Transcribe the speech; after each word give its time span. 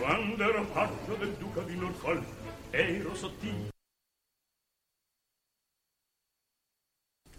Quando 0.00 0.42
ero 0.42 0.64
paggio 0.64 1.14
del 1.16 1.32
duca 1.32 1.60
di 1.60 1.76
Norfolk, 1.76 2.24
ero 2.70 3.14
sottile. 3.14 3.68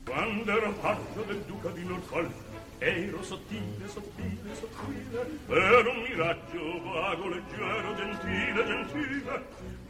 Quando 0.05 0.51
ero 0.51 0.71
paggio 0.73 1.23
del 1.23 1.41
duca 1.41 1.69
di 1.69 1.83
Norfolk, 1.83 2.31
ero 2.77 3.23
sottile, 3.23 3.87
sottile, 3.87 4.53
sottile. 4.53 5.39
Ero 5.47 5.89
un 5.89 6.01
miraggio 6.03 6.83
vago, 6.83 7.29
leggero, 7.29 7.95
gentile, 7.95 8.65
gentile, 8.65 9.45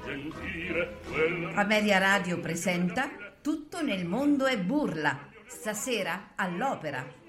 gentile. 0.05 0.97
Quella... 1.09 1.53
Ameria 1.55 1.97
Radio 1.97 2.39
presenta 2.39 3.09
Tutto 3.41 3.81
nel 3.81 4.05
mondo 4.05 4.45
è 4.45 4.57
burla. 4.57 5.27
Stasera 5.45 6.31
all'opera 6.35 7.19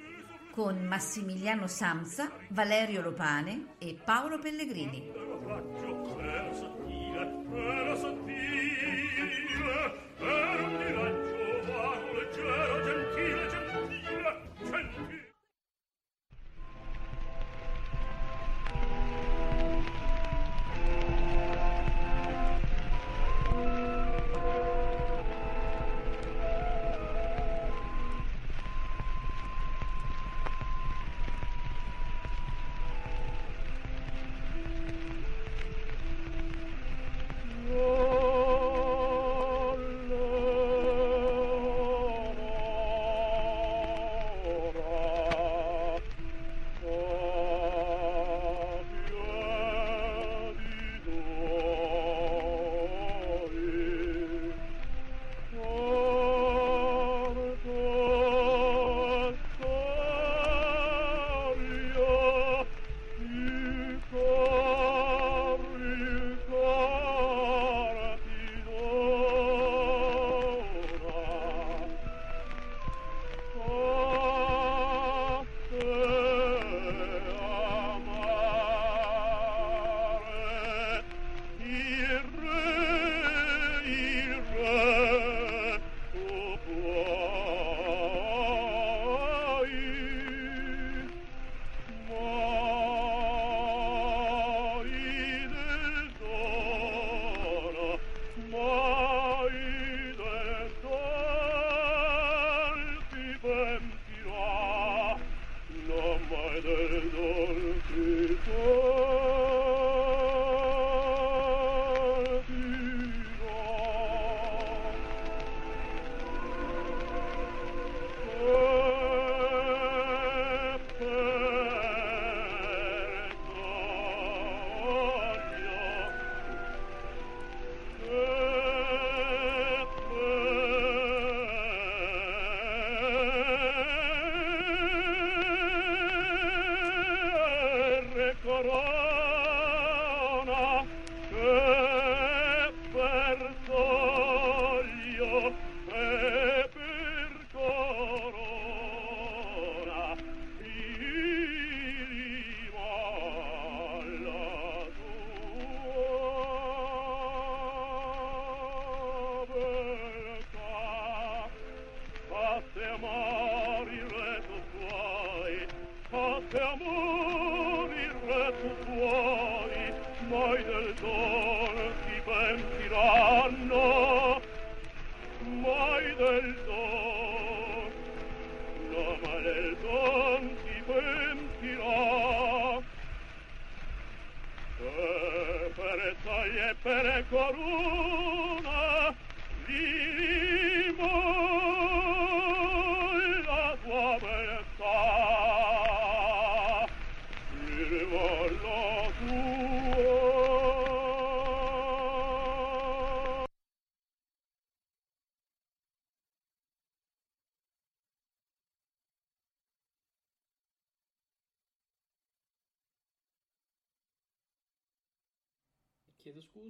con 0.52 0.84
Massimiliano 0.84 1.66
Samsa, 1.66 2.30
Valerio 2.48 3.00
Lopane 3.00 3.74
e 3.78 3.98
Paolo 4.04 4.38
Pellegrini. 4.38 5.10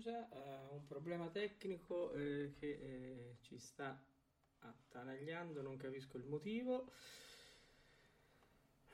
Scusa, 0.02 0.26
ho 0.30 0.74
un 0.74 0.86
problema 0.88 1.28
tecnico 1.28 2.12
eh, 2.12 2.54
che 2.58 2.66
eh, 2.66 3.36
ci 3.42 3.56
sta 3.58 3.96
attanagliando, 4.58 5.62
non 5.62 5.76
capisco 5.76 6.16
il 6.16 6.24
motivo. 6.24 6.90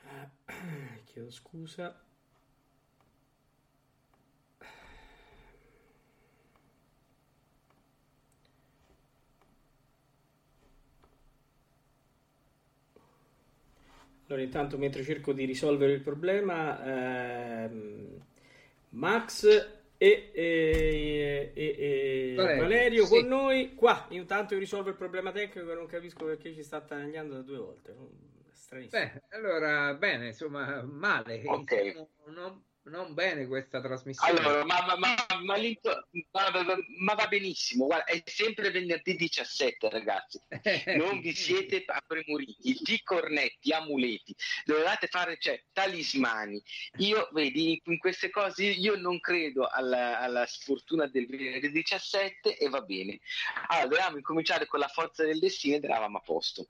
Eh, 0.03 1.03
chiedo 1.05 1.31
scusa. 1.31 1.99
Allora, 14.27 14.43
intanto 14.43 14.77
mentre 14.77 15.03
cerco 15.03 15.33
di 15.33 15.47
risolvere 15.47 15.93
il 15.95 16.03
problema, 16.03 17.65
ehm, 17.65 18.21
Max 18.91 19.77
e, 19.99 20.31
e- 20.33 21.08
e- 21.59 22.33
e 22.33 22.35
Valerio, 22.37 22.63
Valerio 22.63 23.05
sì. 23.07 23.11
con 23.11 23.27
noi. 23.27 23.75
Qua, 23.75 24.07
intanto 24.11 24.55
io 24.55 24.61
risolvo 24.61 24.91
il 24.91 24.95
problema 24.95 25.33
tecnico 25.33 25.71
e 25.71 25.75
non 25.75 25.87
capisco 25.87 26.25
perché 26.25 26.55
ci 26.55 26.63
sta 26.63 26.77
attanagliando 26.77 27.35
da 27.35 27.43
due 27.43 27.59
volte. 27.59 27.97
Stranissimo. 28.53 29.03
Beh, 29.03 29.23
allora, 29.37 29.95
bene, 29.95 30.27
insomma, 30.29 30.83
male. 30.83 31.43
Ok. 31.47 31.71
Iniziamo, 31.73 32.09
no? 32.27 32.63
Non 32.89 33.15
bene 33.15 33.47
questa 33.47 33.81
trasmissione. 33.81 34.39
Allora, 34.39 34.65
ma, 34.65 34.85
ma, 34.87 34.97
ma, 34.97 35.15
ma, 36.99 37.15
va 37.15 37.27
benissimo, 37.29 37.87
guarda, 37.87 38.05
è 38.05 38.23
sempre 38.25 38.71
venerdì 38.71 39.15
17 39.15 39.89
ragazzi, 39.91 40.41
non 40.97 41.21
vi 41.21 41.35
siete 41.35 41.85
premuriti, 42.07 42.79
di 42.81 43.03
cornetti, 43.03 43.73
amuleti, 43.73 44.35
dovevate 44.65 45.07
fare 45.09 45.37
cioè, 45.39 45.63
talismani. 45.73 46.63
Io, 46.99 47.29
vedi, 47.33 47.81
in 47.85 47.99
queste 47.99 48.31
cose 48.31 48.65
io 48.65 48.97
non 48.97 49.21
credo 49.21 49.67
alla, 49.67 50.19
alla 50.19 50.47
sfortuna 50.47 51.07
del 51.07 51.27
venerdì 51.27 51.71
17 51.71 52.57
e 52.57 52.69
va 52.69 52.81
bene. 52.81 53.21
Allora, 53.69 53.87
dovevamo 53.87 54.17
incominciare 54.17 54.67
con 54.67 54.81
la 54.81 54.89
forza 54.89 55.25
del 55.25 55.39
destino 55.39 55.77
ed 55.77 55.85
eravamo 55.85 56.19
a 56.19 56.21
posto. 56.21 56.69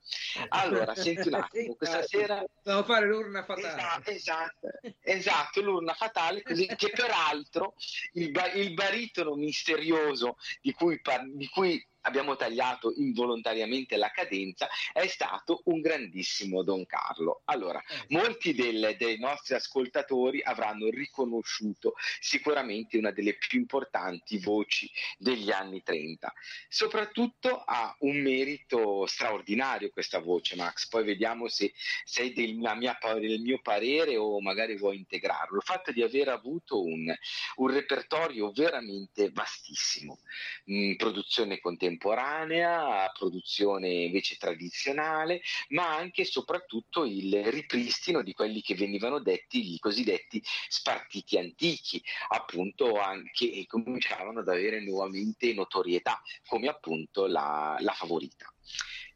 Allora, 0.49 0.95
senti 0.95 1.27
un 1.27 1.35
attimo, 1.35 1.75
questa 1.75 2.05
sera... 2.05 2.43
Dobbiamo 2.61 2.83
fare 2.83 3.07
l'urna 3.07 3.43
fatale. 3.43 3.67
Esatto, 3.69 4.09
esatto, 4.09 4.69
esatto 5.01 5.61
l'urna 5.61 5.93
fatale, 5.93 6.08
così, 6.43 6.65
che 6.75 6.89
peraltro 6.89 7.75
il, 8.13 8.31
il 8.55 8.73
baritono 8.73 9.35
misterioso 9.35 10.37
di 10.61 10.73
cui, 10.73 10.99
di 11.33 11.47
cui 11.47 11.87
abbiamo 12.01 12.35
tagliato 12.35 12.93
involontariamente 12.95 13.97
la 13.97 14.09
cadenza, 14.11 14.67
è 14.93 15.07
stato 15.07 15.61
un 15.65 15.81
grandissimo 15.81 16.63
Don 16.63 16.85
Carlo. 16.85 17.41
Allora, 17.45 17.81
eh. 17.81 18.05
molti 18.09 18.53
del, 18.53 18.95
dei 18.97 19.19
nostri 19.19 19.55
ascoltatori 19.55 20.41
avranno 20.41 20.89
riconosciuto 20.89 21.93
sicuramente 22.19 22.97
una 22.97 23.11
delle 23.11 23.35
più 23.35 23.59
importanti 23.59 24.37
voci 24.39 24.89
degli 25.17 25.51
anni 25.51 25.83
30. 25.83 26.33
Soprattutto 26.67 27.63
ha 27.65 27.95
un 27.99 28.21
merito 28.21 29.05
straordinario 29.05 29.89
questa 29.89 30.19
voce, 30.19 30.55
Max. 30.55 30.87
Poi 30.87 31.03
vediamo 31.03 31.47
se 31.47 31.73
sei 32.03 32.33
del, 32.33 32.55
mia, 32.55 32.97
del 33.19 33.41
mio 33.41 33.59
parere 33.61 34.15
o 34.17 34.39
magari 34.41 34.77
vuoi 34.77 34.97
integrarlo. 34.97 35.57
Il 35.57 35.63
fatto 35.63 35.91
di 35.91 36.01
aver 36.01 36.29
avuto 36.29 36.83
un, 36.83 37.13
un 37.55 37.71
repertorio 37.71 38.51
veramente 38.51 39.29
vastissimo, 39.31 40.19
in 40.65 40.95
produzione 40.95 41.59
contemporanea 41.59 41.88
contemporanea, 41.89 43.11
produzione 43.17 43.89
invece 43.89 44.37
tradizionale, 44.37 45.41
ma 45.69 45.95
anche 45.95 46.21
e 46.21 46.25
soprattutto 46.25 47.05
il 47.05 47.43
ripristino 47.45 48.21
di 48.21 48.33
quelli 48.33 48.61
che 48.61 48.75
venivano 48.75 49.19
detti 49.19 49.73
i 49.73 49.79
cosiddetti 49.79 50.41
spartiti 50.67 51.37
antichi, 51.37 52.01
appunto 52.29 52.99
anche 52.99 53.45
cominciavano 53.67 54.39
ad 54.39 54.49
avere 54.49 54.81
nuovamente 54.81 55.53
notorietà, 55.53 56.21
come 56.47 56.67
appunto 56.67 57.25
la, 57.25 57.77
la 57.79 57.93
favorita 57.93 58.51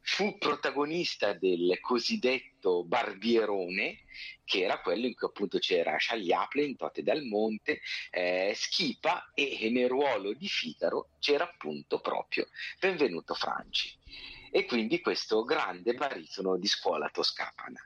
fu 0.04 0.38
protagonista 0.38 1.34
del 1.34 1.80
cosiddetto 1.80 2.84
Barbierone, 2.84 4.00
che 4.44 4.64
era 4.64 4.82
quello 4.82 5.08
in 5.08 5.16
cui 5.16 5.28
appunto 5.28 5.58
c'era 5.60 5.96
Chagliaple, 5.98 6.76
Tote 6.76 7.04
dal 7.04 7.24
Monte, 7.24 7.80
eh, 8.12 8.54
Schipa 8.56 9.32
e 9.34 9.70
nel 9.72 9.88
ruolo 9.88 10.34
di 10.34 10.48
Figaro 10.48 11.10
c'era 11.20 11.46
appunto 11.46 12.00
proprio 12.00 12.48
Benvenuto 12.80 13.34
Franci. 13.34 13.98
E 14.52 14.66
quindi 14.66 15.00
questo 15.00 15.44
grande 15.44 15.94
baritono 15.94 16.58
di 16.58 16.68
scuola 16.68 17.10
toscana. 17.10 17.80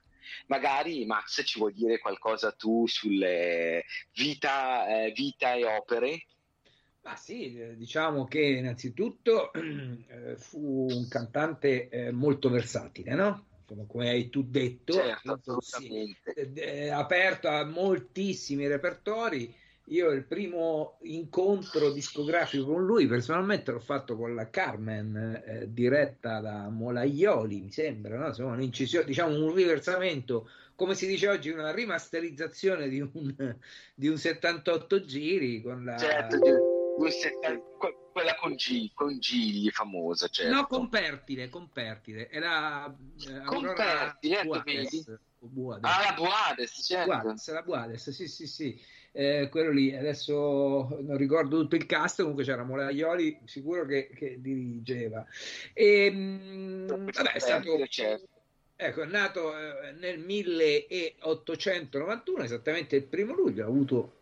Magari 0.47 1.05
Max 1.05 1.43
ci 1.45 1.59
vuoi 1.59 1.73
dire 1.73 1.99
qualcosa 1.99 2.51
tu 2.51 2.85
sulle 2.87 3.85
vita, 4.13 4.87
eh, 4.87 5.11
vita 5.11 5.53
e 5.53 5.65
opere 5.65 6.25
Ah 7.09 7.15
sì, 7.15 7.55
eh, 7.55 7.77
diciamo 7.77 8.25
che 8.25 8.41
innanzitutto 8.41 9.53
eh, 9.55 10.35
fu 10.35 10.87
un 10.91 11.07
cantante 11.07 11.87
eh, 11.87 12.11
molto 12.11 12.49
versatile, 12.49 13.15
no? 13.15 13.45
Come 13.87 14.09
hai 14.09 14.29
tu 14.29 14.43
detto, 14.43 14.93
certo, 14.93 15.61
sì, 15.61 16.13
eh, 16.53 16.89
aperto 16.89 17.47
a 17.47 17.63
moltissimi 17.63 18.67
repertori. 18.67 19.55
Io 19.89 20.09
il 20.11 20.25
primo 20.25 20.97
incontro 21.03 21.91
discografico 21.93 22.65
con 22.65 22.85
lui 22.85 23.07
personalmente 23.07 23.71
l'ho 23.71 23.79
fatto 23.79 24.17
con 24.17 24.35
la 24.35 24.49
Carmen, 24.49 25.15
eh, 25.45 25.71
diretta 25.71 26.41
da 26.41 26.67
Molaioli, 26.69 27.61
mi 27.61 27.71
sembra, 27.71 28.17
no? 28.17 28.27
Insomma, 28.27 28.51
un'incisione, 28.53 29.05
diciamo 29.05 29.33
un 29.45 29.53
riversamento, 29.53 30.49
come 30.75 30.93
si 30.93 31.07
dice 31.07 31.29
oggi, 31.29 31.49
una 31.51 31.71
rimasterizzazione 31.71 32.89
di 32.89 32.99
un, 32.99 33.33
di 33.95 34.07
un 34.09 34.17
78 34.17 35.05
giri 35.05 35.61
con 35.61 35.85
la... 35.85 35.95
Certo, 35.97 36.37
quella 38.11 38.35
con, 38.35 38.55
G, 38.55 38.91
con 38.93 39.17
Gigli 39.19 39.69
famosa, 39.69 40.27
certo. 40.27 40.53
No, 40.53 40.67
con 40.67 40.89
Pertile, 40.89 41.49
con 41.49 41.69
Pertile. 41.71 42.29
Era 42.29 42.87
eh, 42.87 43.45
con 43.45 43.73
Pertile, 43.75 44.43
Buades, 44.43 45.19
Buades. 45.39 45.83
Ah, 45.83 46.03
la 46.03 46.13
Buades, 46.15 46.83
certo. 46.83 47.05
Buades, 47.05 47.51
la 47.51 47.61
Buades, 47.61 48.09
sì, 48.09 48.27
sì, 48.27 48.47
sì. 48.47 48.81
Eh, 49.11 49.47
quello 49.49 49.71
lì, 49.71 49.95
adesso 49.95 50.99
non 51.01 51.17
ricordo 51.17 51.61
tutto 51.61 51.75
il 51.75 51.85
cast, 51.85 52.21
comunque 52.21 52.43
c'era 52.43 52.63
Molaioli, 52.63 53.39
sicuro 53.45 53.85
che, 53.85 54.09
che 54.13 54.39
dirigeva. 54.39 55.25
E, 55.73 56.11
mh, 56.11 56.87
vabbè, 56.87 57.31
è 57.31 57.39
stato... 57.39 57.85
Certo. 57.87 58.35
Ecco, 58.79 59.01
è 59.01 59.07
nato 59.07 59.57
eh, 59.57 59.91
nel 59.93 60.19
1891, 60.19 62.43
esattamente 62.43 62.95
il 62.95 63.05
primo 63.05 63.33
luglio, 63.33 63.63
ha 63.63 63.67
avuto 63.67 64.17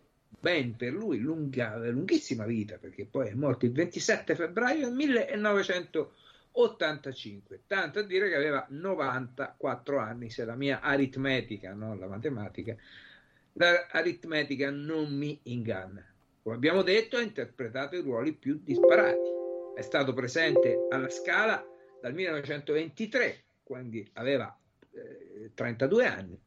ben 0.45 0.75
per 0.75 0.93
lui 0.93 1.17
lunga, 1.17 1.75
lunghissima 1.89 2.45
vita, 2.45 2.77
perché 2.77 3.07
poi 3.07 3.29
è 3.29 3.33
morto 3.33 3.65
il 3.65 3.71
27 3.71 4.35
febbraio 4.35 4.85
del 4.85 4.93
1985, 4.93 7.63
tanto 7.65 7.97
a 7.99 8.03
dire 8.03 8.29
che 8.29 8.35
aveva 8.35 8.67
94 8.69 9.97
anni, 9.97 10.29
se 10.29 10.45
la 10.45 10.55
mia 10.55 10.81
aritmetica, 10.81 11.73
non 11.73 11.97
la 11.97 12.07
matematica, 12.07 12.75
l'aritmetica 13.53 14.69
non 14.69 15.17
mi 15.17 15.39
inganna. 15.45 16.05
Come 16.43 16.55
abbiamo 16.55 16.83
detto, 16.83 17.17
ha 17.17 17.21
interpretato 17.21 17.95
i 17.95 18.01
ruoli 18.01 18.35
più 18.35 18.59
disparati. 18.61 19.31
È 19.73 19.81
stato 19.81 20.13
presente 20.13 20.85
alla 20.89 21.09
Scala 21.09 21.67
dal 21.97 22.13
1923, 22.13 23.45
quindi 23.63 24.07
aveva 24.13 24.55
eh, 24.91 25.53
32 25.55 26.05
anni. 26.05 26.39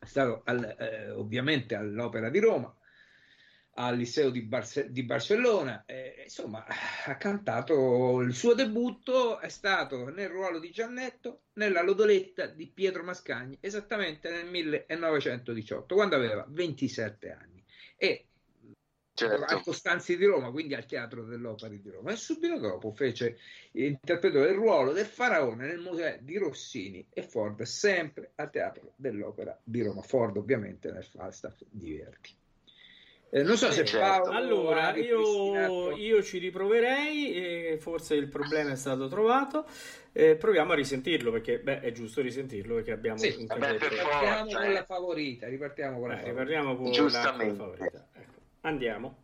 È 0.00 0.04
stato 0.04 0.42
al, 0.44 0.64
eh, 0.78 1.10
ovviamente 1.10 1.76
all'Opera 1.76 2.28
di 2.28 2.40
Roma, 2.40 2.74
al 3.80 3.96
Liceo 3.96 4.30
di, 4.30 4.42
Barce- 4.42 4.90
di 4.90 5.02
Barcellona. 5.02 5.84
Eh, 5.86 6.22
insomma, 6.24 6.64
ha 7.06 7.16
cantato 7.16 8.20
il 8.20 8.34
suo 8.34 8.54
debutto 8.54 9.38
è 9.38 9.48
stato 9.48 10.10
nel 10.10 10.28
ruolo 10.28 10.58
di 10.58 10.70
Giannetto 10.70 11.44
nella 11.54 11.82
Lodoletta 11.82 12.46
di 12.46 12.66
Pietro 12.68 13.02
Mascagni, 13.02 13.56
esattamente 13.60 14.30
nel 14.30 14.46
1918, 14.46 15.94
quando 15.94 16.16
aveva 16.16 16.44
27 16.48 17.30
anni. 17.30 17.64
E 17.96 18.26
certo. 19.14 19.44
al 19.44 19.62
Costanzi 19.62 20.16
di 20.16 20.26
Roma, 20.26 20.50
quindi 20.50 20.74
al 20.74 20.86
Teatro 20.86 21.24
dell'Opera 21.24 21.74
di 21.74 21.90
Roma. 21.90 22.12
E 22.12 22.16
subito 22.16 22.58
dopo 22.58 22.92
fece 22.92 23.38
interpretò 23.72 24.40
il 24.40 24.54
ruolo 24.54 24.92
del 24.92 25.06
faraone 25.06 25.66
nel 25.66 25.80
museo 25.80 26.18
di 26.20 26.36
Rossini 26.36 27.06
e 27.10 27.22
Ford, 27.22 27.62
sempre 27.62 28.32
al 28.34 28.50
Teatro 28.50 28.92
dell'Opera 28.96 29.58
di 29.64 29.82
Roma. 29.82 30.02
Ford, 30.02 30.36
ovviamente, 30.36 30.92
nel 30.92 31.04
Falstaff 31.04 31.62
di 31.68 31.96
Verdi. 31.96 32.39
Eh, 33.32 33.44
non 33.44 33.56
so 33.56 33.70
se 33.70 33.84
certo. 33.84 34.28
Paolo 34.28 34.36
allora 34.36 34.96
io, 34.96 35.94
io, 35.94 36.20
ci 36.20 36.38
riproverei 36.38 37.32
e 37.32 37.78
forse 37.78 38.16
il 38.16 38.26
problema 38.26 38.72
è 38.72 38.76
stato 38.76 39.06
trovato 39.06 39.66
eh, 40.10 40.34
proviamo 40.34 40.72
a 40.72 40.74
risentirlo 40.74 41.30
perché 41.30 41.60
beh, 41.60 41.78
è 41.78 41.92
giusto 41.92 42.22
risentirlo 42.22 42.74
perché 42.74 42.90
abbiamo 42.90 43.18
sì, 43.18 43.36
ripartiamo 43.38 44.52
con 44.52 44.72
la 44.72 44.84
favorita 44.84 45.46
ripartiamo 45.46 46.00
con 46.00 46.08
la 46.08 46.14
eh, 46.14 46.22
favorita, 46.22 46.40
ripartiamo 46.42 46.76
con 46.76 46.90
la 46.90 47.54
favorita. 47.54 48.08
Ecco. 48.14 48.40
andiamo 48.62 49.22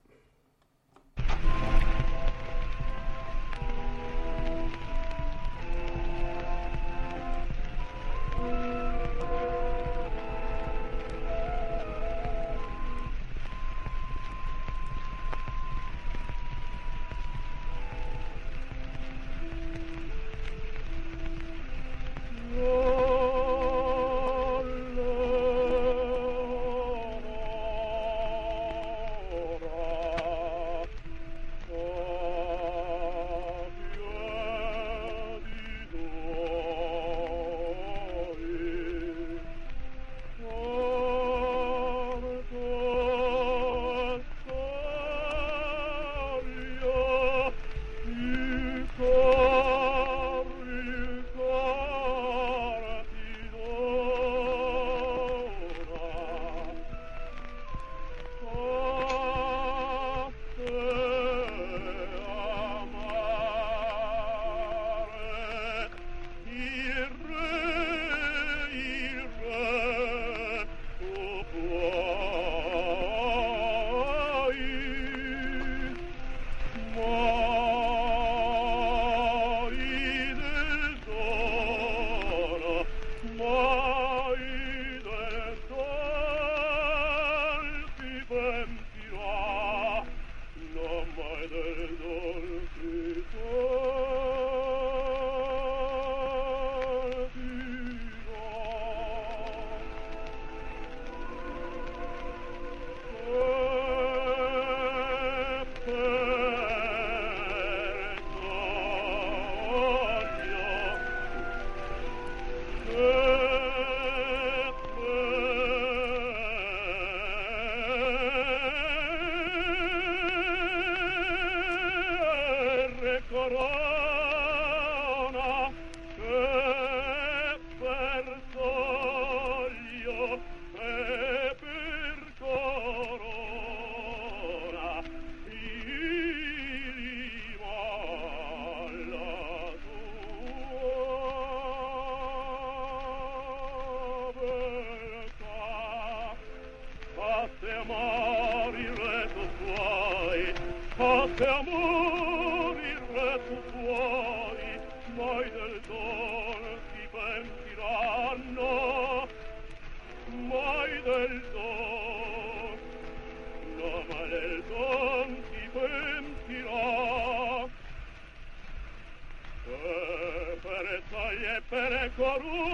corona. 172.16 172.65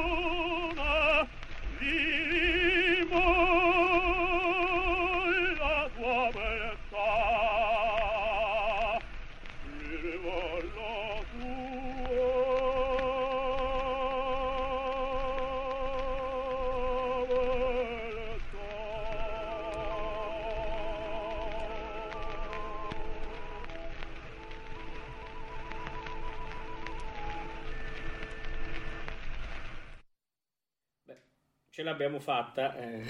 L'abbiamo 31.93 32.19
fatta, 32.19 32.77
eh, 32.77 33.03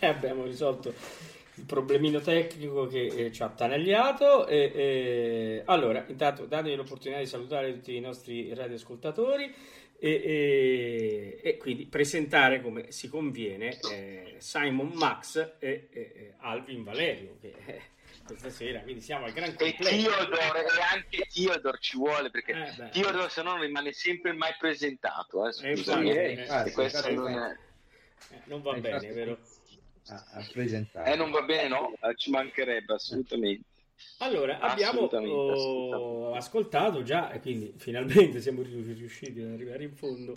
abbiamo 0.06 0.44
risolto 0.44 0.94
il 1.54 1.64
problemino 1.64 2.20
tecnico 2.20 2.86
che 2.86 3.06
eh, 3.06 3.32
ci 3.32 3.42
ha 3.42 3.46
attanagliato. 3.46 4.46
E, 4.46 4.72
e, 4.74 5.62
allora, 5.64 6.04
intanto 6.06 6.44
datemi 6.44 6.76
l'opportunità 6.76 7.20
di 7.20 7.26
salutare 7.26 7.72
tutti 7.72 7.96
i 7.96 8.00
nostri 8.00 8.54
radioascoltatori 8.54 9.52
e, 9.98 10.10
e, 10.10 11.40
e 11.42 11.56
quindi 11.56 11.86
presentare 11.86 12.60
come 12.60 12.92
si 12.92 13.08
conviene 13.08 13.78
eh, 13.90 14.34
Simon 14.38 14.92
Max 14.94 15.54
e, 15.58 16.34
Alvin 16.38 16.84
Valerio. 16.84 17.38
Che, 17.40 17.54
eh, 17.64 17.94
questa 18.26 18.50
sera, 18.50 18.80
quindi 18.80 19.00
siamo 19.00 19.24
al 19.26 19.32
gran 19.32 19.54
completo. 19.54 19.88
E 19.88 20.02
Theodore, 20.02 20.64
e 20.64 20.82
anche 20.92 21.28
Theodore 21.32 21.78
ci 21.80 21.96
vuole 21.96 22.30
perché 22.30 22.52
eh, 22.52 22.88
Theodore 22.90 23.28
se 23.28 23.42
no 23.42 23.56
rimane 23.56 23.92
sempre 23.92 24.32
mai 24.32 24.54
presentato. 24.58 25.46
Eh, 25.46 25.52
scusami, 25.52 26.10
eh, 26.10 26.32
infatti, 26.32 26.72
questo 26.72 27.10
non 27.12 27.28
è... 27.28 27.56
Eh, 28.30 28.40
non 28.46 28.62
va 28.62 28.72
bene, 28.74 29.12
vero? 29.12 29.38
A, 30.08 30.24
a 30.32 30.48
presentare. 30.52 31.12
Eh, 31.12 31.16
non 31.16 31.30
va 31.30 31.42
bene, 31.42 31.68
no, 31.68 31.92
eh, 32.00 32.14
ci 32.16 32.30
mancherebbe 32.30 32.94
assolutamente. 32.94 33.64
Allora, 34.18 34.58
abbiamo 34.60 35.06
assolutamente, 35.06 35.34
oh, 35.34 35.52
assolutamente. 35.52 36.38
ascoltato 36.38 37.02
già, 37.02 37.30
e 37.32 37.40
quindi 37.40 37.74
finalmente 37.76 38.40
siamo 38.40 38.62
riusciti 38.62 39.40
ad 39.40 39.52
arrivare 39.52 39.84
in 39.84 39.94
fondo 39.94 40.36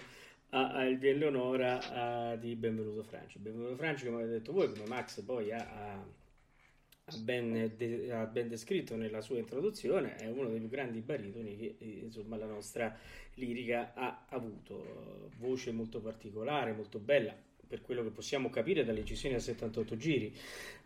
al 0.52 0.98
Via 0.98 1.14
Leonora 1.14 2.36
di 2.38 2.56
Benvenuto 2.56 3.04
Franci. 3.04 3.38
Benvenuto 3.38 3.76
Franci, 3.76 4.06
come 4.06 4.18
avete 4.18 4.32
detto 4.32 4.52
voi, 4.52 4.72
come 4.72 4.88
Max 4.88 5.22
poi 5.22 5.52
ha, 5.52 5.58
ha, 5.58 7.18
ben, 7.18 7.74
de, 7.76 8.12
ha, 8.12 8.26
ben, 8.26 8.48
descritto 8.48 8.96
nella 8.96 9.22
sua 9.22 9.38
introduzione, 9.38 10.16
è 10.16 10.28
uno 10.28 10.50
dei 10.50 10.60
più 10.60 10.70
grandi 10.70 11.02
baritoni 11.02 11.56
che 11.58 11.76
insomma 11.80 12.38
la 12.38 12.48
nostra 12.48 12.98
lirica 13.36 13.94
ha 13.94 14.26
avuto. 14.30 15.30
Voce 15.38 15.72
molto 15.72 16.00
particolare, 16.00 16.72
molto 16.72 16.98
bella, 16.98 17.36
per 17.70 17.82
quello 17.84 18.02
che 18.02 18.10
possiamo 18.10 18.50
capire 18.50 18.84
dalle 18.84 19.02
incisioni 19.02 19.36
a 19.36 19.40
78 19.40 19.96
giri. 19.96 20.34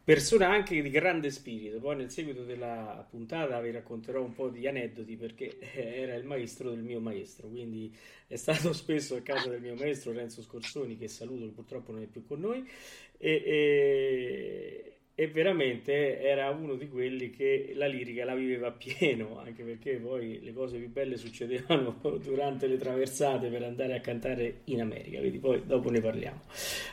Persona 0.03 0.49
anche 0.49 0.81
di 0.81 0.89
grande 0.89 1.31
spirito. 1.31 1.79
Poi 1.79 1.95
nel 1.95 2.11
seguito 2.11 2.43
della 2.43 3.07
puntata 3.09 3.61
vi 3.61 3.71
racconterò 3.71 4.21
un 4.21 4.33
po' 4.33 4.49
di 4.49 4.67
aneddoti 4.67 5.15
perché 5.15 5.59
era 5.73 6.15
il 6.15 6.25
maestro 6.25 6.71
del 6.71 6.83
mio 6.83 6.99
maestro. 6.99 7.47
Quindi 7.47 7.95
è 8.27 8.35
stato 8.35 8.73
spesso 8.75 9.15
a 9.15 9.21
casa 9.21 9.47
del 9.47 9.61
mio 9.61 9.75
maestro 9.75 10.11
Renzo 10.11 10.41
Scorsoni, 10.41 10.97
che 10.97 11.07
saluto, 11.07 11.49
purtroppo 11.51 11.93
non 11.93 12.01
è 12.01 12.07
più 12.07 12.25
con 12.27 12.41
noi. 12.41 12.69
E, 13.17 13.43
e, 13.45 14.92
e 15.15 15.27
veramente 15.27 16.19
era 16.19 16.49
uno 16.49 16.73
di 16.73 16.89
quelli 16.89 17.29
che 17.29 17.73
la 17.75 17.85
lirica 17.85 18.25
la 18.25 18.33
viveva 18.33 18.71
pieno, 18.73 19.39
anche 19.39 19.63
perché 19.63 19.97
poi 19.97 20.41
le 20.41 20.53
cose 20.53 20.77
più 20.77 20.89
belle 20.89 21.17
succedevano 21.17 21.99
durante 22.23 22.67
le 22.67 22.77
traversate 22.77 23.49
per 23.49 23.63
andare 23.63 23.95
a 23.95 23.99
cantare 23.99 24.61
in 24.65 24.81
America, 24.81 25.19
quindi 25.19 25.39
poi 25.39 25.63
dopo 25.65 25.89
ne 25.89 26.01
parliamo. 26.01 26.41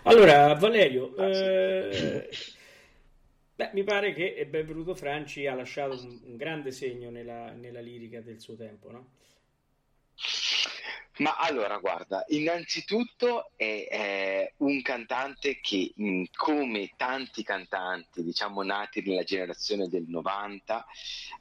Allora, 0.05 0.53
Valerio, 0.55 1.17
eh, 1.17 2.29
beh, 3.55 3.71
mi 3.73 3.85
pare 3.85 4.13
che 4.13 4.47
Benvenuto 4.49 4.95
Franci 4.95 5.47
ha 5.47 5.55
lasciato 5.55 5.95
un, 6.05 6.21
un 6.25 6.37
grande 6.37 6.73
segno 6.73 7.09
nella, 7.11 7.53
nella 7.53 7.81
lirica 7.81 8.21
del 8.21 8.39
suo 8.39 8.55
tempo, 8.55 8.91
no? 8.91 9.13
Ma 11.21 11.37
allora, 11.37 11.77
guarda, 11.77 12.25
innanzitutto 12.29 13.51
è, 13.57 13.87
è 13.91 14.55
un 14.59 14.81
cantante 14.81 15.61
che, 15.61 15.93
come 16.35 16.93
tanti 16.97 17.43
cantanti, 17.43 18.23
diciamo, 18.23 18.63
nati 18.63 19.03
nella 19.03 19.23
generazione 19.23 19.89
del 19.89 20.07
90, 20.09 20.87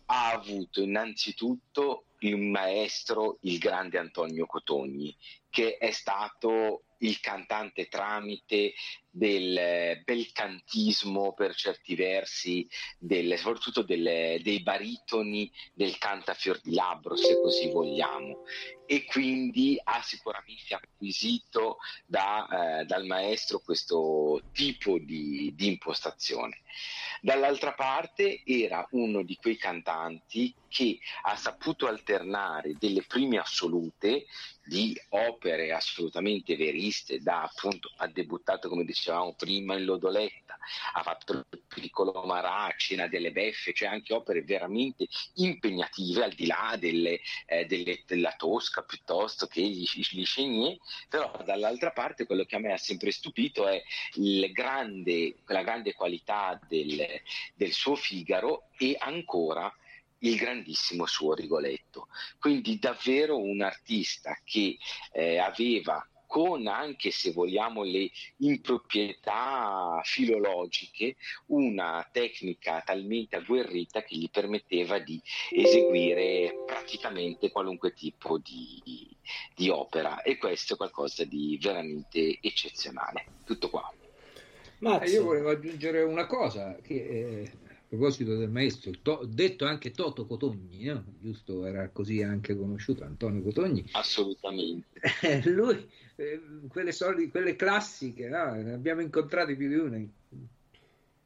ha 0.08 0.32
avuto 0.32 0.82
innanzitutto 0.82 2.08
il 2.20 2.38
maestro, 2.38 3.38
il 3.42 3.58
grande 3.58 3.98
Antonio 3.98 4.46
Cotogni, 4.46 5.16
che 5.50 5.78
è 5.78 5.92
stato 5.92 6.84
il 7.00 7.20
cantante 7.20 7.88
tramite 7.88 8.74
del 9.12 10.02
bel 10.04 10.32
cantismo 10.32 11.34
per 11.34 11.56
certi 11.56 11.96
versi, 11.96 12.68
del, 12.98 13.38
soprattutto 13.38 13.82
del, 13.82 14.40
dei 14.42 14.62
baritoni 14.62 15.52
del 15.74 15.98
cantafior 15.98 16.60
di 16.62 16.74
labbro, 16.74 17.16
se 17.16 17.40
così 17.42 17.70
vogliamo. 17.70 18.44
E 18.86 19.06
quindi 19.06 19.80
ha 19.84 20.02
sicuramente 20.02 20.74
acquisito 20.74 21.78
da, 22.06 22.80
eh, 22.80 22.86
dal 22.86 23.06
maestro 23.06 23.60
questo 23.60 24.42
tipo 24.52 24.98
di, 24.98 25.54
di 25.56 25.68
impostazione. 25.68 26.62
Dall'altra 27.22 27.74
parte 27.74 28.42
era 28.46 28.88
uno 28.92 29.24
di 29.24 29.36
quei 29.36 29.58
cantanti 29.58 30.54
che 30.68 31.00
ha 31.24 31.36
saputo 31.36 31.88
alternare 31.88 32.76
delle 32.80 33.04
prime 33.04 33.38
assolute 33.38 34.26
di 34.64 34.98
opere 35.10 35.74
assolutamente 35.74 36.56
veriste, 36.90 37.22
da 37.22 37.44
appunto 37.44 37.92
ha 37.98 38.08
debuttato 38.08 38.68
come 38.68 38.84
dicevamo 38.84 39.34
prima 39.34 39.76
in 39.76 39.86
Lodoletta, 39.86 40.58
ha 40.94 41.04
fatto 41.04 41.34
il 41.34 41.62
piccolo 41.68 42.24
Marà, 42.26 42.74
Cena 42.78 43.08
delle 43.08 43.32
Beffe, 43.32 43.74
cioè 43.74 43.88
anche 43.88 44.14
opere 44.14 44.42
veramente 44.42 45.08
impegnative 45.36 46.24
al 46.24 46.34
di 46.34 46.48
là 46.48 46.76
delle, 46.78 47.20
eh, 47.46 47.66
delle, 47.66 48.04
della 48.06 48.34
Tosca 48.36 48.82
piuttosto 48.82 49.48
che 49.48 49.62
gli, 49.62 49.86
gli 49.86 50.24
Chenier, 50.26 50.78
però 51.08 51.32
dall'altra 51.46 51.92
parte 51.92 52.26
quello 52.26 52.44
che 52.44 52.56
a 52.56 52.60
me 52.60 52.74
ha 52.74 52.78
sempre 52.78 53.12
stupito 53.12 53.68
è 53.68 53.82
grande, 54.52 55.36
la 55.46 55.64
grande 55.64 55.94
qualità 55.94 56.60
del, 56.68 57.06
del 57.54 57.72
suo 57.72 57.96
Figaro 57.96 58.70
e 58.78 58.96
ancora 59.00 59.72
il 60.20 60.36
grandissimo 60.36 61.06
suo 61.06 61.34
Rigoletto. 61.34 62.08
Quindi 62.40 62.80
davvero 62.80 63.38
un 63.38 63.62
artista 63.62 64.38
che 64.44 64.78
eh, 65.12 65.38
aveva 65.38 66.06
con 66.30 66.68
anche 66.68 67.10
se 67.10 67.32
vogliamo 67.32 67.82
le 67.82 68.08
improprietà 68.38 70.00
filologiche, 70.04 71.16
una 71.48 72.08
tecnica 72.12 72.84
talmente 72.86 73.38
agguerrita 73.38 74.04
che 74.04 74.16
gli 74.16 74.30
permetteva 74.30 75.00
di 75.00 75.20
eseguire 75.50 76.54
praticamente 76.68 77.50
qualunque 77.50 77.96
tipo 77.96 78.38
di, 78.38 79.10
di 79.56 79.70
opera 79.70 80.22
e 80.22 80.38
questo 80.38 80.76
è 80.76 80.78
qualcosa 80.78 81.24
di 81.24 81.58
veramente 81.60 82.38
eccezionale. 82.42 83.26
Tutto 83.44 83.72
qua. 83.72 83.92
Ma 84.82 85.04
io 85.06 85.24
volevo 85.24 85.50
aggiungere 85.50 86.04
una 86.04 86.28
cosa 86.28 86.78
che 86.84 86.94
eh, 86.94 87.52
proposito 87.90 88.36
del 88.38 88.50
maestro, 88.50 88.92
to, 89.02 89.28
detto 89.28 89.66
anche 89.66 89.92
Toto 89.92 90.28
Cotogni, 90.28 90.86
no? 90.86 91.04
giusto? 91.20 91.66
Era 91.66 91.90
così 91.90 92.22
anche 92.22 92.56
conosciuto 92.56 93.04
Antonio 93.04 93.42
Cotogni. 93.42 93.84
Assolutamente. 93.94 95.02
lui, 95.50 95.90
eh, 96.16 96.40
quelle, 96.68 96.92
solide, 96.92 97.32
quelle 97.32 97.56
classiche, 97.56 98.30
no? 98.30 98.54
ne 98.54 98.74
abbiamo 98.74 99.02
incontrate 99.02 99.56
più 99.56 99.68
di 99.68 99.76
una 99.76 100.08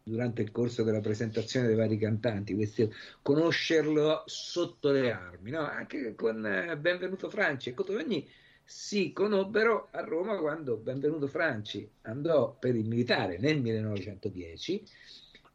durante 0.05 0.41
il 0.41 0.51
corso 0.51 0.83
della 0.83 0.99
presentazione 0.99 1.67
dei 1.67 1.75
vari 1.75 1.97
cantanti, 1.97 2.55
questo, 2.55 2.91
conoscerlo 3.21 4.23
sotto 4.25 4.91
le 4.91 5.11
armi, 5.11 5.51
no? 5.51 5.59
anche 5.65 6.15
con 6.15 6.45
eh, 6.45 6.77
Benvenuto 6.77 7.29
Franci 7.29 7.69
e 7.69 7.73
Cotogni 7.73 8.27
si 8.65 9.11
conobbero 9.11 9.89
a 9.91 10.01
Roma 10.01 10.37
quando 10.37 10.77
Benvenuto 10.77 11.27
Franci 11.27 11.89
andò 12.03 12.55
per 12.57 12.75
il 12.75 12.85
militare 12.85 13.37
nel 13.37 13.59
1910 13.59 14.83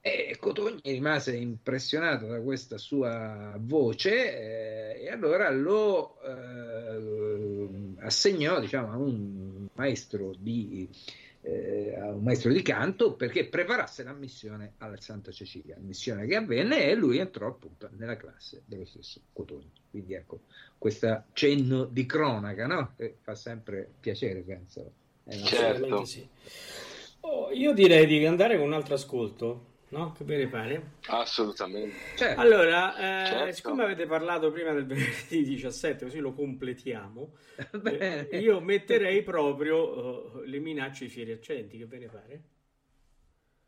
E 0.01 0.37
Cotogni 0.39 0.81
rimase 0.85 1.37
impressionato 1.37 2.27
da 2.27 2.41
questa 2.41 2.79
sua 2.79 3.55
voce 3.59 4.95
eh, 4.97 5.05
e 5.05 5.11
allora 5.11 5.51
lo 5.51 6.21
eh, 6.23 7.95
assegnò 8.01 8.61
diciamo, 8.61 8.93
a 8.93 8.97
un 8.97 9.67
maestro 9.75 10.33
di 10.39 10.89
eh, 11.41 11.97
a 11.99 12.13
un 12.13 12.23
maestro 12.23 12.53
di 12.53 12.63
canto 12.63 13.15
perché 13.15 13.47
preparasse 13.47 14.03
la 14.03 14.13
missione 14.13 14.75
alla 14.79 14.97
Santa 14.99 15.31
Cecilia, 15.31 15.77
missione 15.81 16.27
che 16.27 16.37
avvenne 16.37 16.85
e 16.85 16.95
lui 16.95 17.19
entrò 17.19 17.49
appunto 17.49 17.89
nella 17.97 18.17
classe 18.17 18.63
dello 18.67 18.85
stesso 18.85 19.21
Cotogni. 19.33 19.71
Quindi 19.91 20.15
ecco, 20.15 20.41
questo 20.77 21.25
cenno 21.33 21.85
di 21.85 22.07
cronaca, 22.07 22.67
no? 22.67 22.93
Che 22.97 23.17
fa 23.23 23.35
sempre 23.35 23.89
piacere, 24.01 24.41
penso. 24.41 24.93
Eh, 25.25 25.39
certo. 25.39 26.05
Sì. 26.05 26.27
Oh, 27.21 27.51
io 27.51 27.73
direi 27.73 28.07
di 28.07 28.25
andare 28.27 28.59
con 28.59 28.67
un 28.67 28.73
altro 28.75 28.95
ascolto. 28.95 29.77
No? 29.91 30.13
Che 30.13 30.25
ve 30.25 30.37
ne 30.37 30.49
pare? 30.49 30.91
Assolutamente. 31.07 31.97
Certo. 32.17 32.41
Allora, 32.41 32.95
eh, 32.97 33.27
certo. 33.27 33.55
siccome 33.55 33.85
avete 33.85 34.07
parlato 34.07 34.51
prima 34.51 34.73
del 34.73 34.85
venerdì 34.85 35.45
17, 35.45 36.05
così 36.05 36.19
lo 36.19 36.33
completiamo, 36.35 37.35
eh, 37.85 38.29
io 38.33 38.61
metterei 38.61 39.23
proprio 39.23 40.37
uh, 40.37 40.43
le 40.43 40.59
minacce 40.59 41.05
ai 41.05 41.11
fieri 41.11 41.33
accenti. 41.33 41.79
Che 41.79 41.87
ve 41.87 41.99
ne 41.99 42.07
pare? 42.07 42.43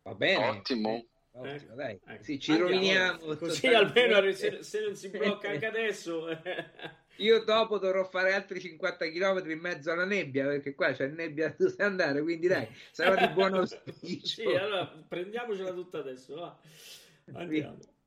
Va 0.03 0.15
bene. 0.15 0.49
Ottimo. 0.49 1.07
Ottimo, 1.33 1.75
dai. 1.75 1.99
Ecco. 2.05 2.23
Sì, 2.23 2.39
ci 2.39 2.55
roviniamo. 2.57 3.37
Così 3.37 3.69
almeno 3.69 4.21
se, 4.33 4.63
se, 4.63 4.81
non 4.81 4.95
si 4.95 5.09
blocca 5.09 5.49
anche 5.49 5.67
adesso. 5.67 6.27
Io 7.21 7.45
dopo 7.45 7.79
dovrò 7.79 8.05
fare 8.05 8.33
altri 8.33 8.61
50 8.61 9.11
km 9.11 9.51
in 9.51 9.61
mezzo 9.61 9.91
alla 9.93 10.05
nebbia 10.05 10.47
perché 10.47 10.75
qua 10.75 10.93
c'è 10.93 11.07
nebbia 11.09 11.49
da 11.49 11.55
dove 11.59 11.85
andare, 11.85 12.23
quindi 12.23 12.47
dai, 12.49 12.67
sarò 12.91 13.15
di 13.15 13.33
buon 13.33 13.55
auspicio. 13.61 14.27
sì, 14.27 14.55
allora 14.55 14.87
prendiamocela 14.87 15.73
tutta 15.73 15.99
adesso, 15.99 16.35
va. 16.35 16.59
Andiamo. 17.33 17.77
Sì. 17.81 18.00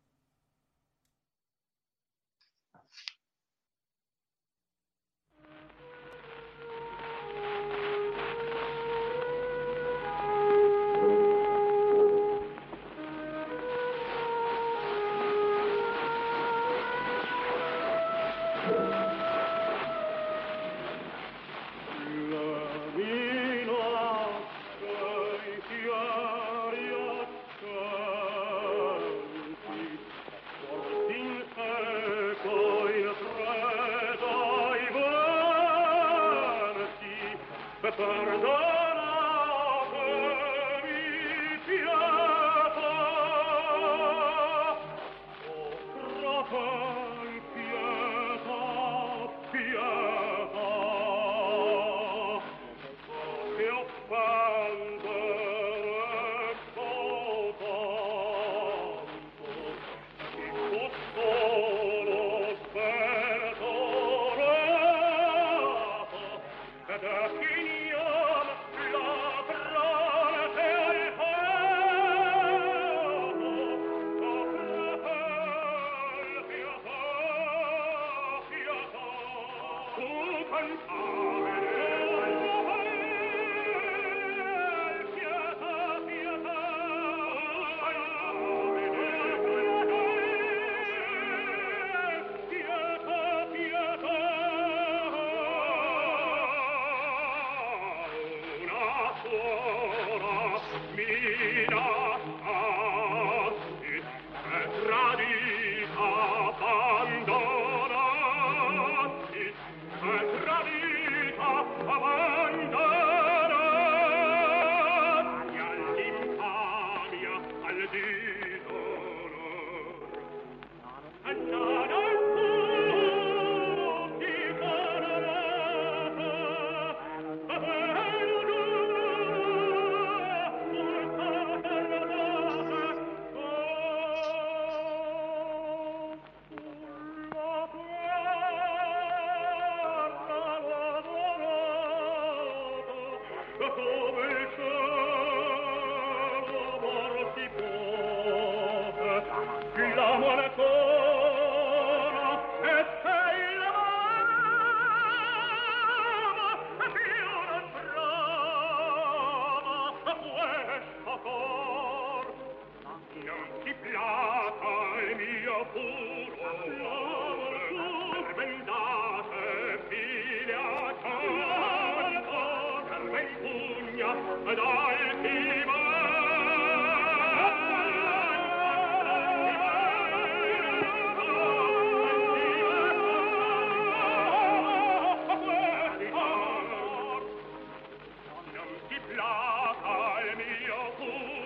ti 188.88 189.00
placa 189.08 190.20
il 190.22 190.38
mio 190.38 190.94
cuore. 190.98 191.43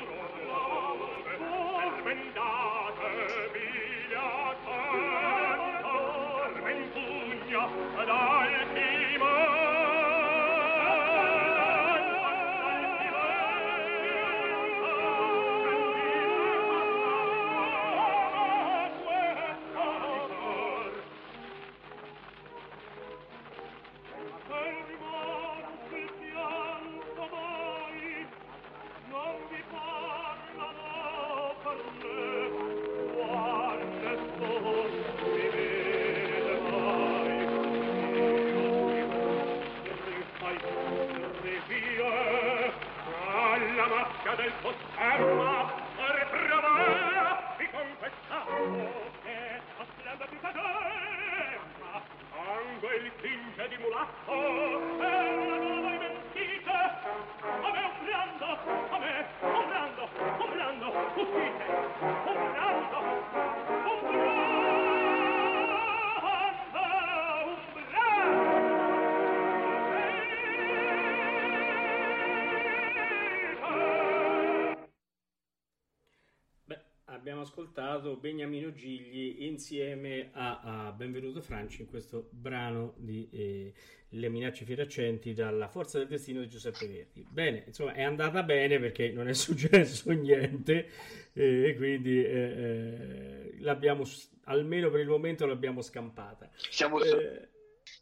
Ascoltato 77.98 78.16
Beniamino 78.18 78.72
Gigli 78.72 79.44
insieme 79.44 80.30
a, 80.34 80.88
a 80.88 80.92
Benvenuto 80.92 81.42
Franci 81.42 81.82
in 81.82 81.88
questo 81.88 82.30
brano 82.32 82.94
di 82.98 83.28
eh, 83.32 83.74
Le 84.10 84.30
minacce 84.30 84.66
fieraccenti 84.66 85.34
dalla 85.34 85.68
Forza 85.68 85.98
del 85.98 86.08
Destino 86.08 86.40
di 86.40 86.48
Giuseppe 86.48 86.88
Verdi. 86.88 87.26
Bene, 87.30 87.64
insomma, 87.68 87.94
è 87.94 88.04
andata 88.04 88.44
bene 88.44 88.80
perché 88.80 89.10
non 89.10 89.28
è 89.28 89.34
successo 89.36 90.12
niente 90.12 90.90
eh, 91.34 91.70
e 91.70 91.76
quindi 91.76 92.24
eh, 92.24 92.32
eh 92.32 93.56
l'abbiamo, 93.60 94.04
almeno 94.44 94.90
per 94.90 95.02
il 95.02 95.08
momento, 95.08 95.46
l'abbiamo 95.46 95.82
scampata. 95.82 96.50
Siamo 96.70 97.00
so- 97.00 97.20
eh, 97.20 97.50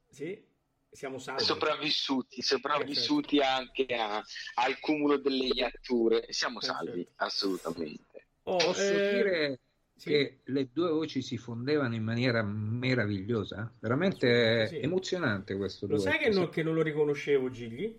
sì? 0.09 0.53
siamo 0.91 1.17
salvi. 1.17 1.43
sopravvissuti, 1.43 2.41
sopravvissuti 2.41 3.39
anche 3.39 3.85
a, 3.95 4.23
al 4.55 4.79
cumulo 4.79 5.17
delle 5.17 5.47
iatture. 5.47 6.25
Siamo 6.29 6.61
salvi, 6.61 7.05
assolutamente. 7.15 8.27
Oh, 8.43 8.57
Posso 8.57 8.81
eh... 8.81 9.13
dire 9.13 9.59
sì. 9.95 10.09
che 10.09 10.37
le 10.43 10.69
due 10.71 10.91
voci 10.91 11.21
si 11.21 11.37
fondevano 11.37 11.95
in 11.95 12.03
maniera 12.03 12.43
meravigliosa, 12.43 13.71
veramente 13.79 14.67
sì, 14.67 14.79
emozionante 14.79 15.55
questo. 15.55 15.87
Lo 15.87 15.97
sai 15.97 16.19
che 16.19 16.29
non, 16.29 16.49
che 16.49 16.63
non, 16.63 16.73
lo 16.73 16.81
riconoscevo, 16.81 17.49
Gigli? 17.49 17.97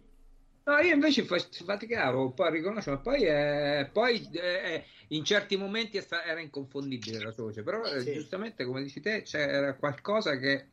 No, 0.64 0.78
io 0.78 0.94
invece 0.94 1.24
faticavo 1.24 2.22
un 2.22 2.34
po' 2.34 2.42
a 2.42 2.50
riconoscere, 2.50 2.96
ma 2.96 3.02
poi, 3.02 3.22
eh, 3.22 3.88
poi 3.92 4.28
eh, 4.32 4.84
in 5.08 5.24
certi 5.24 5.56
momenti 5.56 5.96
era 5.96 6.40
inconfondibile 6.40 7.20
la 7.20 7.30
sua 7.30 7.44
voce, 7.44 7.62
però 7.62 7.84
eh, 7.84 8.02
giustamente 8.02 8.64
come 8.64 8.82
dici 8.82 9.00
te 9.00 9.22
c'era 9.22 9.74
qualcosa 9.74 10.36
che 10.38 10.66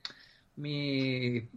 mi 0.55 1.47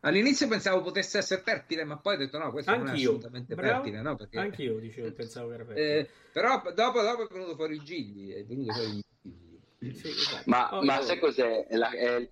All'inizio 0.00 0.48
pensavo 0.48 0.80
potesse 0.80 1.18
essere 1.18 1.42
fertile, 1.42 1.84
ma 1.84 1.98
poi 1.98 2.14
ho 2.14 2.18
detto 2.18 2.38
no, 2.38 2.50
questo 2.50 2.70
Anch'io. 2.70 2.86
non 2.86 2.94
è 2.94 2.98
assolutamente 2.98 3.54
Bravo. 3.54 3.72
fertile. 3.74 4.02
No? 4.02 4.16
Perché... 4.16 4.38
Anch'io 4.38 4.78
dicevo, 4.78 5.12
pensavo 5.14 5.48
che 5.48 5.54
era 5.54 5.64
fertile. 5.64 5.98
Eh, 5.98 6.08
però 6.32 6.62
dopo, 6.74 7.02
dopo, 7.02 7.28
è 7.28 7.32
venuto 7.32 7.54
fuori 7.54 7.74
il 7.74 7.82
Gigli, 7.82 8.32
è 8.32 8.44
venuto 8.44 8.72
fuori 8.72 8.88
il 8.88 8.92
Gigli. 8.92 9.92
Sì, 9.94 10.08
esatto. 10.08 10.42
Ma, 10.44 10.76
oh, 10.76 10.82
ma 10.82 11.00
sai 11.00 11.18
cos'è? 11.18 11.66
La, 11.70 11.90
il, 11.94 12.30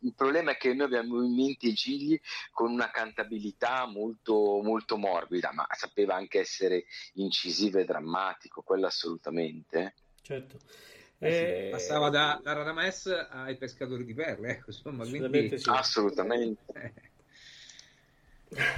il, 0.00 0.14
problema 0.14 0.52
è 0.52 0.56
che 0.56 0.72
noi 0.72 0.86
abbiamo 0.86 1.22
in 1.22 1.34
mente 1.34 1.66
i 1.66 1.72
Gigli 1.74 2.18
con 2.52 2.70
una 2.70 2.90
cantabilità 2.90 3.86
molto, 3.86 4.60
molto 4.62 4.96
morbida, 4.96 5.52
ma 5.52 5.66
sapeva 5.72 6.14
anche 6.14 6.40
essere 6.40 6.84
incisivo 7.14 7.78
e 7.78 7.84
drammatico, 7.84 8.62
quello 8.62 8.86
assolutamente. 8.86 9.94
Certo. 10.22 10.58
Eh, 11.22 11.64
sì, 11.64 11.70
passava 11.70 12.08
da, 12.08 12.40
da 12.42 12.54
Radames 12.54 13.06
ai 13.30 13.56
pescatori 13.56 14.04
di 14.04 14.14
perle, 14.14 14.52
ecco, 14.52 14.70
insomma, 14.70 15.06
quindi... 15.06 15.58
sì. 15.58 15.68
assolutamente. 15.68 16.94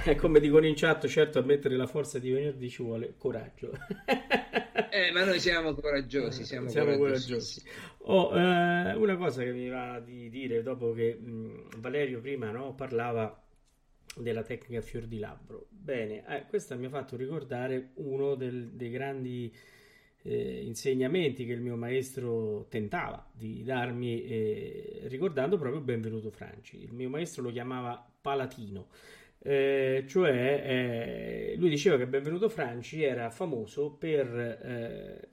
È 0.03 0.13
come 0.15 0.39
dicono 0.39 0.67
in 0.67 0.75
chat, 0.75 1.07
certo, 1.07 1.39
a 1.39 1.41
mettere 1.41 1.75
la 1.77 1.87
forza 1.87 2.19
di 2.19 2.29
venerdì 2.29 2.69
ci 2.69 2.83
vuole 2.83 3.15
coraggio. 3.17 3.71
eh, 4.91 5.11
ma 5.11 5.23
noi 5.23 5.39
siamo 5.39 5.73
coraggiosi, 5.73 6.43
siamo, 6.43 6.67
siamo 6.69 6.97
coraggiosi. 6.97 7.63
Oh, 7.99 8.37
eh, 8.37 8.93
una 8.93 9.15
cosa 9.15 9.41
che 9.41 9.51
mi 9.51 9.69
va 9.69 9.99
di 9.99 10.29
dire 10.29 10.61
dopo 10.61 10.91
che 10.91 11.15
mh, 11.15 11.79
Valerio 11.79 12.19
prima 12.19 12.51
no, 12.51 12.75
parlava 12.75 13.41
della 14.17 14.43
tecnica 14.43 14.81
fior 14.81 15.05
di 15.05 15.17
labbro. 15.17 15.67
Bene, 15.69 16.23
eh, 16.27 16.45
questo 16.47 16.77
mi 16.77 16.85
ha 16.85 16.89
fatto 16.89 17.15
ricordare 17.15 17.91
uno 17.95 18.35
del, 18.35 18.73
dei 18.73 18.91
grandi 18.91 19.51
eh, 20.23 20.61
insegnamenti 20.63 21.45
che 21.45 21.53
il 21.53 21.61
mio 21.61 21.75
maestro 21.75 22.65
tentava 22.69 23.29
di 23.31 23.63
darmi, 23.63 24.23
eh, 24.23 25.01
ricordando 25.03 25.57
proprio 25.57 25.81
Benvenuto 25.81 26.31
Franci. 26.31 26.81
Il 26.81 26.93
mio 26.93 27.09
maestro 27.09 27.43
lo 27.43 27.51
chiamava 27.51 28.03
Palatino. 28.21 28.87
Eh, 29.45 30.05
cioè 30.07 31.51
eh, 31.51 31.55
lui 31.57 31.69
diceva 31.69 31.97
che 31.97 32.07
Benvenuto 32.07 32.47
Franci 32.47 33.03
era 33.03 33.29
famoso 33.29 33.91
per 33.91 34.25
eh, 34.33 35.27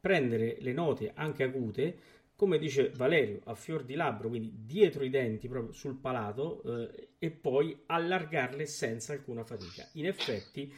prendere 0.00 0.58
le 0.60 0.72
note 0.72 1.10
anche 1.14 1.42
acute 1.42 1.98
come 2.36 2.58
dice 2.58 2.92
Valerio 2.94 3.40
a 3.46 3.56
fior 3.56 3.82
di 3.82 3.94
labbro 3.94 4.28
quindi 4.28 4.52
dietro 4.64 5.02
i 5.02 5.10
denti 5.10 5.48
proprio 5.48 5.72
sul 5.72 5.96
palato 5.96 6.62
eh, 6.62 7.08
e 7.18 7.30
poi 7.32 7.76
allargarle 7.86 8.66
senza 8.66 9.14
alcuna 9.14 9.42
fatica 9.42 9.88
in 9.94 10.06
effetti 10.06 10.72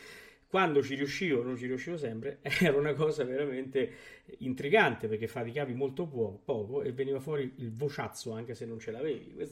quando 0.48 0.82
ci 0.82 0.94
riuscivo, 0.94 1.42
non 1.42 1.58
ci 1.58 1.66
riuscivo 1.66 1.98
sempre, 1.98 2.38
era 2.60 2.76
una 2.76 2.94
cosa 2.94 3.22
veramente 3.24 3.90
intrigante 4.38 5.06
perché 5.06 5.26
faticavi 5.26 5.74
molto 5.74 6.06
po- 6.06 6.40
poco 6.42 6.82
e 6.82 6.92
veniva 6.92 7.20
fuori 7.20 7.52
il 7.56 7.70
vociazzo 7.72 8.32
anche 8.32 8.54
se 8.54 8.64
non 8.64 8.78
ce 8.78 8.90
l'avevi. 8.90 9.36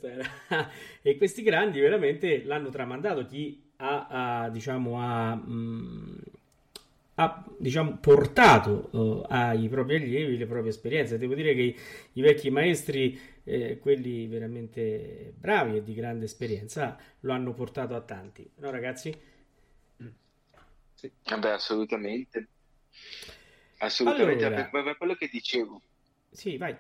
E 1.03 1.17
questi 1.17 1.43
grandi 1.43 1.81
veramente 1.81 2.43
l'hanno 2.45 2.71
tramandato. 2.71 3.27
Chi 3.27 3.63
ha, 3.77 4.07
ha 4.45 4.49
diciamo, 4.49 5.01
ha, 5.01 5.35
mh, 5.35 5.53
mm, 5.53 6.17
ha 7.17 7.45
diciamo, 7.59 7.99
portato 8.01 8.89
uh, 8.93 9.25
ai 9.29 9.69
propri 9.69 9.97
allievi 9.97 10.39
le 10.39 10.47
proprie 10.47 10.71
esperienze. 10.71 11.19
Devo 11.19 11.35
dire 11.35 11.55
che 11.55 11.63
i, 11.63 11.77
i 12.15 12.21
vecchi 12.23 12.51
maestri, 12.51 13.19
eh, 13.45 13.79
quelli 13.79 14.27
veramente 14.27 15.33
bravi 15.37 15.77
e 15.77 15.83
di 15.83 15.95
grande 15.95 16.25
esperienza, 16.25 16.99
lo 17.21 17.33
hanno 17.33 17.53
portato 17.53 17.95
a 17.95 18.01
tanti. 18.01 18.49
No, 18.57 18.71
ragazzi? 18.71 19.15
Sì. 21.23 21.31
Vabbè, 21.31 21.51
assolutamente. 21.51 22.49
Assolutamente, 23.79 24.45
allora... 24.45 24.69
per, 24.69 24.97
quello 24.97 25.15
che 25.15 25.29
dicevo. 25.29 25.81
Sì, 26.31 26.57
vai. 26.57 26.77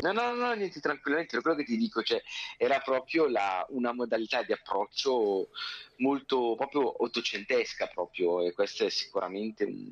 No, 0.00 0.12
no, 0.12 0.32
no, 0.32 0.52
niente, 0.54 0.80
tranquillamente, 0.80 1.40
quello 1.40 1.56
che 1.56 1.64
ti 1.64 1.76
dico, 1.76 2.02
cioè, 2.02 2.22
era 2.56 2.78
proprio 2.78 3.28
la, 3.28 3.66
una 3.70 3.92
modalità 3.92 4.42
di 4.42 4.52
approccio 4.52 5.50
molto, 5.96 6.54
proprio 6.56 7.02
ottocentesca 7.02 7.86
proprio, 7.86 8.46
e 8.46 8.52
questo 8.52 8.86
è 8.86 8.90
sicuramente 8.90 9.64
un, 9.64 9.90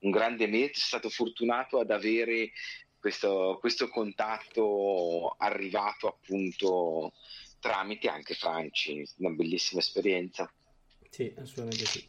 un 0.00 0.10
grande 0.10 0.46
merito, 0.46 0.78
sono 0.78 1.00
stato 1.00 1.08
fortunato 1.08 1.80
ad 1.80 1.90
avere 1.90 2.52
questo, 2.96 3.58
questo 3.60 3.88
contatto 3.88 5.34
arrivato 5.36 6.06
appunto 6.06 7.12
tramite 7.58 8.08
anche 8.08 8.34
Franci, 8.34 9.04
una 9.16 9.30
bellissima 9.30 9.80
esperienza. 9.80 10.50
Sì, 11.14 11.32
assolutamente 11.38 11.86
sì. 11.86 12.04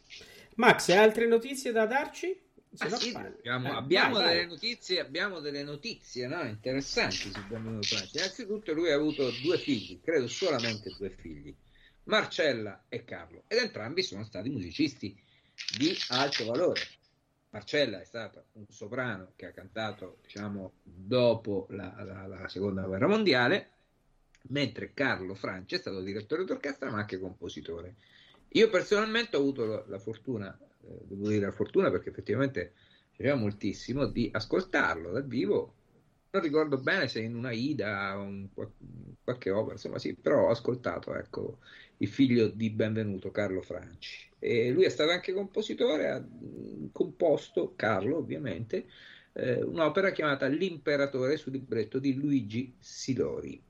Max, 0.56 0.88
hai 0.88 0.96
altre 0.96 1.28
notizie 1.28 1.70
da 1.70 1.86
darci? 1.86 2.42
Ah, 2.78 2.90
sì, 2.90 3.14
abbiamo, 3.14 3.68
eh, 3.68 3.76
abbiamo 3.76 4.14
vai, 4.14 4.24
delle 4.24 4.38
vai. 4.40 4.48
notizie, 4.48 4.98
abbiamo 4.98 5.38
delle 5.38 5.62
notizie 5.62 6.26
no? 6.26 6.42
interessanti 6.42 7.30
su 7.30 7.46
Bambino 7.46 7.80
Francia. 7.82 8.18
Innanzitutto 8.18 8.72
lui 8.72 8.90
ha 8.90 8.96
avuto 8.96 9.30
due 9.42 9.58
figli, 9.58 10.00
credo 10.00 10.26
solamente 10.26 10.92
due 10.98 11.10
figli, 11.10 11.54
Marcella 12.04 12.86
e 12.88 13.04
Carlo, 13.04 13.44
ed 13.46 13.58
entrambi 13.58 14.02
sono 14.02 14.24
stati 14.24 14.48
musicisti 14.50 15.16
di 15.78 15.96
alto 16.08 16.44
valore. 16.44 16.80
Marcella 17.50 18.00
è 18.00 18.04
stata 18.04 18.44
un 18.54 18.66
soprano 18.68 19.34
che 19.36 19.46
ha 19.46 19.52
cantato 19.52 20.18
diciamo, 20.24 20.72
dopo 20.82 21.68
la, 21.70 21.94
la, 22.02 22.26
la 22.26 22.48
seconda 22.48 22.82
guerra 22.82 23.06
mondiale, 23.06 23.70
mentre 24.48 24.92
Carlo 24.94 25.36
Francia 25.36 25.76
è 25.76 25.78
stato 25.78 26.02
direttore 26.02 26.44
d'orchestra 26.44 26.90
ma 26.90 26.98
anche 26.98 27.20
compositore. 27.20 27.94
Io 28.48 28.70
personalmente 28.70 29.36
ho 29.36 29.40
avuto 29.40 29.84
la, 29.86 29.98
fortuna, 29.98 30.56
eh, 30.82 31.00
devo 31.04 31.28
dire 31.28 31.46
la 31.46 31.52
fortuna 31.52 31.90
perché 31.90 32.10
effettivamente 32.10 32.72
piaceva 33.14 33.36
moltissimo 33.36 34.06
di 34.06 34.28
ascoltarlo 34.32 35.10
dal 35.10 35.26
vivo. 35.26 35.74
Non 36.30 36.42
ricordo 36.42 36.78
bene 36.78 37.08
se 37.08 37.20
in 37.20 37.34
una 37.34 37.52
Ida 37.52 38.18
o 38.18 38.24
in 38.24 38.48
qualche 39.22 39.50
opera, 39.50 39.72
insomma 39.72 39.98
sì, 39.98 40.14
però 40.14 40.46
ho 40.46 40.50
ascoltato 40.50 41.14
ecco, 41.14 41.58
il 41.98 42.08
figlio 42.08 42.48
di 42.48 42.70
Benvenuto, 42.70 43.30
Carlo 43.30 43.62
Franci. 43.62 44.28
E 44.38 44.70
lui 44.70 44.84
è 44.84 44.90
stato 44.90 45.10
anche 45.10 45.32
compositore, 45.32 46.10
ha 46.10 46.24
composto, 46.92 47.72
Carlo 47.74 48.18
ovviamente, 48.18 48.86
eh, 49.32 49.62
un'opera 49.62 50.12
chiamata 50.12 50.46
L'Imperatore 50.46 51.36
sul 51.36 51.52
libretto 51.52 51.98
di 51.98 52.14
Luigi 52.14 52.74
Silori. 52.78 53.62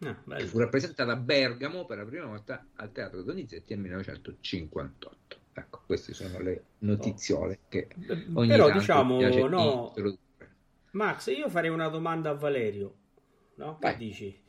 Ah, 0.00 0.36
che 0.36 0.46
fu 0.46 0.58
rappresentata 0.58 1.12
a 1.12 1.16
Bergamo 1.16 1.84
per 1.84 1.98
la 1.98 2.04
prima 2.04 2.26
volta 2.26 2.64
al 2.76 2.92
Teatro 2.92 3.22
Donizetti 3.22 3.74
nel 3.74 3.82
1958. 3.82 5.36
Ecco, 5.54 5.82
queste 5.86 6.14
sono 6.14 6.38
le 6.38 6.64
notiziole 6.78 7.58
oh. 7.62 7.66
che 7.68 7.88
ogni 8.34 8.48
Però 8.48 8.70
diciamo, 8.70 9.20
no, 9.48 9.92
Max, 10.92 11.26
io 11.26 11.48
farei 11.48 11.70
una 11.70 11.88
domanda 11.88 12.30
a 12.30 12.34
Valerio. 12.34 12.94
No? 13.56 13.78
Che 13.78 13.88
Vai. 13.88 13.96
dici? 13.96 14.42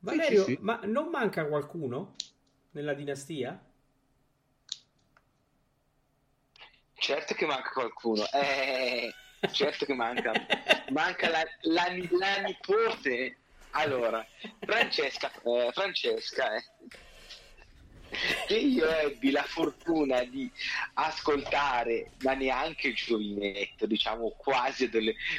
Valerio, 0.00 0.44
sì, 0.44 0.50
sì, 0.50 0.56
sì. 0.56 0.58
ma 0.62 0.80
non 0.84 1.08
manca 1.08 1.46
qualcuno 1.46 2.14
nella 2.72 2.94
dinastia? 2.94 3.64
Certo 6.94 7.34
che 7.34 7.46
manca 7.46 7.70
qualcuno. 7.70 8.24
Eh, 8.32 9.12
certo 9.52 9.84
che 9.84 9.94
manca. 9.94 10.32
Manca 10.90 11.28
la, 11.28 11.42
la, 11.62 11.86
la 11.88 12.42
nipote. 12.42 13.38
Allora, 13.78 14.26
Francesca, 14.60 15.30
eh, 15.44 15.70
Francesca 15.72 16.54
eh, 16.54 16.64
che 18.46 18.56
io 18.56 18.88
ebbi 18.88 19.30
la 19.30 19.42
fortuna 19.42 20.24
di 20.24 20.50
ascoltare, 20.94 22.12
ma 22.20 22.32
neanche 22.32 22.94
giovinetto, 22.94 23.84
diciamo 23.84 24.30
quasi, 24.30 24.88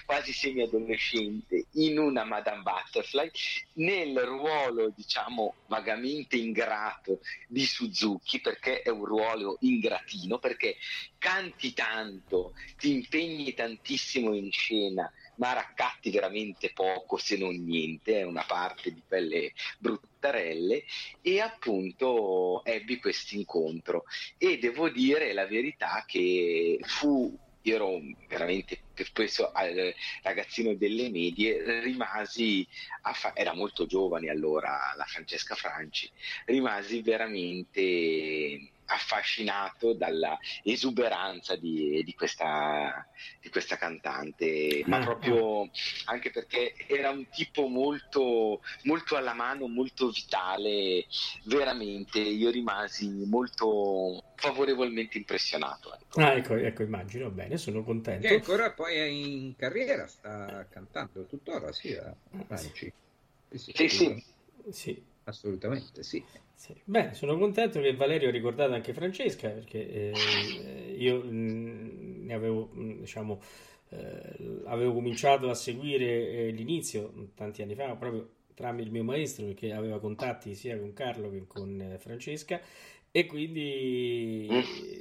quasi 0.06 0.34
semi-adolescente, 0.34 1.66
in 1.74 1.98
una 1.98 2.26
Madame 2.26 2.62
Butterfly, 2.62 3.32
nel 3.74 4.20
ruolo, 4.20 4.94
diciamo, 4.96 5.56
vagamente 5.66 6.36
ingrato 6.38 7.22
di 7.48 7.66
Suzuki, 7.66 8.40
perché 8.40 8.84
è 8.84 8.90
un 8.90 9.06
ruolo 9.06 9.58
ingratino, 9.62 10.38
perché 10.38 10.78
canti 11.18 11.74
tanto, 11.74 12.54
ti 12.78 12.92
impegni 12.92 13.54
tantissimo 13.56 14.36
in 14.36 14.52
scena, 14.52 15.12
ma 15.38 15.54
raccatti 15.54 16.12
veramente 16.12 16.72
poco 16.74 17.18
se 17.18 17.38
non 17.38 17.56
niente, 17.64 18.20
è 18.20 18.24
una 18.24 18.44
parte 18.46 18.94
di 18.94 19.04
quelle 19.08 19.54
bruttarelle 19.80 20.84
e 21.22 21.40
appunto 21.42 22.64
ebbi 22.64 22.98
questo 23.00 23.36
incontro. 23.36 24.04
E 24.38 24.58
devo 24.58 24.90
dire 24.90 25.34
la 25.34 25.48
verità 25.48 26.04
che 26.06 26.80
fu 26.84 27.38
io 27.68 27.76
ero 27.76 28.00
veramente 28.30 28.80
spesso 28.94 29.52
ragazzino 30.22 30.74
delle 30.76 31.10
medie, 31.10 31.82
rimasi, 31.82 32.66
fa- 33.14 33.36
era 33.36 33.54
molto 33.54 33.86
giovane 33.86 34.30
allora 34.30 34.94
la 34.96 35.04
Francesca 35.04 35.54
Franci, 35.56 36.10
rimasi 36.46 37.02
veramente 37.02 38.72
affascinato 38.88 39.94
dalla 39.94 40.38
esuberanza 40.64 41.56
di, 41.56 42.02
di, 42.04 42.14
questa, 42.14 43.08
di 43.42 43.50
questa 43.50 43.78
cantante, 43.78 44.84
ma 44.86 44.98
ah, 44.98 45.04
proprio 45.04 45.70
anche 46.06 46.32
perché 46.32 46.74
era 46.88 47.10
un 47.10 47.28
tipo 47.30 47.68
molto, 47.68 48.62
molto 48.84 49.16
alla 49.16 49.34
mano, 49.34 49.68
molto 49.68 50.10
vitale, 50.10 51.06
veramente 51.44 52.20
io 52.20 52.50
rimasi 52.50 53.26
molto 53.26 54.24
favorevolmente 54.36 55.18
impressionato. 55.18 55.94
Ecco. 55.94 56.22
Ah, 56.22 56.34
ecco, 56.34 56.56
ecco, 56.56 56.84
immagino, 56.84 57.30
bene, 57.30 57.58
sono 57.58 57.84
contento. 57.84 58.28
Che 58.28 58.34
ancora 58.34 58.72
poi 58.72 58.96
è 58.96 59.04
in 59.04 59.56
carriera, 59.56 60.08
sta 60.08 60.68
cantando 60.70 61.26
tuttora, 61.26 61.72
sì, 61.72 61.94
a 61.94 62.16
Franci. 62.46 62.92
Sì, 63.50 63.74
sì. 63.74 63.88
sì, 63.88 64.24
sì. 64.72 65.06
Assolutamente, 65.28 66.04
sì. 66.04 66.24
Sì. 66.56 66.74
Beh, 66.86 67.14
sono 67.14 67.38
contento 67.38 67.80
che 67.82 67.94
Valerio 67.96 68.30
ha 68.30 68.32
ricordato 68.32 68.74
anche 68.74 68.94
Francesca 68.94 69.50
perché 69.50 70.12
eh, 70.12 70.96
io 70.98 71.22
mh, 71.24 72.24
ne 72.26 72.34
avevo, 72.34 72.70
mh, 72.72 73.00
diciamo, 73.02 73.42
eh, 73.90 74.62
avevo 74.66 74.94
cominciato 74.94 75.50
a 75.50 75.54
seguire 75.54 76.30
eh, 76.48 76.52
l'inizio 76.52 77.32
tanti 77.36 77.62
anni 77.62 77.76
fa 77.76 77.94
proprio 77.96 78.30
tramite 78.54 78.86
il 78.86 78.92
mio 78.92 79.04
maestro 79.04 79.46
perché 79.46 79.72
aveva 79.74 80.00
contatti 80.00 80.56
sia 80.56 80.80
con 80.80 80.94
Carlo 80.94 81.30
che 81.30 81.46
con 81.46 81.80
eh, 81.80 82.00
Francesca 82.00 82.60
e 83.12 83.26
quindi 83.26 84.48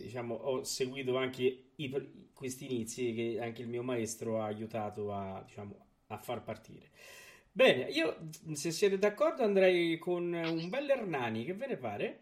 diciamo, 0.03 0.35
ho 0.35 0.65
seguito 0.65 1.17
anche 1.17 1.71
i, 1.77 2.29
questi 2.33 2.67
inizi 2.67 3.15
che 3.15 3.39
anche 3.41 3.63
il 3.63 3.69
mio 3.69 3.83
maestro 3.83 4.41
ha 4.43 4.47
aiutato 4.47 5.13
a, 5.13 5.43
diciamo, 5.47 5.77
a 6.09 6.19
far 6.19 6.43
partire. 6.43 6.91
Bene, 7.57 7.85
io 7.85 8.29
se 8.53 8.71
siete 8.71 8.99
d'accordo 8.99 9.43
andrei 9.43 9.97
con 9.97 10.31
un 10.31 10.69
bel 10.69 10.91
Hernani, 10.91 11.47
che 11.47 11.55
ve 11.55 11.67
ne 11.67 11.77
pare? 11.79 12.21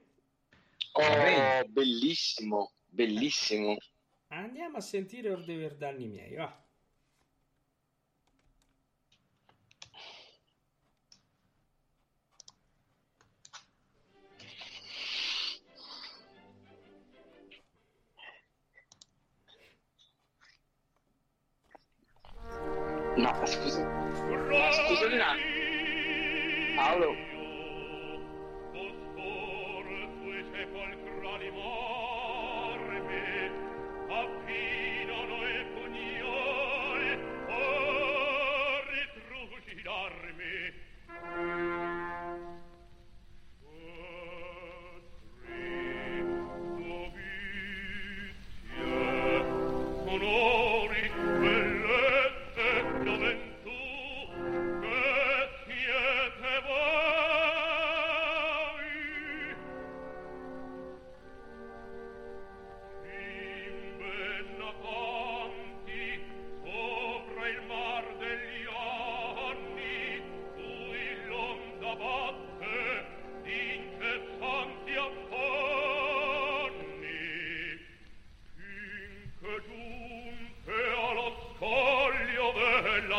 Oh, 0.92 1.64
bellissimo, 1.66 2.70
bellissimo. 2.86 3.76
Andiamo 4.28 4.76
a 4.76 4.80
sentire 4.80 5.32
Or 5.32 5.44
dei 5.44 5.56
Verdanni 5.56 6.06
miei, 6.06 6.36
va. 6.36 6.63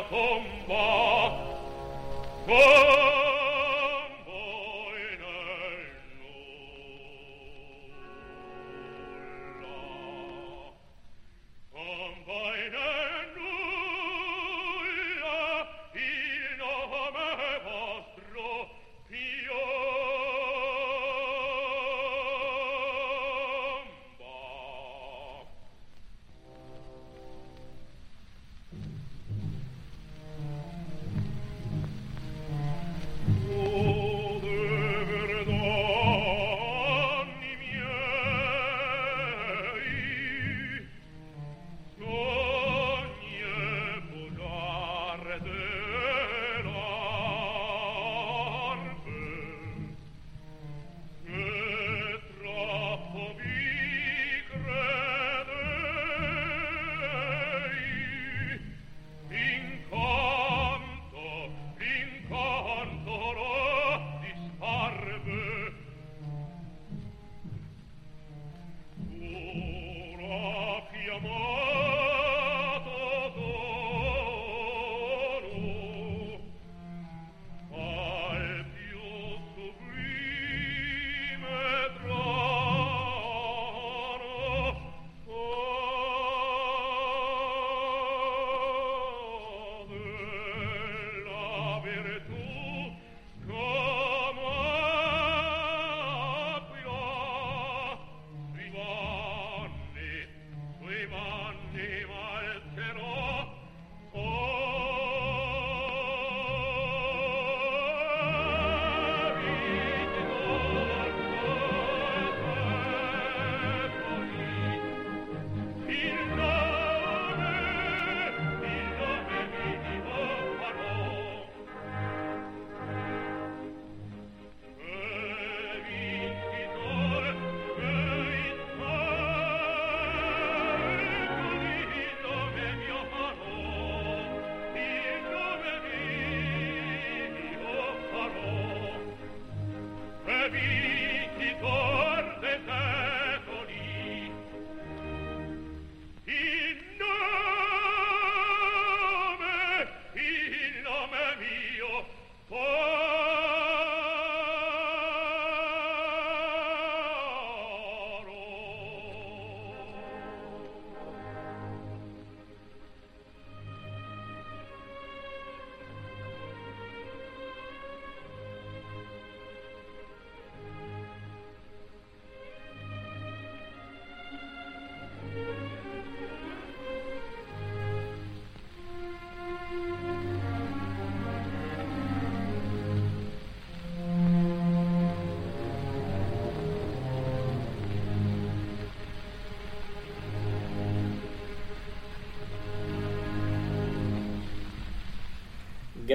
tomba 0.09 0.94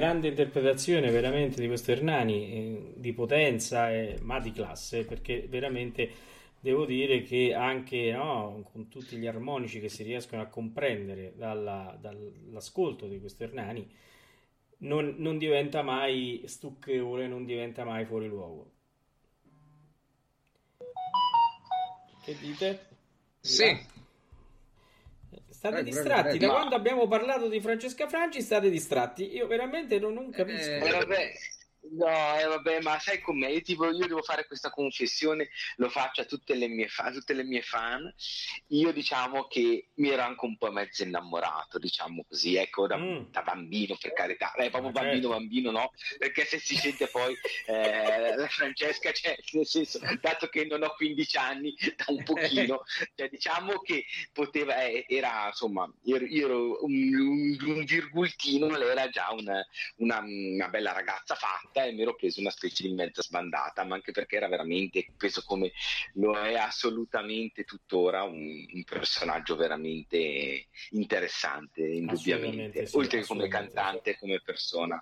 grande 0.01 0.29
interpretazione 0.29 1.11
veramente 1.11 1.61
di 1.61 1.67
questo 1.67 1.91
Hernani, 1.91 2.51
eh, 2.51 2.93
di 2.95 3.13
potenza, 3.13 3.91
eh, 3.91 4.17
ma 4.23 4.39
di 4.39 4.51
classe, 4.51 5.05
perché 5.05 5.45
veramente 5.47 6.09
devo 6.59 6.85
dire 6.85 7.21
che 7.21 7.53
anche 7.53 8.11
no, 8.11 8.67
con 8.71 8.87
tutti 8.87 9.15
gli 9.17 9.27
armonici 9.27 9.79
che 9.79 9.89
si 9.89 10.01
riescono 10.01 10.41
a 10.41 10.47
comprendere 10.47 11.33
dalla, 11.35 11.95
dall'ascolto 12.01 13.05
di 13.05 13.19
questo 13.19 13.43
Hernani, 13.43 13.87
non, 14.79 15.13
non, 15.19 15.37
diventa 15.37 15.83
mai 15.83 16.41
stucchevole, 16.45 17.27
non 17.27 17.45
diventa 17.45 17.83
mai 17.83 18.03
fuori 18.03 18.27
luogo. 18.27 18.71
Che 22.23 22.37
dite? 22.39 22.87
Sì. 23.39 23.90
State 25.61 25.77
eh, 25.77 25.83
distratti. 25.83 26.37
Da 26.39 26.49
quando 26.49 26.73
abbiamo 26.73 27.07
parlato 27.07 27.47
di 27.47 27.61
Francesca 27.61 28.07
Franci 28.07 28.41
state 28.41 28.71
distratti. 28.71 29.35
Io 29.35 29.45
veramente 29.45 29.99
non, 29.99 30.15
non 30.15 30.31
capisco. 30.31 30.71
Eh, 30.71 30.89
vabbè, 30.89 31.31
No, 31.83 32.37
eh, 32.37 32.45
vabbè, 32.45 32.81
ma 32.81 32.99
sai 32.99 33.19
com'è? 33.19 33.47
Io, 33.49 33.61
tipo, 33.61 33.85
io 33.85 34.05
devo 34.05 34.21
fare 34.21 34.45
questa 34.45 34.69
confessione, 34.69 35.49
lo 35.77 35.89
faccio 35.89 36.21
a 36.21 36.25
tutte 36.25 36.53
le, 36.53 36.67
mie 36.67 36.87
fan, 36.87 37.11
tutte 37.11 37.33
le 37.33 37.43
mie 37.43 37.63
fan. 37.63 38.13
Io 38.67 38.91
diciamo 38.93 39.47
che 39.47 39.89
mi 39.95 40.09
ero 40.09 40.21
anche 40.21 40.45
un 40.45 40.57
po' 40.57 40.71
mezzo 40.71 41.03
innamorato, 41.03 41.79
diciamo 41.79 42.23
così, 42.27 42.55
ecco, 42.55 42.85
da, 42.85 42.97
mm. 42.97 43.31
da 43.31 43.41
bambino, 43.41 43.97
per 43.99 44.13
carità. 44.13 44.53
Eh, 44.53 44.69
proprio 44.69 44.89
ah, 44.89 44.93
bambino, 44.93 45.21
certo. 45.21 45.29
bambino, 45.29 45.71
no? 45.71 45.91
Perché 46.19 46.45
se 46.45 46.59
si 46.59 46.75
sente 46.75 47.07
poi 47.07 47.35
eh, 47.65 48.35
la 48.35 48.47
Francesca, 48.47 49.11
cioè, 49.11 49.35
nel 49.53 49.65
senso, 49.65 49.99
dato 50.21 50.47
che 50.47 50.65
non 50.65 50.83
ho 50.83 50.93
15 50.95 51.37
anni, 51.37 51.75
da 51.95 52.05
un 52.07 52.23
pochino, 52.23 52.83
cioè, 53.15 53.27
diciamo 53.27 53.79
che 53.79 54.05
poteva, 54.31 54.83
eh, 54.83 55.05
era, 55.07 55.47
insomma, 55.47 55.91
io, 56.03 56.17
io 56.17 56.45
ero 56.45 56.85
un, 56.85 57.15
un, 57.15 57.57
un, 57.59 57.83
virgultino, 57.85 58.67
lei 58.67 58.89
era 58.89 59.09
già 59.09 59.31
una, 59.31 59.65
una, 59.97 60.19
una 60.19 60.67
bella 60.69 60.91
ragazza 60.91 61.33
fatta 61.35 61.70
fatta 61.71 61.85
e 61.85 61.93
mi 61.93 62.01
ero 62.01 62.15
preso 62.15 62.41
una 62.41 62.51
specie 62.51 62.83
di 62.83 62.93
mezza 62.93 63.21
sbandata, 63.21 63.83
ma 63.85 63.95
anche 63.95 64.11
perché 64.11 64.35
era 64.35 64.47
veramente, 64.47 65.07
penso 65.17 65.43
come 65.45 65.71
lo 66.15 66.37
è 66.37 66.55
assolutamente 66.55 67.63
tuttora, 67.63 68.23
un, 68.23 68.65
un 68.71 68.83
personaggio 68.83 69.55
veramente 69.55 70.67
interessante, 70.91 71.81
indubbiamente, 71.81 72.85
sì, 72.85 72.97
oltre 72.97 73.21
che 73.21 73.25
come 73.25 73.47
cantante, 73.47 74.17
come 74.19 74.41
persona. 74.41 75.01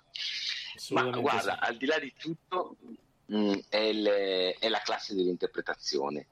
Ma 0.90 1.02
guarda, 1.10 1.58
sì. 1.60 1.68
al 1.68 1.76
di 1.76 1.86
là 1.86 1.98
di 1.98 2.12
tutto, 2.16 2.76
Mm, 3.32 3.54
è, 3.68 3.92
le, 3.92 4.56
è, 4.58 4.68
la 4.68 4.80
classe 4.80 5.14
dell'interpretazione. 5.14 6.26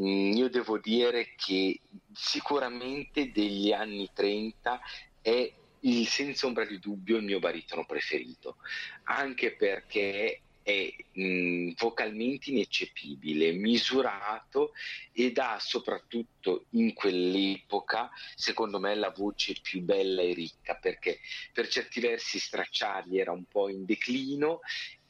Mm, 0.00 0.32
io 0.32 0.50
devo 0.50 0.78
dire 0.78 1.34
che 1.36 1.80
sicuramente 2.12 3.30
degli 3.30 3.70
anni 3.70 4.10
30 4.12 4.80
è 5.22 5.52
il, 5.80 6.06
senza 6.06 6.46
ombra 6.46 6.64
di 6.64 6.78
dubbio 6.78 7.16
il 7.16 7.24
mio 7.24 7.38
baritono 7.38 7.84
preferito, 7.84 8.56
anche 9.04 9.54
perché 9.54 10.42
è 10.62 10.94
mh, 11.12 11.72
vocalmente 11.76 12.50
ineccepibile, 12.50 13.52
misurato 13.52 14.72
ed 15.12 15.38
ha 15.38 15.58
soprattutto 15.58 16.66
in 16.70 16.92
quell'epoca, 16.92 18.10
secondo 18.34 18.78
me, 18.78 18.94
la 18.94 19.10
voce 19.10 19.54
più 19.60 19.80
bella 19.80 20.22
e 20.22 20.34
ricca, 20.34 20.74
perché 20.74 21.20
per 21.52 21.68
certi 21.68 22.00
versi 22.00 22.38
Stracciardi 22.38 23.18
era 23.18 23.32
un 23.32 23.44
po' 23.44 23.68
in 23.68 23.84
declino 23.84 24.60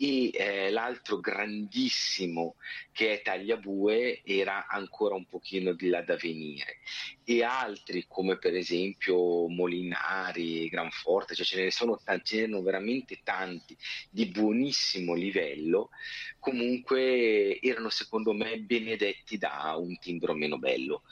e 0.03 0.31
eh, 0.33 0.71
l'altro 0.71 1.21
grandissimo 1.21 2.55
che 2.91 3.13
è 3.13 3.23
Tagliabue 3.23 4.23
era 4.25 4.67
ancora 4.67 5.15
un 5.15 5.27
pochino 5.27 5.75
di 5.75 5.91
là 5.91 6.01
da 6.01 6.17
venire. 6.17 6.79
E 7.23 7.43
altri 7.43 8.07
come 8.09 8.39
per 8.39 8.55
esempio 8.55 9.47
Molinari, 9.49 10.71
Granforte, 10.71 11.35
cioè 11.35 11.45
ce 11.45 11.63
ne 11.63 11.71
sono 11.71 12.01
tanti, 12.03 12.37
ce 12.37 12.41
ne 12.41 12.47
sono 12.47 12.63
veramente 12.63 13.21
tanti 13.23 13.77
di 14.09 14.25
buonissimo 14.25 15.13
livello, 15.13 15.91
comunque 16.39 17.61
erano 17.61 17.91
secondo 17.91 18.33
me 18.33 18.59
benedetti 18.59 19.37
da 19.37 19.77
un 19.79 19.99
timbro 19.99 20.33
meno 20.33 20.59
bello. 20.59 21.03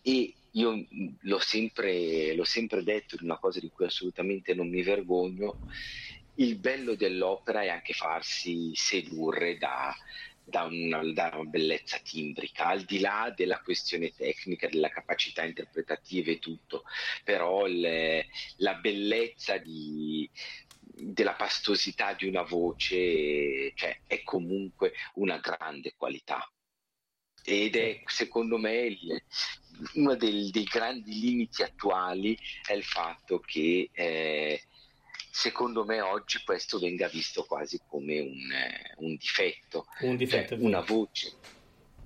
E 0.00 0.32
io 0.52 0.86
l'ho 1.20 1.38
sempre, 1.38 2.34
l'ho 2.34 2.44
sempre 2.44 2.82
detto, 2.82 3.16
è 3.16 3.22
una 3.22 3.38
cosa 3.38 3.60
di 3.60 3.68
cui 3.68 3.84
assolutamente 3.84 4.54
non 4.54 4.70
mi 4.70 4.82
vergogno, 4.82 5.58
il 6.38 6.56
bello 6.56 6.94
dell'opera 6.94 7.62
è 7.62 7.68
anche 7.68 7.92
farsi 7.92 8.72
sedurre 8.74 9.56
da, 9.58 9.94
da, 10.44 10.64
una, 10.64 11.02
da, 11.12 11.30
una, 11.34 11.48
bellezza 11.48 11.98
timbrica, 11.98 12.66
al 12.66 12.82
di 12.82 13.00
là 13.00 13.32
della 13.36 13.60
questione 13.60 14.12
tecnica, 14.14 14.68
della 14.68 14.88
capacità 14.88 15.44
interpretativa 15.44 16.30
e 16.30 16.38
tutto, 16.38 16.84
però 17.24 17.66
le, 17.66 18.28
la 18.56 18.74
bellezza 18.74 19.58
di, 19.58 20.28
della 20.80 21.34
pastosità 21.34 22.14
di 22.14 22.26
una 22.26 22.42
voce 22.42 23.72
cioè, 23.74 24.00
è 24.06 24.22
comunque 24.22 24.92
una 25.14 25.38
grande 25.38 25.94
qualità. 25.96 26.50
Ed 27.44 27.76
è 27.76 28.02
secondo 28.04 28.58
me 28.58 28.74
il, 28.74 29.22
uno 29.94 30.14
dei, 30.16 30.50
dei, 30.50 30.64
grandi 30.64 31.18
limiti 31.18 31.62
attuali 31.62 32.36
è 32.66 32.74
il 32.74 32.84
fatto 32.84 33.38
che 33.40 33.88
eh, 33.90 34.62
secondo 35.30 35.84
me 35.84 36.00
oggi 36.00 36.42
questo 36.44 36.78
venga 36.78 37.08
visto 37.08 37.44
quasi 37.44 37.80
come 37.86 38.20
un, 38.20 38.52
eh, 38.52 38.94
un 38.98 39.16
difetto, 39.16 39.86
un 40.00 40.16
difetto 40.16 40.56
cioè, 40.56 40.64
una, 40.64 40.80
voce, 40.80 41.32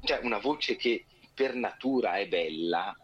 cioè 0.02 0.20
una 0.22 0.38
voce 0.38 0.76
che 0.76 1.04
per 1.34 1.54
natura 1.54 2.18
è 2.18 2.28
bella, 2.28 2.96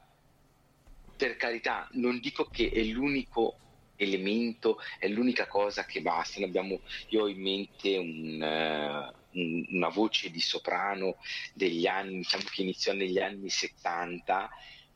per 1.16 1.36
carità, 1.36 1.88
non 1.92 2.20
dico 2.20 2.44
che 2.46 2.70
è 2.70 2.82
l'unico 2.82 3.58
elemento, 3.96 4.78
è 4.98 5.08
l'unica 5.08 5.46
cosa 5.46 5.84
che 5.84 6.00
basta. 6.00 6.42
Abbiamo, 6.44 6.80
io 7.08 7.22
ho 7.22 7.28
in 7.28 7.40
mente 7.40 7.96
un, 7.96 8.40
uh, 8.40 9.38
un, 9.40 9.66
una 9.70 9.88
voce 9.88 10.30
di 10.30 10.40
soprano 10.40 11.16
degli 11.54 11.86
anni, 11.86 12.18
diciamo 12.18 12.44
che 12.50 12.62
iniziò 12.62 12.92
negli 12.92 13.18
anni 13.18 13.48
70 13.50 14.48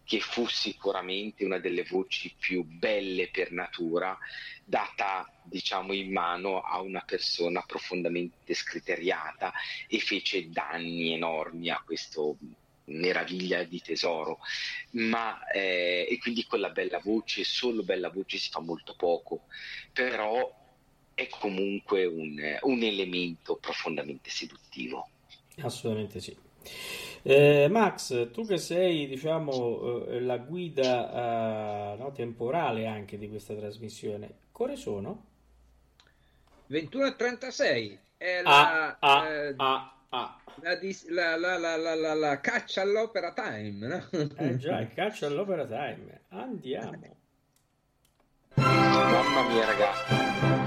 che 0.04 0.20
fu 0.20 0.46
sicuramente 0.46 1.44
una 1.44 1.58
delle 1.58 1.84
voci 1.84 2.34
più 2.38 2.64
belle 2.64 3.28
per 3.28 3.52
natura, 3.52 4.16
data 4.64 5.30
diciamo 5.42 5.92
in 5.92 6.12
mano 6.12 6.60
a 6.60 6.80
una 6.80 7.02
persona 7.06 7.62
profondamente 7.62 8.54
scriteriata 8.54 9.52
e 9.86 9.98
fece 9.98 10.50
danni 10.50 11.12
enormi 11.12 11.70
a 11.70 11.82
questo 11.84 12.36
meraviglia 12.86 13.62
di 13.62 13.80
tesoro. 13.80 14.38
Ma 14.92 15.46
eh, 15.50 16.06
e 16.10 16.18
quindi 16.18 16.44
con 16.46 16.60
la 16.60 16.70
bella 16.70 16.98
voce 16.98 17.44
solo 17.44 17.82
bella 17.82 18.10
voce 18.10 18.38
si 18.38 18.50
fa 18.50 18.60
molto 18.60 18.94
poco 18.96 19.44
però 19.92 20.60
è 21.14 21.28
comunque 21.28 22.06
un, 22.06 22.58
un 22.62 22.82
elemento 22.82 23.56
profondamente 23.56 24.30
seduttivo. 24.30 25.08
Assolutamente 25.58 26.20
sì 26.20 26.36
Eh, 27.24 27.68
Max, 27.70 28.30
tu 28.32 28.44
che 28.44 28.58
sei, 28.58 29.06
diciamo, 29.06 30.06
eh, 30.06 30.20
la 30.20 30.38
guida 30.38 31.92
eh, 31.92 31.96
no, 31.96 32.10
temporale 32.10 32.86
anche 32.86 33.16
di 33.16 33.28
questa 33.28 33.54
trasmissione, 33.54 34.34
quale 34.50 34.74
sono? 34.74 35.26
21.36 36.68 37.98
è 38.16 38.42
la, 38.42 38.88
ah, 38.88 38.96
ah, 38.98 39.28
eh, 39.28 39.54
ah, 39.56 39.96
ah. 40.08 40.36
La, 41.08 41.36
la, 41.36 41.56
la, 41.56 42.14
la, 42.14 42.40
caccia 42.40 42.82
all'opera 42.82 43.32
time, 43.32 43.86
no? 43.86 44.28
Eh 44.36 44.56
già, 44.58 44.80
il 44.80 44.92
caccia 44.92 45.26
all'opera 45.26 45.64
time. 45.64 46.22
Andiamo. 46.28 47.16
Mamma 48.56 49.48
mia, 49.48 49.64
ragazzi. 49.64 50.61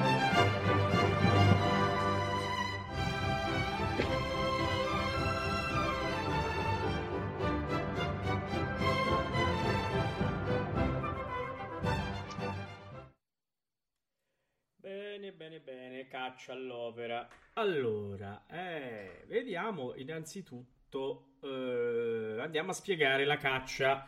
Bene, 14.86 15.32
bene, 15.32 15.62
bene, 15.62 16.06
caccia 16.06 16.54
all'opera. 16.54 17.28
Allora, 17.54 18.46
eh, 18.48 19.24
vediamo 19.26 19.96
innanzitutto, 19.96 21.38
eh, 21.42 22.38
andiamo 22.40 22.70
a 22.70 22.74
spiegare 22.74 23.26
la 23.26 23.38
caccia 23.38 24.08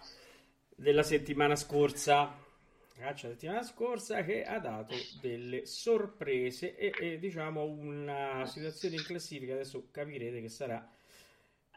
della 0.75 1.01
settimana 1.01 1.55
scorsa. 1.55 2.31
Caccia 2.93 3.25
della 3.25 3.39
settimana 3.39 3.63
scorsa 3.63 4.23
che 4.23 4.43
ha 4.43 4.59
dato 4.59 4.93
delle 5.19 5.65
sorprese 5.65 6.77
e, 6.77 6.93
e 6.95 7.17
diciamo 7.17 7.63
una 7.63 8.45
situazione 8.45 8.97
in 8.97 9.03
classifica, 9.03 9.53
adesso 9.53 9.87
capirete 9.89 10.41
che 10.41 10.49
sarà 10.49 10.87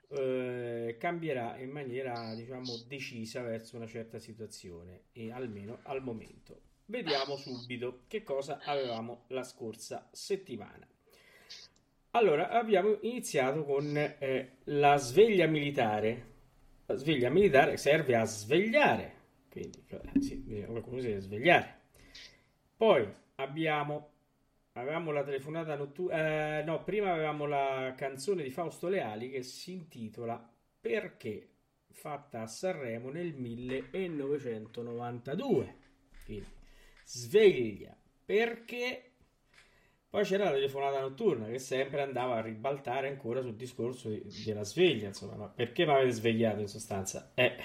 eh, 0.09 0.97
cambierà 0.99 1.57
in 1.57 1.71
maniera 1.71 2.35
diciamo 2.35 2.77
decisa 2.87 3.41
verso 3.41 3.77
una 3.77 3.87
certa 3.87 4.19
situazione 4.19 5.05
e 5.13 5.33
almeno 5.33 5.79
al 5.85 6.03
momento 6.03 6.69
vediamo 6.91 7.37
subito 7.37 8.03
che 8.09 8.23
cosa 8.23 8.61
avevamo 8.65 9.25
la 9.29 9.45
scorsa 9.45 10.07
settimana. 10.13 10.87
Allora, 12.11 12.51
abbiamo 12.51 12.99
iniziato 13.03 13.65
con 13.65 13.97
eh, 13.97 14.57
la 14.65 14.97
sveglia 14.97 15.47
militare. 15.47 16.27
La 16.87 16.97
sveglia 16.97 17.31
militare 17.31 17.77
serve 17.77 18.17
a 18.17 18.25
svegliare, 18.25 19.15
quindi 19.49 19.85
qualcuno 19.87 20.99
si 20.99 21.07
deve 21.07 21.21
svegliare. 21.21 21.79
Poi 22.77 23.09
abbiamo 23.37 24.09
avevamo 24.73 25.13
la 25.13 25.23
telefonata 25.23 25.77
notturna. 25.77 26.59
Eh, 26.59 26.65
no, 26.65 26.83
prima 26.83 27.13
avevamo 27.13 27.47
la 27.47 27.95
canzone 27.97 28.43
di 28.43 28.51
Fausto 28.51 28.89
Leali 28.89 29.31
che 29.31 29.45
si 29.45 29.71
intitola 29.73 30.45
Perché 30.81 31.47
fatta 31.93 32.43
a 32.43 32.49
Sanremo 32.49 33.11
nel 33.11 33.35
1992. 33.35 35.75
Quindi 36.25 36.59
sveglia 37.13 37.97
perché 38.25 39.05
poi 40.09 40.25
c'era 40.25 40.45
la 40.45 40.53
telefonata 40.53 41.01
notturna 41.01 41.47
che 41.47 41.59
sempre 41.59 42.03
andava 42.03 42.37
a 42.37 42.41
ribaltare 42.41 43.09
ancora 43.09 43.41
sul 43.41 43.57
discorso 43.57 44.09
di, 44.09 44.23
della 44.45 44.63
sveglia 44.63 45.09
insomma 45.09 45.35
ma 45.35 45.49
perché 45.49 45.85
mi 45.85 45.93
avete 45.93 46.13
svegliato 46.13 46.61
in 46.61 46.69
sostanza? 46.69 47.33
Eh 47.35 47.57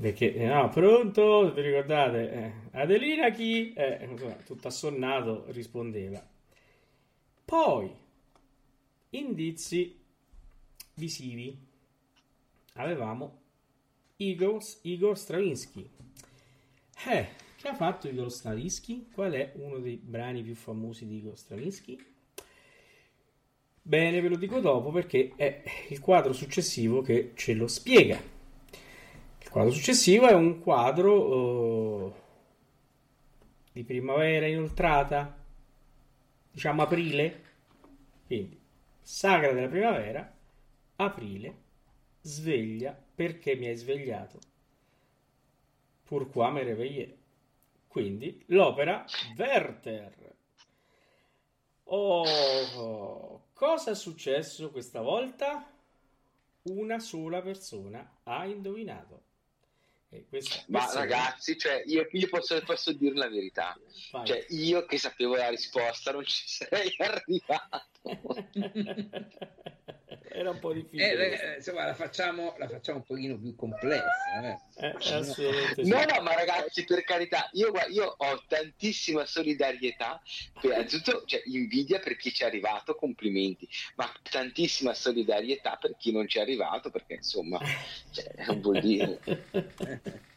perché 0.00 0.30
no 0.46 0.68
pronto? 0.68 1.52
Vi 1.52 1.60
ricordate? 1.60 2.32
Eh, 2.32 2.52
Adelina 2.78 3.30
chi? 3.30 3.72
Eh, 3.72 4.04
insomma, 4.08 4.34
tutto 4.34 4.68
assonnato 4.68 5.46
rispondeva. 5.48 6.24
Poi 7.44 7.92
indizi 9.10 10.00
visivi. 10.94 11.66
Avevamo 12.74 13.40
Igor, 14.18 14.62
Igor 14.82 15.18
Stravinsky. 15.18 15.90
Eh 17.08 17.47
che 17.58 17.66
ha 17.66 17.74
fatto 17.74 18.06
Igor 18.06 18.30
Stravinsky? 18.30 19.08
Qual 19.12 19.32
è 19.32 19.52
uno 19.56 19.80
dei 19.80 19.96
brani 19.96 20.42
più 20.42 20.54
famosi 20.54 21.06
di 21.06 21.16
Igor 21.16 21.36
Stravinsky? 21.36 21.98
Bene, 23.82 24.20
ve 24.20 24.28
lo 24.28 24.36
dico 24.36 24.60
dopo 24.60 24.92
perché 24.92 25.32
è 25.34 25.64
il 25.88 25.98
quadro 25.98 26.32
successivo 26.32 27.02
che 27.02 27.32
ce 27.34 27.54
lo 27.54 27.66
spiega. 27.66 28.16
Il 29.40 29.48
quadro 29.50 29.72
successivo 29.72 30.28
è 30.28 30.34
un 30.34 30.60
quadro 30.60 32.04
uh, 32.06 32.14
di 33.72 33.82
primavera 33.82 34.46
inoltrata, 34.46 35.36
diciamo 36.52 36.82
aprile, 36.82 37.42
quindi 38.26 38.56
sagra 39.02 39.50
della 39.52 39.68
primavera, 39.68 40.32
aprile, 40.94 41.56
sveglia 42.20 42.96
perché 43.14 43.56
mi 43.56 43.66
hai 43.66 43.74
svegliato. 43.74 44.38
Pourquoi 46.04 46.52
me 46.52 46.62
réveiller? 46.62 47.17
Quindi 47.88 48.44
l'opera 48.46 49.04
Werther. 49.36 50.36
Oh, 51.84 53.46
cosa 53.54 53.92
è 53.92 53.94
successo 53.94 54.70
questa 54.70 55.00
volta? 55.00 55.66
Una 56.62 56.98
sola 56.98 57.40
persona 57.40 58.18
ha 58.24 58.44
indovinato. 58.44 59.22
Ma 60.68 60.90
ragazzi, 60.92 61.58
cioè, 61.58 61.82
io, 61.84 62.08
io 62.12 62.28
posso, 62.28 62.58
posso, 62.62 62.92
dire 62.92 63.14
la 63.14 63.28
verità. 63.28 63.78
Cioè, 64.24 64.46
io 64.50 64.86
che 64.86 64.96
sapevo 64.98 65.36
la 65.36 65.50
risposta 65.50 66.12
non 66.12 66.24
ci 66.24 66.46
sarei 66.46 66.94
arrivato. 66.98 67.90
era 70.30 70.50
un 70.50 70.58
po' 70.58 70.72
difficile. 70.72 71.40
Eh, 71.40 71.52
eh, 71.52 71.56
insomma, 71.56 71.86
la 71.86 71.94
facciamo, 71.94 72.54
la 72.58 72.68
facciamo 72.68 72.98
un 72.98 73.04
pochino 73.04 73.36
più 73.36 73.54
complessa. 73.54 74.40
Eh. 74.42 74.58
Eh, 74.76 74.94
assolutamente 74.96 75.82
no, 75.82 76.04
no, 76.04 76.22
ma 76.22 76.34
ragazzi, 76.34 76.84
per 76.84 77.04
carità, 77.04 77.48
io, 77.52 77.72
io 77.90 78.14
ho 78.16 78.42
tantissima 78.46 79.24
solidarietà, 79.24 80.20
per, 80.60 80.72
anzitutto 80.72 81.24
cioè, 81.26 81.42
invidia 81.46 81.98
per 81.98 82.16
chi 82.16 82.32
ci 82.32 82.42
è 82.42 82.46
arrivato, 82.46 82.94
complimenti, 82.94 83.68
ma 83.96 84.10
tantissima 84.30 84.94
solidarietà 84.94 85.76
per 85.80 85.96
chi 85.96 86.12
non 86.12 86.28
ci 86.28 86.38
è 86.38 86.42
arrivato, 86.42 86.90
perché 86.90 87.14
insomma, 87.14 87.58
cioè, 88.10 88.32
non 88.46 88.60
vuol 88.60 88.80
dire. 88.80 89.18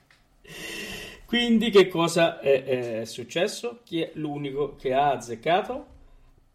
Quindi 1.25 1.69
che 1.69 1.87
cosa 1.87 2.39
è, 2.39 2.99
è 2.99 3.05
successo? 3.05 3.81
Chi 3.85 4.01
è 4.01 4.11
l'unico 4.15 4.75
che 4.75 4.93
ha 4.93 5.11
azzeccato? 5.11 5.87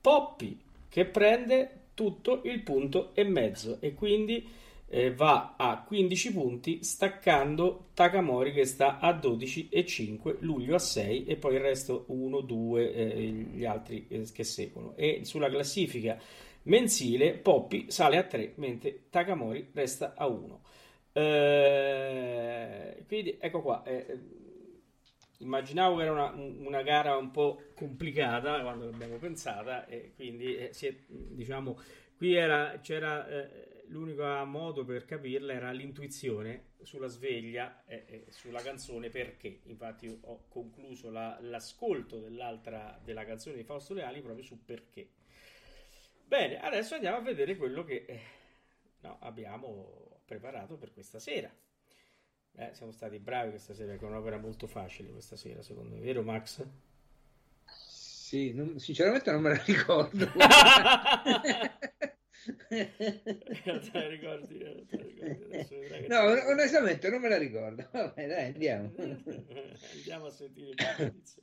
Poppy, 0.03 0.61
che 0.89 1.07
prende 1.07 1.76
tutto 1.97 2.43
il 2.45 2.61
punto 2.61 3.15
e 3.15 3.25
mezzo 3.25 3.79
e 3.81 3.95
quindi 3.95 4.47
eh, 4.89 5.13
va 5.15 5.55
a 5.57 5.83
15 5.83 6.33
punti 6.33 6.85
staccando 6.85 7.89
Takamori 7.95 8.53
che 8.53 8.67
sta 8.67 8.99
a 8.99 9.13
12 9.13 9.71
e 9.71 9.85
5, 9.87 10.37
Luglio 10.41 10.75
a 10.77 10.79
6 10.79 11.25
e 11.25 11.37
poi 11.37 11.55
il 11.55 11.61
resto 11.61 12.05
1, 12.09 12.41
2, 12.43 12.93
eh, 12.93 13.21
gli 13.55 13.65
altri 13.65 14.07
eh, 14.09 14.27
che 14.31 14.45
seguono. 14.45 14.95
E 14.95 15.21
sulla 15.25 15.49
classifica 15.49 16.19
mensile 16.65 17.33
Poppi 17.33 17.87
sale 17.89 18.19
a 18.19 18.25
3 18.25 18.53
mentre 18.57 19.07
Takamori 19.09 19.71
resta 19.73 20.13
a 20.15 20.27
1. 20.27 20.61
Eh, 21.13 23.05
quindi 23.07 23.39
ecco 23.41 23.63
qua. 23.63 23.83
Eh, 25.39 25.45
immaginavo 25.45 25.97
che 25.97 26.03
era 26.03 26.13
una, 26.13 26.31
una, 26.31 26.83
gara 26.83 27.17
un 27.17 27.31
po' 27.31 27.63
complicata 27.75 28.61
quando 28.63 28.91
l'abbiamo 28.91 29.17
pensata 29.17 29.87
e 29.87 30.13
quindi 30.15 30.57
eh, 30.57 30.73
si 30.73 30.87
è, 30.87 30.95
diciamo 31.09 31.79
qui 32.17 32.35
era, 32.35 32.79
c'era 32.81 33.27
eh, 33.29 33.85
l'unico 33.89 34.25
modo 34.45 34.85
per 34.85 35.05
capirla 35.05 35.53
era 35.53 35.71
l'intuizione 35.71 36.75
sulla 36.83 37.09
sveglia 37.09 37.85
e, 37.85 38.05
e 38.07 38.25
sulla 38.31 38.61
canzone 38.61 39.11
perché. 39.11 39.61
Infatti 39.65 40.07
ho 40.09 40.47
concluso 40.49 41.11
la, 41.11 41.39
l'ascolto 41.41 42.19
dell'altra 42.19 42.99
della 43.03 43.25
canzone 43.25 43.57
di 43.57 43.65
Fausto 43.65 43.95
Leali 43.95 44.21
proprio 44.21 44.45
su 44.45 44.65
perché. 44.65 45.11
Bene 46.25 46.59
adesso 46.61 46.95
andiamo 46.95 47.19
a 47.19 47.23
vedere 47.23 47.57
quello 47.57 47.85
che 47.85 48.05
eh, 48.07 48.21
no, 49.01 49.19
abbiamo 49.21 50.21
preparato 50.25 50.77
per 50.77 50.93
questa 50.93 51.21
sera 51.21 51.53
eh, 52.57 52.71
siamo 52.73 52.93
stati 52.93 53.19
bravi 53.19 53.51
questa 53.51 53.75
sera, 53.75 53.95
è 53.95 53.99
un'opera 54.03 54.39
molto 54.39 54.67
facile 54.67 55.11
questa 55.11 55.37
sera, 55.37 55.63
secondo 55.63 55.95
me, 55.95 56.01
vero 56.01 56.23
Max? 56.23 56.65
Sì, 57.67 58.53
non, 58.53 58.79
sinceramente 58.79 59.31
non 59.31 59.43
me 59.43 59.51
la 59.51 59.63
ricordo. 59.65 60.31
la 63.93 64.09
ricordi? 64.09 64.59
Ricordi 64.59 66.07
no, 66.09 66.21
onestamente 66.49 67.09
non 67.09 67.21
me 67.21 67.29
la 67.29 67.39
ricordo. 67.39 67.89
Vabbè, 67.93 68.27
dai, 68.27 68.45
andiamo. 68.53 68.93
andiamo 68.97 70.27
a 70.27 70.31
sentire 70.31 70.71
il 70.71 70.77
inizio. 70.99 71.43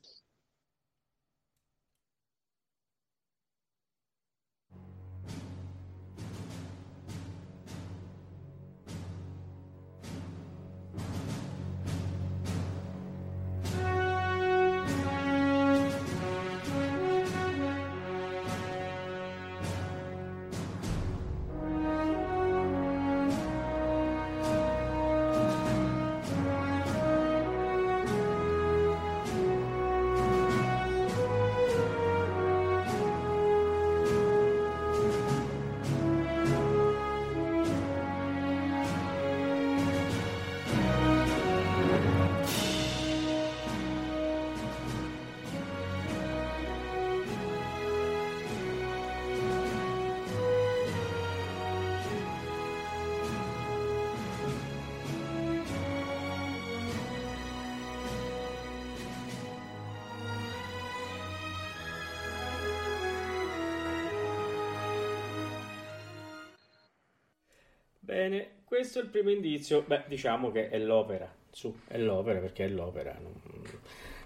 Bene, 68.14 68.58
questo 68.64 69.00
è 69.00 69.02
il 69.02 69.08
primo 69.08 69.32
indizio. 69.32 69.82
Beh, 69.82 70.04
diciamo 70.06 70.52
che 70.52 70.70
è 70.70 70.78
l'opera. 70.78 71.34
Su, 71.50 71.76
è 71.88 71.98
l'opera 71.98 72.40
perché 72.40 72.66
è 72.66 72.68
l'opera. 72.68 73.18
Non... 73.20 73.34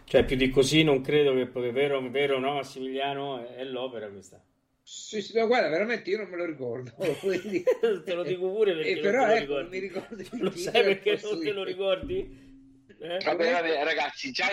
Cioè, 0.04 0.26
più 0.26 0.36
di 0.36 0.50
così 0.50 0.84
non 0.84 1.00
credo 1.00 1.34
che 1.34 1.44
è 1.44 1.72
vero, 1.72 2.02
vero 2.10 2.38
no, 2.38 2.56
Massimiliano, 2.56 3.48
è 3.48 3.64
l'opera 3.64 4.10
questa. 4.10 4.44
Sì, 4.84 5.22
sì, 5.22 5.38
no, 5.38 5.48
guarda, 5.48 5.70
veramente 5.70 6.10
io 6.10 6.18
non 6.18 6.28
me 6.28 6.36
lo 6.36 6.46
ricordo. 6.46 6.92
Quindi... 7.22 7.64
te 8.04 8.14
lo 8.14 8.24
dico 8.24 8.52
pure 8.52 8.74
perché 8.74 8.92
eh, 8.92 9.00
però 9.00 9.26
ecco, 9.28 9.66
mi 9.70 9.80
ricordo 9.80 10.22
Lo 10.32 10.52
sai 10.52 10.84
perché 10.84 11.20
non 11.24 11.40
te 11.40 11.52
lo 11.54 11.64
ricordi? 11.64 12.86
Eh? 13.00 13.20
Vabbè, 13.24 13.52
vabbè, 13.52 13.84
ragazzi, 13.86 14.32
già, 14.32 14.48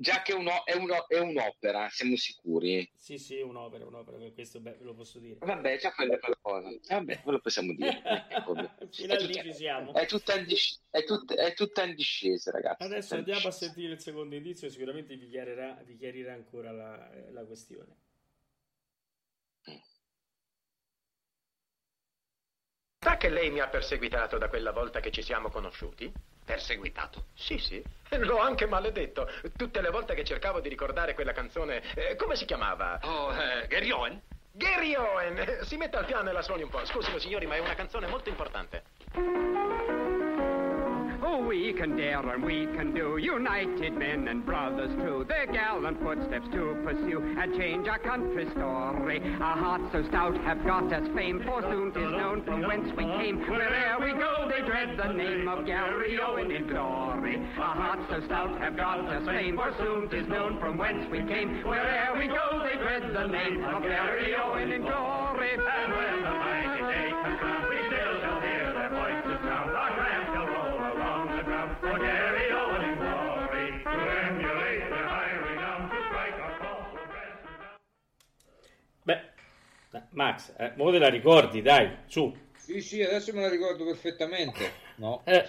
già 0.00 0.22
che 0.22 0.32
uno, 0.32 0.64
è, 0.64 0.74
uno, 0.74 1.06
è, 1.06 1.18
un'opera, 1.18 1.86
siamo 1.90 2.16
sicuri. 2.16 2.90
Sì, 2.96 3.18
sì, 3.18 3.36
è 3.36 3.42
un'opera, 3.42 3.84
un'opera, 3.84 4.16
questo 4.32 4.58
beh, 4.58 4.78
ve 4.78 4.84
lo 4.84 4.94
posso 4.94 5.18
dire. 5.18 5.36
Vabbè, 5.40 5.76
già 5.78 5.92
quello 5.92 6.14
è 6.14 6.18
qualcosa. 6.18 6.70
Vabbè, 6.88 7.20
quello 7.20 7.38
possiamo 7.38 7.74
dire. 7.74 8.00
ecco, 8.30 8.54
Fino 8.90 9.12
a 9.12 9.16
lì 9.18 9.34
ci 9.34 9.52
siamo. 9.52 9.92
È 9.92 10.06
tutta, 10.06 10.38
in 10.38 10.46
dis- 10.46 10.80
è, 10.88 11.04
tut- 11.04 11.34
è 11.34 11.52
tutta 11.52 11.84
in 11.84 11.94
discesa, 11.94 12.50
ragazzi. 12.50 12.82
Adesso 12.82 13.14
andiamo 13.14 13.48
a 13.48 13.50
sentire 13.50 13.92
il 13.92 14.00
secondo 14.00 14.34
indizio 14.34 14.66
e 14.66 14.70
sicuramente 14.70 15.14
vi 15.16 15.28
chiarirà, 15.28 15.82
vi 15.84 15.96
chiarirà 15.96 16.32
ancora 16.32 16.72
la, 16.72 17.10
la 17.32 17.44
questione. 17.44 17.96
Sa 23.02 23.16
che 23.16 23.28
lei 23.28 23.50
mi 23.50 23.60
ha 23.60 23.68
perseguitato 23.68 24.38
da 24.38 24.48
quella 24.48 24.72
volta 24.72 25.00
che 25.00 25.10
ci 25.10 25.22
siamo 25.22 25.50
conosciuti? 25.50 26.10
Perseguitato? 26.50 27.26
Sì, 27.34 27.58
sì. 27.58 27.84
L'ho 28.18 28.38
anche 28.38 28.66
maledetto. 28.66 29.28
Tutte 29.56 29.80
le 29.80 29.90
volte 29.90 30.14
che 30.14 30.24
cercavo 30.24 30.58
di 30.58 30.68
ricordare 30.68 31.14
quella 31.14 31.32
canzone, 31.32 31.80
eh, 31.94 32.16
come 32.16 32.34
si 32.34 32.44
chiamava? 32.44 32.98
Oh, 33.02 33.32
eh, 33.32 33.68
Gary 33.68 33.90
Owen? 33.92 34.20
Gary 34.50 34.96
Owen! 34.96 35.60
Si 35.62 35.76
metta 35.76 35.98
al 35.98 36.06
piano 36.06 36.28
e 36.28 36.32
la 36.32 36.42
suoni 36.42 36.64
un 36.64 36.70
po'. 36.70 36.84
Scusino, 36.84 37.18
signori, 37.18 37.46
ma 37.46 37.54
è 37.54 37.60
una 37.60 37.76
canzone 37.76 38.08
molto 38.08 38.28
importante. 38.28 39.99
We 41.38 41.72
can 41.72 41.96
dare 41.96 42.26
and 42.28 42.42
we 42.42 42.66
can 42.66 42.94
do. 42.94 43.16
United 43.16 43.94
men 43.94 44.28
and 44.28 44.44
brothers 44.44 44.90
true, 44.96 45.24
their 45.24 45.46
gallant 45.46 46.00
footsteps 46.02 46.46
to 46.52 46.76
pursue 46.84 47.22
and 47.38 47.56
change 47.56 47.86
our 47.88 47.98
country's 47.98 48.50
story. 48.52 49.20
Our 49.40 49.56
hearts 49.56 49.84
so 49.92 50.02
stout 50.08 50.36
have 50.38 50.64
got 50.64 50.92
us 50.92 51.08
fame, 51.14 51.42
for 51.44 51.62
soon 51.62 51.92
tis 51.92 52.10
known 52.10 52.42
from 52.44 52.62
whence 52.62 52.88
we 52.96 53.04
came. 53.04 53.38
Where'er 53.48 54.00
we 54.00 54.12
go, 54.12 54.50
they 54.50 54.64
dread 54.66 54.96
the 54.96 55.12
name 55.12 55.48
of 55.48 55.66
Owen 55.68 56.50
in 56.50 56.66
glory. 56.66 57.36
Our 57.58 57.74
hearts 57.74 58.02
so 58.10 58.24
stout 58.26 58.58
have 58.60 58.76
got 58.76 59.00
us 59.00 59.26
fame, 59.26 59.56
for 59.56 59.74
soon 59.78 60.08
tis 60.08 60.28
known 60.28 60.58
from 60.58 60.78
whence 60.78 61.08
we 61.10 61.18
came. 61.18 61.62
Where'er 61.62 62.18
we 62.18 62.26
go, 62.28 62.62
they 62.64 62.78
dread 62.78 63.02
the 63.14 63.26
name 63.26 63.64
of 63.64 63.82
Owen 63.84 64.72
in 64.72 64.82
glory. 64.82 65.52
And 65.54 65.92
when 65.92 66.22
the 66.22 66.49
Max, 80.10 80.54
eh, 80.58 80.72
mo 80.76 80.90
te 80.90 80.98
la 80.98 81.08
ricordi, 81.08 81.62
dai, 81.62 81.98
su. 82.06 82.36
Sì, 82.56 82.80
sì, 82.80 83.02
adesso 83.02 83.32
me 83.32 83.42
la 83.42 83.48
ricordo 83.48 83.84
perfettamente. 83.84 84.72
No. 84.96 85.22
Eh. 85.24 85.48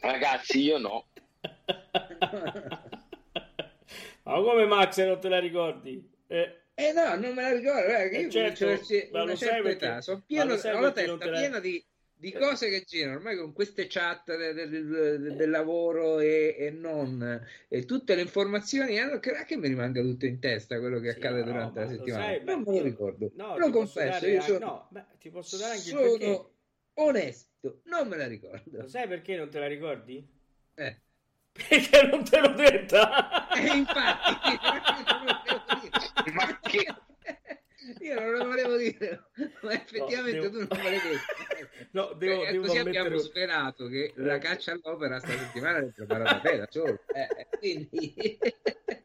Ragazzi, 0.00 0.60
io 0.60 0.78
no. 0.78 1.06
Ma 4.22 4.34
come 4.34 4.66
Max 4.66 5.04
non 5.04 5.18
te 5.20 5.28
la 5.28 5.38
ricordi? 5.38 6.08
Eh. 6.26 6.58
Eh 6.74 6.92
no, 6.92 7.14
non 7.16 7.34
me 7.34 7.42
la 7.42 7.52
ricordo, 7.52 7.94
eh, 7.94 8.20
io 8.20 8.30
certo, 8.30 8.64
una, 9.10 9.22
una 9.24 9.34
certa 9.34 9.62
perché, 9.62 9.84
età, 9.84 10.00
sono 10.00 10.22
pieno, 10.24 10.54
ho 10.54 10.80
la 10.80 10.92
testa 10.92 11.28
piena 11.28 11.48
la... 11.48 11.60
di, 11.60 11.84
di, 12.20 12.32
cose 12.32 12.68
che 12.68 12.84
girano, 12.86 13.16
ormai 13.16 13.36
con 13.36 13.54
queste 13.54 13.86
chat 13.88 14.36
del, 14.36 14.68
del, 14.68 15.34
del 15.34 15.50
lavoro 15.50 16.20
e, 16.20 16.54
e, 16.58 16.70
non, 16.70 17.42
e 17.66 17.84
tutte 17.86 18.14
le 18.14 18.20
informazioni, 18.20 18.98
eh, 18.98 19.18
che, 19.20 19.32
che 19.46 19.56
mi 19.56 19.68
rimanga 19.68 20.02
tutto 20.02 20.26
in 20.26 20.38
testa 20.38 20.78
quello 20.78 21.00
che 21.00 21.12
sì, 21.12 21.16
accade 21.16 21.38
no, 21.38 21.44
durante 21.46 21.80
la 21.80 21.88
settimana, 21.88 22.24
sai, 22.24 22.44
non 22.44 22.62
me 22.62 22.76
lo 22.76 22.82
ricordo, 22.82 23.30
no, 23.34 23.56
lo 23.56 23.70
confesso, 23.70 24.26
io 24.26 24.42
sono, 24.42 24.58
no, 24.58 24.88
beh, 24.90 25.04
ti 25.18 25.30
posso 25.30 25.56
dare 25.56 25.72
anche 25.72 25.84
sono 25.84 26.02
perché... 26.02 26.44
onesto, 26.94 27.80
non 27.84 28.06
me 28.06 28.16
la 28.18 28.26
ricordo. 28.26 28.80
Lo 28.82 28.86
sai 28.86 29.08
perché 29.08 29.36
non 29.36 29.48
te 29.48 29.58
la 29.58 29.66
ricordi? 29.66 30.24
Eh. 30.74 31.00
Perché 31.68 32.06
non 32.06 32.22
te 32.22 32.38
l'ho 32.38 32.52
detta? 32.52 33.48
Eh, 33.50 33.76
infatti, 33.76 34.56
ma 36.32 36.60
che 36.60 36.86
io 38.00 38.14
non 38.14 38.30
lo 38.32 38.44
volevo 38.46 38.76
dire, 38.76 39.24
ma 39.62 39.72
effettivamente 39.72 40.38
no, 40.38 40.48
devo... 40.48 40.66
tu 40.66 40.74
non 40.74 40.84
l'hai 40.84 41.00
detto. 41.00 41.68
No, 41.92 42.12
devo, 42.12 42.44
eh, 42.44 42.52
devo 42.52 42.66
così 42.66 42.78
ammettere... 42.78 43.04
abbiamo 43.04 43.22
superato 43.22 43.86
che 43.88 44.12
la 44.16 44.38
caccia 44.38 44.72
all'opera 44.72 45.18
sta 45.18 45.36
settimana 45.36 45.80
l'hai 45.80 45.90
preparata 45.90 46.38
te 46.40 46.56
da 46.56 46.66
solo. 46.70 47.00
Eh, 47.12 47.46
quindi... 47.58 48.38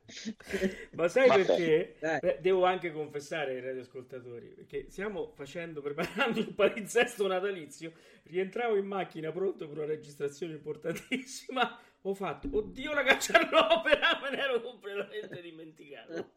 Ma 0.91 1.07
sai 1.07 1.27
Vabbè, 1.27 1.45
perché? 1.45 1.95
Beh, 1.99 2.37
devo 2.41 2.65
anche 2.65 2.91
confessare 2.91 3.53
ai 3.53 3.61
radioascoltatori 3.61 4.47
perché 4.49 4.85
stiamo 4.89 5.31
facendo, 5.35 5.81
preparando 5.81 6.39
il 6.39 6.53
palinsesto 6.53 7.25
natalizio. 7.27 7.93
Rientravo 8.23 8.75
in 8.75 8.85
macchina 8.85 9.31
pronto 9.31 9.67
per 9.67 9.77
una 9.77 9.87
registrazione 9.87 10.53
importantissima. 10.53 11.79
Ho 12.01 12.13
fatto, 12.13 12.47
oddio, 12.51 12.93
la 12.93 13.01
caccia 13.03 13.39
all'opera, 13.39 14.19
me 14.21 14.29
ne 14.29 14.37
ero 14.37 14.61
completamente 14.61 15.41
dimenticato. 15.41 16.31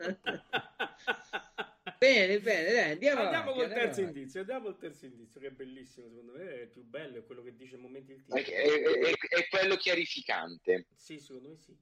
Bene, 1.99 2.40
bene, 2.40 2.72
dai, 2.72 2.90
andiamo, 2.92 3.22
andiamo 3.22 3.51
avanti, 3.51 3.59
col 3.61 3.68
terzo 3.68 4.01
avanti. 4.01 4.18
indizio. 4.18 4.40
Andiamo 4.40 4.64
col 4.64 4.78
terzo 4.78 5.05
indizio, 5.05 5.40
che 5.40 5.46
è 5.49 5.51
bellissimo. 5.51 6.09
Secondo 6.09 6.32
me 6.32 6.51
è 6.51 6.61
il 6.62 6.68
più 6.68 6.82
bello, 6.84 7.18
è 7.18 7.24
quello 7.24 7.42
che 7.42 7.57
dice 7.57 7.76
momenti 7.76 8.12
il 8.12 8.22
titolo. 8.22 8.40
È, 8.40 8.44
è, 8.44 8.82
è, 8.82 9.12
è 9.28 9.49
quello 9.49 9.76
chiarificante. 9.76 10.86
Sì, 10.94 11.18
secondo 11.18 11.49
me 11.51 11.57
sì. 11.57 11.76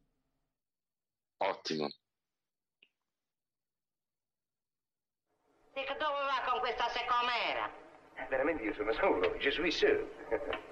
Ottimo. 1.39 1.89
Dico 5.75 5.93
dove 5.93 6.23
va 6.25 6.51
con 6.51 6.61
questa 6.61 6.89
secomera? 6.89 7.71
Eh, 8.15 8.27
veramente 8.31 8.63
io 8.63 8.73
sono 8.73 8.95
solo, 8.95 9.37
Gesù 9.37 9.63
Gesù. 9.65 10.09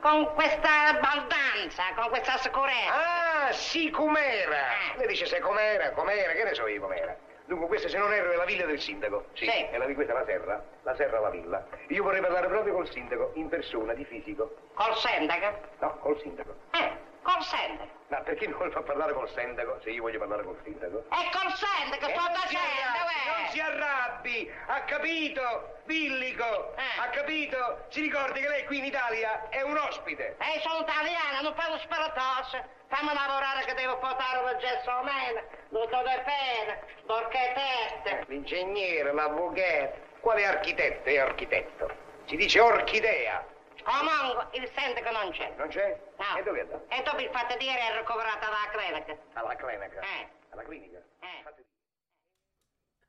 Con 0.00 0.32
questa 0.32 0.98
baldanza, 0.98 1.92
con 1.94 2.08
questa 2.08 2.38
sicurezza. 2.38 3.48
Ah, 3.48 3.52
sì, 3.52 3.90
com'era. 3.90 4.94
Eh. 4.94 4.96
Lei 4.96 5.08
dice 5.08 5.26
se 5.26 5.40
com'era, 5.40 5.92
com'era, 5.92 6.32
che 6.32 6.44
ne 6.44 6.54
so 6.54 6.66
io 6.66 6.80
com'era. 6.80 7.33
Dunque 7.46 7.66
questa 7.66 7.88
se 7.88 7.98
non 7.98 8.12
erro 8.12 8.32
è 8.32 8.36
la 8.36 8.44
villa 8.44 8.64
del 8.64 8.80
sindaco. 8.80 9.26
Sì. 9.34 9.44
sì. 9.44 9.68
E 9.68 9.76
la 9.76 9.84
di 9.84 9.94
questa 9.94 10.12
è 10.12 10.16
la 10.16 10.24
serra, 10.24 10.64
la 10.82 10.94
serra 10.96 11.20
la 11.20 11.30
villa. 11.30 11.66
Io 11.88 12.02
vorrei 12.02 12.20
parlare 12.20 12.46
proprio 12.48 12.74
col 12.74 12.90
sindaco, 12.90 13.32
in 13.34 13.48
persona, 13.48 13.92
di 13.92 14.04
fisico. 14.04 14.54
Col 14.74 14.96
sindaco? 14.96 15.58
No, 15.80 15.98
col 15.98 16.18
sindaco. 16.20 16.54
Eh. 16.72 17.12
Col 17.22 17.42
sindaco. 17.42 17.90
Ma 18.08 18.20
perché 18.20 18.46
non 18.46 18.70
fa 18.70 18.82
parlare 18.82 19.12
col 19.12 19.28
sindaco 19.30 19.80
se 19.82 19.90
io 19.90 20.02
voglio 20.02 20.18
parlare 20.18 20.42
col 20.42 20.58
sindaco? 20.62 21.04
È 21.08 21.30
col 21.32 21.52
sindaco, 21.52 22.06
eh, 22.06 22.14
da 22.14 22.46
sindaco, 22.46 23.38
Non 23.38 23.48
si 23.50 23.60
arrabbi, 23.60 24.52
ha 24.66 24.80
capito? 24.82 25.72
Villico, 25.84 26.74
eh. 26.76 27.00
ha 27.00 27.08
capito? 27.08 27.84
Si 27.88 28.00
ricordi 28.00 28.40
che 28.40 28.48
lei 28.48 28.64
qui 28.64 28.78
in 28.78 28.84
Italia 28.84 29.48
è 29.48 29.62
un 29.62 29.76
ospite. 29.76 30.36
Eh, 30.38 30.60
sono 30.60 30.80
italiana, 30.80 31.40
non 31.42 31.54
parlo 31.54 31.78
sparatosse. 31.78 32.82
Fammi 32.94 33.12
lavorare 33.12 33.64
che 33.64 33.74
devo 33.74 33.98
portare 33.98 34.38
un 34.38 34.56
gesso 34.60 35.02
meno, 35.02 35.42
tutto 35.68 35.98
di 35.98 36.14
pena, 36.22 36.78
d'orchitette. 37.06 38.24
L'ingegnere, 38.28 39.12
l'avvocato. 39.12 39.98
Quale 40.20 40.46
architetto 40.46 41.08
è 41.08 41.18
architetto? 41.18 41.90
Si 42.26 42.36
dice 42.36 42.60
orchidea. 42.60 43.44
Comunque, 43.82 44.60
il 44.60 44.70
sindaco 44.76 45.10
non 45.10 45.32
c'è. 45.32 45.52
Non 45.56 45.66
c'è? 45.66 46.00
No. 46.18 46.38
E 46.38 46.42
dove 46.44 46.58
è 46.58 46.60
andato? 46.62 46.86
E 46.88 47.02
dopo 47.02 47.20
il 47.20 47.30
fatto 47.30 47.56
di 47.56 47.64
ieri 47.64 47.80
è 47.80 47.98
ricoverata 47.98 48.46
alla 48.46 48.70
clinica. 48.70 49.18
Alla 49.32 49.56
clinica? 49.56 50.00
Eh. 50.00 50.28
Alla 50.50 50.62
clinica? 50.62 51.02
Eh. 51.18 51.42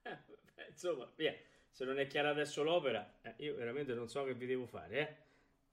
eh 0.09 0.17
insomma, 0.67 1.07
via. 1.15 1.35
Se 1.69 1.85
non 1.85 1.99
è 1.99 2.07
chiara 2.07 2.29
adesso 2.29 2.63
l'opera, 2.63 3.07
eh, 3.21 3.35
io 3.37 3.53
veramente 3.55 3.93
non 3.93 4.07
so 4.07 4.23
che 4.23 4.33
vi 4.33 4.47
devo 4.47 4.65
fare, 4.65 4.97
eh. 4.97 5.24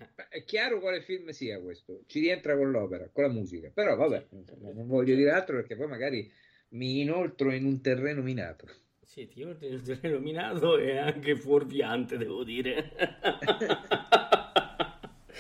Eh. 0.02 0.28
È 0.28 0.44
chiaro 0.44 0.80
quale 0.80 1.00
film 1.02 1.30
sia 1.30 1.60
questo, 1.60 2.02
ci 2.06 2.20
rientra 2.20 2.56
con 2.56 2.70
l'opera, 2.70 3.08
con 3.12 3.24
la 3.24 3.30
musica, 3.30 3.70
però 3.72 3.96
vabbè, 3.96 4.26
non 4.58 4.86
voglio 4.86 5.14
dire 5.14 5.30
altro 5.30 5.56
perché 5.56 5.76
poi 5.76 5.88
magari 5.88 6.30
mi 6.70 7.00
inoltro 7.00 7.52
in 7.52 7.64
un 7.64 7.80
terreno 7.80 8.22
minato. 8.22 8.66
Sì, 9.02 9.28
ti 9.28 9.42
inoltro 9.42 9.66
in 9.66 9.74
un 9.74 9.82
terreno 9.82 10.18
minato 10.20 10.78
e 10.78 10.96
anche 10.96 11.36
fuorviante, 11.36 12.16
devo 12.16 12.44
dire. 12.44 12.92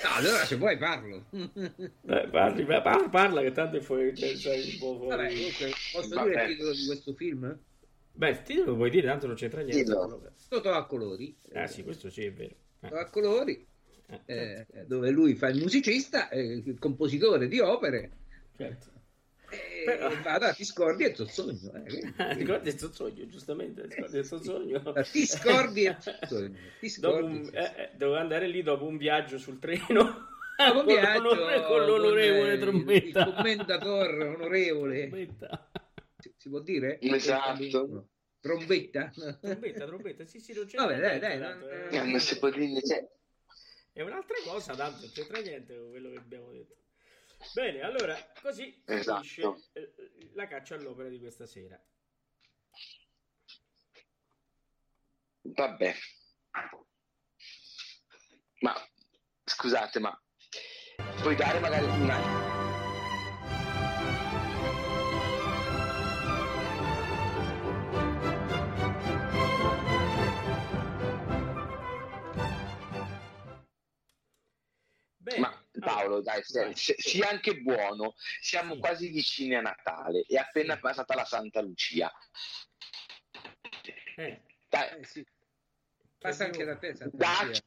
No, 0.02 0.08
allora 0.16 0.44
se 0.44 0.56
vuoi 0.56 0.76
parlo. 0.76 1.26
Beh, 1.30 2.28
parli, 2.28 2.64
parla, 2.64 3.08
parla 3.08 3.40
che 3.40 3.52
tanto 3.52 3.76
è 3.78 3.80
fuori. 3.80 4.14
Cioè, 4.14 4.56
un 4.56 4.78
po 4.78 4.96
fuori. 4.96 5.08
Vabbè, 5.08 5.30
posso 5.92 6.14
Vabbè. 6.14 6.28
dire 6.28 6.42
il 6.44 6.50
titolo 6.50 6.72
di 6.72 6.86
questo 6.86 7.14
film? 7.14 7.58
Beh, 8.14 8.28
il 8.28 8.42
titolo 8.42 8.70
lo 8.72 8.76
puoi 8.76 8.90
dire, 8.90 9.06
tanto 9.06 9.26
non 9.26 9.36
c'entra 9.36 9.62
niente. 9.62 9.90
Toto 10.48 10.70
a 10.70 10.84
colori. 10.86 11.34
Ah 11.54 11.66
sì, 11.66 11.82
questo 11.82 12.10
sì, 12.10 12.24
è 12.24 12.32
vero. 12.32 12.54
Toto 12.80 12.96
a 12.96 13.08
colori, 13.08 13.66
eh, 14.06 14.22
certo. 14.26 14.76
eh, 14.76 14.84
dove 14.86 15.10
lui 15.10 15.34
fa 15.34 15.48
il 15.48 15.60
musicista, 15.60 16.28
eh, 16.28 16.62
il 16.64 16.78
compositore 16.78 17.48
di 17.48 17.60
opere. 17.60 18.10
Certo. 18.56 18.90
E 19.52 19.84
Però... 19.84 20.10
vado 20.22 20.46
a 20.46 20.54
Discordia 20.56 21.08
e 21.08 21.14
Zozzogno. 21.14 21.72
Eh. 21.74 22.34
Discordia 22.36 22.72
e 22.72 22.78
Zozzogno, 22.78 23.26
giustamente. 23.26 23.86
Discordia 23.86 24.20
e 24.20 24.24
Zozzogno. 24.24 24.94
Discordia 25.12 25.98
e 25.98 26.00
Zozzogno. 26.00 26.56
Discordia 26.80 27.74
eh, 27.76 27.82
eh, 27.82 27.90
dovevo 27.96 28.18
andare 28.18 28.46
lì 28.48 28.62
dopo 28.62 28.86
un 28.86 28.96
viaggio 28.96 29.38
sul 29.38 29.58
treno. 29.58 30.30
Dopo 30.54 30.84
con, 30.84 30.94
viaggio, 30.94 31.34
l'onore, 31.34 31.62
con 31.64 31.84
l'onorevole 31.86 32.58
con, 32.58 32.60
Trombetta. 32.60 33.26
Il 33.26 33.34
commendatore 33.34 34.28
onorevole. 34.28 35.08
Trombetta. 35.08 35.70
Si, 36.18 36.34
si 36.36 36.48
può 36.50 36.60
dire? 36.60 37.00
Esatto. 37.00 38.06
Trombetta? 38.38 39.10
Trombetta, 39.40 39.86
trombetta, 39.86 40.24
sì, 40.24 40.40
sì, 40.40 40.52
non 40.52 40.66
c'è 40.66 40.76
Vabbè, 40.76 40.98
dai, 41.00 41.18
dai, 41.18 41.38
non, 41.38 41.62
eh, 41.90 42.02
non 42.02 42.20
si 42.20 42.38
può 42.38 42.50
dire, 42.50 42.80
cioè... 42.82 43.08
È 43.92 44.00
un'altra 44.00 44.36
cosa, 44.44 44.74
tanto 44.74 45.00
non 45.02 45.12
c'entra 45.12 45.40
niente 45.40 45.76
con 45.76 45.90
quello 45.90 46.10
che 46.10 46.16
abbiamo 46.18 46.50
detto. 46.50 46.76
Bene, 47.54 47.80
allora, 47.80 48.16
così 48.40 48.82
esatto. 48.86 49.22
finisce 49.22 49.70
eh, 49.72 49.92
la 50.32 50.46
caccia 50.46 50.76
all'opera 50.76 51.08
di 51.08 51.18
questa 51.18 51.46
sera. 51.46 51.78
Vabbè. 55.42 55.94
Ma, 58.60 58.74
scusate, 59.44 59.98
ma 59.98 60.22
puoi 61.20 61.34
dare 61.34 61.58
magari 61.58 61.84
una 61.84 62.71
Bene. 75.34 75.40
Ma 75.40 75.66
Paolo, 75.80 76.20
dai, 76.20 76.42
Vai. 76.52 76.74
se, 76.76 76.94
sia 76.98 77.28
anche 77.28 77.60
buono, 77.60 78.14
siamo 78.40 78.74
Sì. 78.74 78.80
quasi 78.80 79.08
vicini 79.08 79.54
a 79.54 79.60
Natale, 79.60 80.24
è 80.26 80.36
appena 80.36 80.74
Sì. 80.74 80.80
passata 80.80 81.14
la 81.14 81.24
Santa 81.24 81.60
Lucia. 81.60 82.12
Eh, 84.16 84.42
Dai, 84.68 85.00
Eh, 85.00 85.04
sì. 85.04 85.26
Passa 86.18 86.44
anche 86.44 86.64
da 86.64 86.76
te, 86.76 86.94
Santa 86.94 87.16
Lucia. 87.16 87.62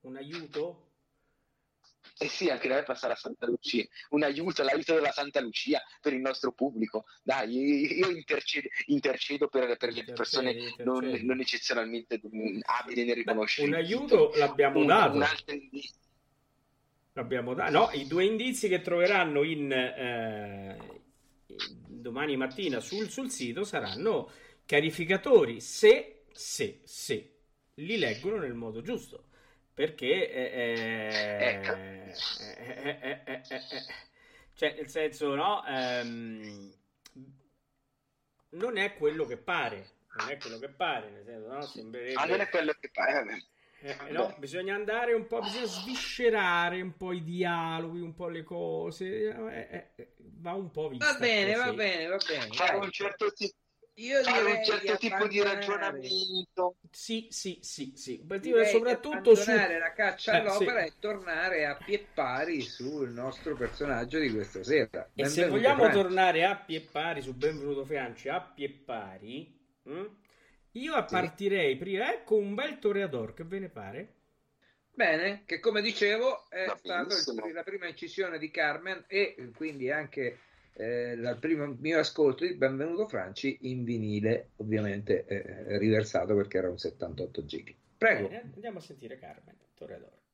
un 0.00 0.16
aiuto? 0.16 0.85
Eh 2.18 2.28
sì, 2.28 2.48
anche 2.48 2.66
da 2.68 2.76
me 2.76 2.82
passa 2.82 3.08
la 3.08 3.14
Santa 3.14 3.46
Lucia. 3.46 3.84
Un 4.10 4.22
aiuto, 4.22 4.62
l'aiuto 4.62 4.94
della 4.94 5.12
Santa 5.12 5.40
Lucia 5.40 5.82
per 6.00 6.14
il 6.14 6.20
nostro 6.20 6.52
pubblico. 6.52 7.04
Dai, 7.22 7.94
io 7.98 8.08
intercedo, 8.08 8.68
intercedo 8.86 9.48
per, 9.48 9.76
per 9.76 9.92
le 9.92 10.04
persone 10.04 10.74
non, 10.78 11.04
non 11.22 11.40
eccezionalmente 11.40 12.20
mm, 12.26 12.60
abili 12.62 13.04
nel 13.04 13.16
riconoscere. 13.16 13.68
un 13.68 13.74
aiuto 13.74 14.32
l'abbiamo 14.36 14.80
Un- 14.80 14.86
dato. 14.86 15.16
un 15.16 15.22
altro 15.22 15.54
indizio. 15.54 15.94
L'abbiamo 17.12 17.54
dato. 17.54 17.70
No, 17.72 17.90
i 17.92 18.06
due 18.06 18.24
indizi 18.24 18.68
che 18.68 18.80
troveranno 18.80 19.42
in, 19.42 19.70
eh, 19.72 20.76
domani 21.86 22.36
mattina 22.36 22.80
sul, 22.80 23.08
sul 23.08 23.30
sito 23.30 23.64
saranno 23.64 24.30
chiarificatori 24.64 25.60
se, 25.60 26.24
se, 26.32 26.80
se 26.84 27.34
li 27.74 27.98
leggono 27.98 28.38
nel 28.38 28.54
modo 28.54 28.80
giusto. 28.82 29.24
Perché 29.76 30.30
eh, 30.32 31.36
Ecco. 31.38 31.72
eh, 31.76 32.14
eh, 32.40 33.20
eh, 33.26 33.42
eh, 33.46 33.84
cioè, 34.54 34.72
nel 34.74 34.88
senso, 34.88 35.34
no, 35.34 35.62
ehm, 35.66 36.72
non 38.52 38.78
è 38.78 38.94
quello 38.96 39.26
che 39.26 39.36
pare. 39.36 39.90
Non 40.14 40.30
è 40.30 40.38
quello 40.38 40.58
che 40.58 40.70
pare, 40.70 41.10
nel 41.10 41.24
senso, 41.26 41.52
no? 41.52 41.66
Sembrerebbe... 41.66 42.18
Ah, 42.18 42.24
non 42.24 42.40
è 42.40 42.48
quello 42.48 42.72
che 42.72 42.90
eh. 42.90 43.44
Eh, 43.80 44.12
no, 44.12 44.34
bisogna 44.38 44.74
andare 44.74 45.12
un 45.12 45.26
po', 45.26 45.42
bisogna 45.42 45.66
sviscerare 45.66 46.80
un 46.80 46.96
po' 46.96 47.12
i 47.12 47.22
dialoghi, 47.22 48.00
un 48.00 48.14
po' 48.14 48.28
le 48.28 48.44
cose. 48.44 49.28
eh, 49.28 49.90
eh, 49.94 50.14
va 50.16 50.54
un 50.54 50.70
po' 50.70 50.88
vista 50.88 51.12
Va 51.12 51.18
bene, 51.18 51.52
così. 51.52 51.66
va 51.66 51.72
bene, 51.74 52.06
va 52.06 52.16
bene. 52.16 52.54
Fare 52.54 52.72
dai. 52.78 52.80
un 52.80 52.90
certo, 52.90 53.30
ti- 53.30 53.54
Io 53.98 54.22
fare 54.22 54.42
direi 54.42 54.56
un 54.58 54.64
certo 54.64 54.92
di 54.92 54.98
tipo 54.98 55.26
di 55.26 55.42
ragionamento. 55.42 56.76
Sì, 56.90 57.28
sì, 57.30 57.58
sì, 57.62 57.92
sì. 57.94 58.22
Direi 58.26 58.64
di 58.64 58.70
soprattutto 58.70 59.34
su... 59.34 59.50
la 59.50 59.92
caccia 59.94 60.32
Eh, 60.32 60.36
all'opera 60.36 60.80
sì. 60.80 60.86
e 60.86 60.92
tornare 60.98 61.66
a 61.66 61.76
pie 61.76 61.98
pari 62.12 62.60
sul 62.60 63.10
nostro 63.10 63.56
personaggio 63.56 64.18
di 64.18 64.30
questa 64.30 64.62
sera. 64.62 65.10
E 65.14 65.24
se 65.24 65.40
Benvenuto, 65.40 65.50
vogliamo 65.56 65.80
Franci. 65.80 65.98
tornare 66.02 66.44
a 66.44 66.56
pie 66.56 66.80
pari 66.80 67.22
su 67.22 67.34
Benvenuto 67.34 67.84
Franci, 67.84 68.28
a 68.28 68.40
pie 68.40 68.68
pari, 68.70 69.58
hm? 69.84 70.06
io 70.72 71.06
partirei 71.08 71.76
prima, 71.76 72.12
ecco 72.12 72.36
un 72.36 72.54
bel 72.54 72.78
toreador, 72.78 73.34
che 73.34 73.44
ve 73.44 73.58
ne 73.58 73.68
pare? 73.68 74.14
Bene, 74.90 75.42
che 75.44 75.60
come 75.60 75.82
dicevo 75.82 76.48
è 76.48 76.72
stata 76.74 77.14
la 77.52 77.62
prima 77.62 77.86
incisione 77.86 78.38
di 78.38 78.50
Carmen 78.50 79.04
e 79.06 79.50
quindi 79.54 79.90
anche 79.90 80.38
eh, 80.76 81.16
dal 81.16 81.38
primo 81.38 81.66
mio 81.78 81.98
ascolto 81.98 82.44
di 82.44 82.54
Benvenuto 82.54 83.06
Franci 83.08 83.58
in 83.62 83.84
vinile, 83.84 84.50
ovviamente 84.56 85.24
eh, 85.24 85.78
riversato 85.78 86.34
perché 86.34 86.58
era 86.58 86.68
un 86.68 86.78
78 86.78 87.44
gig. 87.44 87.74
Prego. 87.96 88.28
Bene, 88.28 88.50
andiamo 88.54 88.78
a 88.78 88.82
sentire 88.82 89.18
Carmen, 89.18 89.56
toreador. 89.74 90.10
Con 90.10 90.25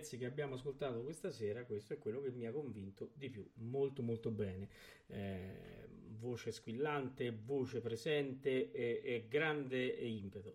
pezzi 0.00 0.16
che 0.16 0.24
abbiamo 0.24 0.54
ascoltato 0.54 1.02
questa 1.02 1.30
sera, 1.30 1.64
questo 1.64 1.92
è 1.92 1.98
quello 1.98 2.22
che 2.22 2.30
mi 2.30 2.46
ha 2.46 2.52
convinto 2.52 3.10
di 3.14 3.28
più, 3.28 3.46
molto 3.56 4.02
molto 4.02 4.30
bene. 4.30 4.68
Eh, 5.08 5.88
voce 6.18 6.52
squillante, 6.52 7.36
voce 7.44 7.80
presente 7.80 8.72
e, 8.72 9.00
e 9.04 9.26
grande 9.28 9.84
impeto. 9.84 10.54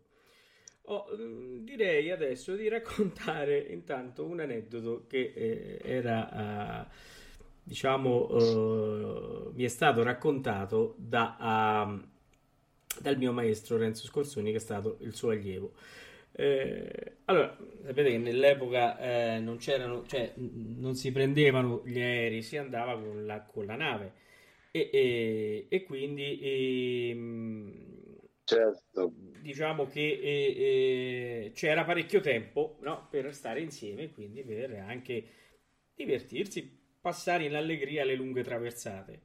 Oh, 0.88 1.16
direi 1.16 2.12
adesso 2.12 2.56
di 2.56 2.68
raccontare 2.68 3.60
intanto 3.60 4.26
un 4.26 4.40
aneddoto 4.40 5.06
che 5.08 5.32
eh, 5.36 5.80
era, 5.84 6.88
uh, 6.88 6.94
diciamo, 7.64 8.32
uh, 8.32 9.52
mi 9.54 9.64
è 9.64 9.68
stato 9.68 10.04
raccontato 10.04 10.96
da, 10.98 11.88
uh, 11.88 12.08
dal 13.02 13.18
mio 13.18 13.32
maestro 13.32 13.78
Renzo 13.78 14.06
Scorsoni, 14.06 14.52
che 14.52 14.58
è 14.58 14.60
stato 14.60 14.98
il 15.02 15.16
suo 15.16 15.30
allievo. 15.30 15.74
Eh, 16.38 17.20
allora, 17.26 17.58
sapete 17.86 18.10
che 18.12 18.18
nell'epoca 18.18 19.00
eh, 19.00 19.40
non 19.40 19.56
c'erano, 19.58 20.06
cioè 20.06 20.34
non 20.36 20.94
si 20.96 21.12
prendevano 21.14 21.82
gli 21.86 22.00
aerei, 22.00 22.42
si 22.42 22.58
andava 22.58 23.00
con 23.00 23.26
la, 23.26 23.42
con 23.44 23.66
la 23.66 23.76
nave 23.76 24.12
e, 24.72 24.90
e, 24.92 25.68
e 25.70 25.84
quindi 25.84 26.40
e, 26.42 27.10
ehm, 27.10 27.74
certo. 28.44 29.14
diciamo 29.40 29.88
che 29.88 31.52
c'era 31.54 31.86
parecchio 31.86 32.20
tempo 32.20 32.78
no, 32.82 33.08
per 33.10 33.34
stare 33.34 33.62
insieme, 33.62 34.12
quindi 34.12 34.44
per 34.44 34.74
anche 34.86 35.24
divertirsi, 35.96 36.70
passare 37.00 37.46
in 37.46 37.56
allegria 37.56 38.04
le 38.04 38.16
lunghe 38.16 38.44
traversate. 38.44 39.22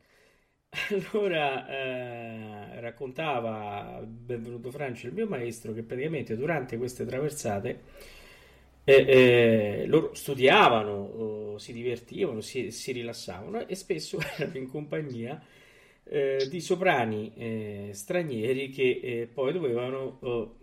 Allora 0.73 1.67
eh, 1.69 2.81
raccontava 2.81 4.01
Benvenuto 4.07 4.71
Francia, 4.71 5.09
il 5.09 5.13
mio 5.13 5.27
maestro, 5.27 5.73
che 5.73 5.83
praticamente 5.83 6.37
durante 6.37 6.77
queste 6.79 7.05
traversate 7.05 7.81
eh, 8.85 8.95
eh, 8.95 9.87
loro 9.87 10.15
studiavano, 10.15 11.59
si 11.59 11.73
divertivano, 11.73 12.41
si, 12.41 12.71
si, 12.71 12.93
rilassavano 12.93 13.67
e 13.67 13.75
spesso 13.75 14.19
erano 14.39 14.57
in 14.59 14.69
compagnia 14.69 15.43
eh, 16.05 16.47
di 16.49 16.61
soprani 16.61 17.33
eh, 17.35 17.91
stranieri 17.93 18.71
che 18.71 19.01
eh, 19.03 19.27
poi 19.27 19.53
dovevano 19.53 20.19
oh, 20.21 20.59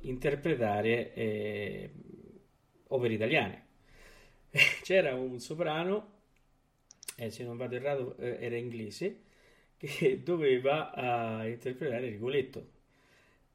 interpretare 0.00 1.92
opere 2.88 3.14
italiane. 3.14 3.66
C'era 4.82 5.14
un 5.14 5.38
soprano, 5.38 6.10
se 7.28 7.44
non 7.44 7.56
vado 7.56 7.76
errato, 7.76 8.16
era 8.18 8.56
inglese 8.56 9.30
che 9.82 10.22
doveva 10.22 10.92
uh, 11.42 11.46
interpretare 11.46 12.08
Rigoletto. 12.08 12.70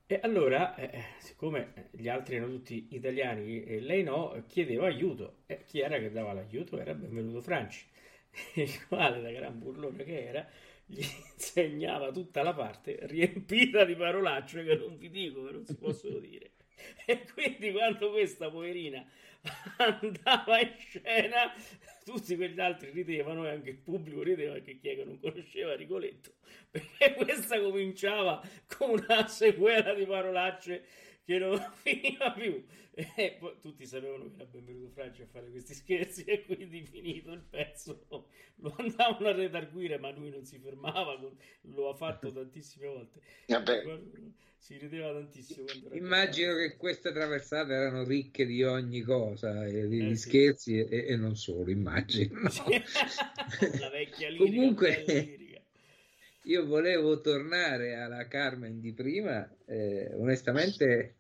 E 0.10 0.20
allora, 0.24 0.76
eh, 0.76 0.90
eh, 0.98 1.04
siccome 1.20 1.90
gli 1.92 2.08
altri 2.08 2.36
erano 2.38 2.54
tutti 2.54 2.88
italiani 2.92 3.64
e 3.64 3.82
lei 3.82 4.04
no, 4.04 4.44
chiedeva 4.48 4.88
aiuto. 4.88 5.40
E 5.46 5.64
chi 5.66 5.80
era 5.80 6.00
che 6.00 6.12
dava 6.12 6.34
l'aiuto? 6.34 6.80
Era 6.80 6.94
Benvenuto 6.94 7.42
Franci, 7.42 7.86
il 8.56 8.88
quale, 8.88 9.22
da 9.22 9.32
gran 9.32 9.60
burlone 9.60 10.04
che 10.04 10.28
era, 10.28 10.48
gli 10.86 11.04
insegnava 11.36 12.12
tutta 12.12 12.42
la 12.42 12.54
parte 12.54 13.00
riempita 13.02 13.84
di 13.84 13.96
parolacce 13.96 14.64
che 14.64 14.76
non 14.76 14.98
vi 14.98 15.10
dico, 15.10 15.46
che 15.46 15.52
non 15.52 15.66
si 15.66 15.76
possono 15.76 16.20
dire. 16.20 16.52
E 17.06 17.26
quindi 17.34 17.72
quando 17.72 18.12
questa 18.12 18.50
poverina 18.50 19.06
andava 19.78 20.60
in 20.60 20.74
scena, 20.78 21.54
tutti 22.04 22.36
quegli 22.36 22.60
altri 22.60 22.92
ridevano 22.92 23.46
e 23.46 23.50
anche 23.50 23.72
il 23.72 23.78
pubblico 23.78 24.24
rideva 24.24 24.54
perché 24.54 24.78
chi 24.78 24.90
è 24.90 24.96
che 24.96 25.04
non 25.06 25.20
conosceva 25.20 25.76
Rigoletto, 25.76 26.36
perché 26.70 27.14
questa 27.14 27.60
cominciava 27.60 28.42
con 28.78 28.92
una 28.92 29.28
sequela 29.28 29.94
di 29.94 30.06
parolacce 30.06 30.86
che 31.28 31.38
non 31.40 31.60
finiva 31.84 32.32
più. 32.32 32.66
E 32.94 33.36
poi 33.38 33.60
tutti 33.62 33.86
sapevano 33.86 34.24
che 34.30 34.36
era 34.38 34.46
benvenuto 34.46 34.90
Francia 34.90 35.24
a 35.24 35.28
fare 35.28 35.52
questi 35.52 35.76
scherzi 35.76 36.24
e 36.24 36.46
quindi 36.46 36.84
finito 36.84 37.32
il 37.32 37.44
pezzo 37.48 38.06
lo 38.56 38.74
andavano 38.80 39.28
a 39.28 39.34
redarguire 39.34 40.00
ma 40.00 40.10
lui 40.12 40.32
non 40.32 40.46
si 40.46 40.58
fermava, 40.58 41.20
lo 41.62 41.90
ha 41.90 41.94
fatto 41.94 42.32
tantissime 42.32 42.88
volte. 42.88 43.22
Vabbè 43.46 43.84
si 44.68 44.78
rideva 44.78 45.14
tantissimo. 45.14 45.66
Immagino 45.94 46.56
che 46.56 46.76
queste 46.76 47.14
traversate 47.14 47.72
erano 47.72 48.04
ricche 48.04 48.46
di 48.46 48.64
ogni 48.64 49.00
cosa, 49.00 49.66
eh, 49.66 49.88
di, 49.88 50.10
eh, 50.10 50.16
sì. 50.16 50.30
scherzi 50.30 50.80
e, 50.80 51.06
e, 51.08 51.16
non 51.16 51.38
solo, 51.38 51.72
immagino. 51.72 52.42
La 53.80 53.90
vecchia 53.90 54.30
lirica, 54.30 54.44
Comunque, 54.44 55.04
lirica. 55.06 55.62
io 56.44 56.66
volevo 56.66 57.22
tornare 57.22 57.96
alla 57.96 58.28
Carmen 58.28 58.82
di 58.82 58.92
prima, 58.92 59.50
eh, 59.66 60.14
onestamente 60.16 61.17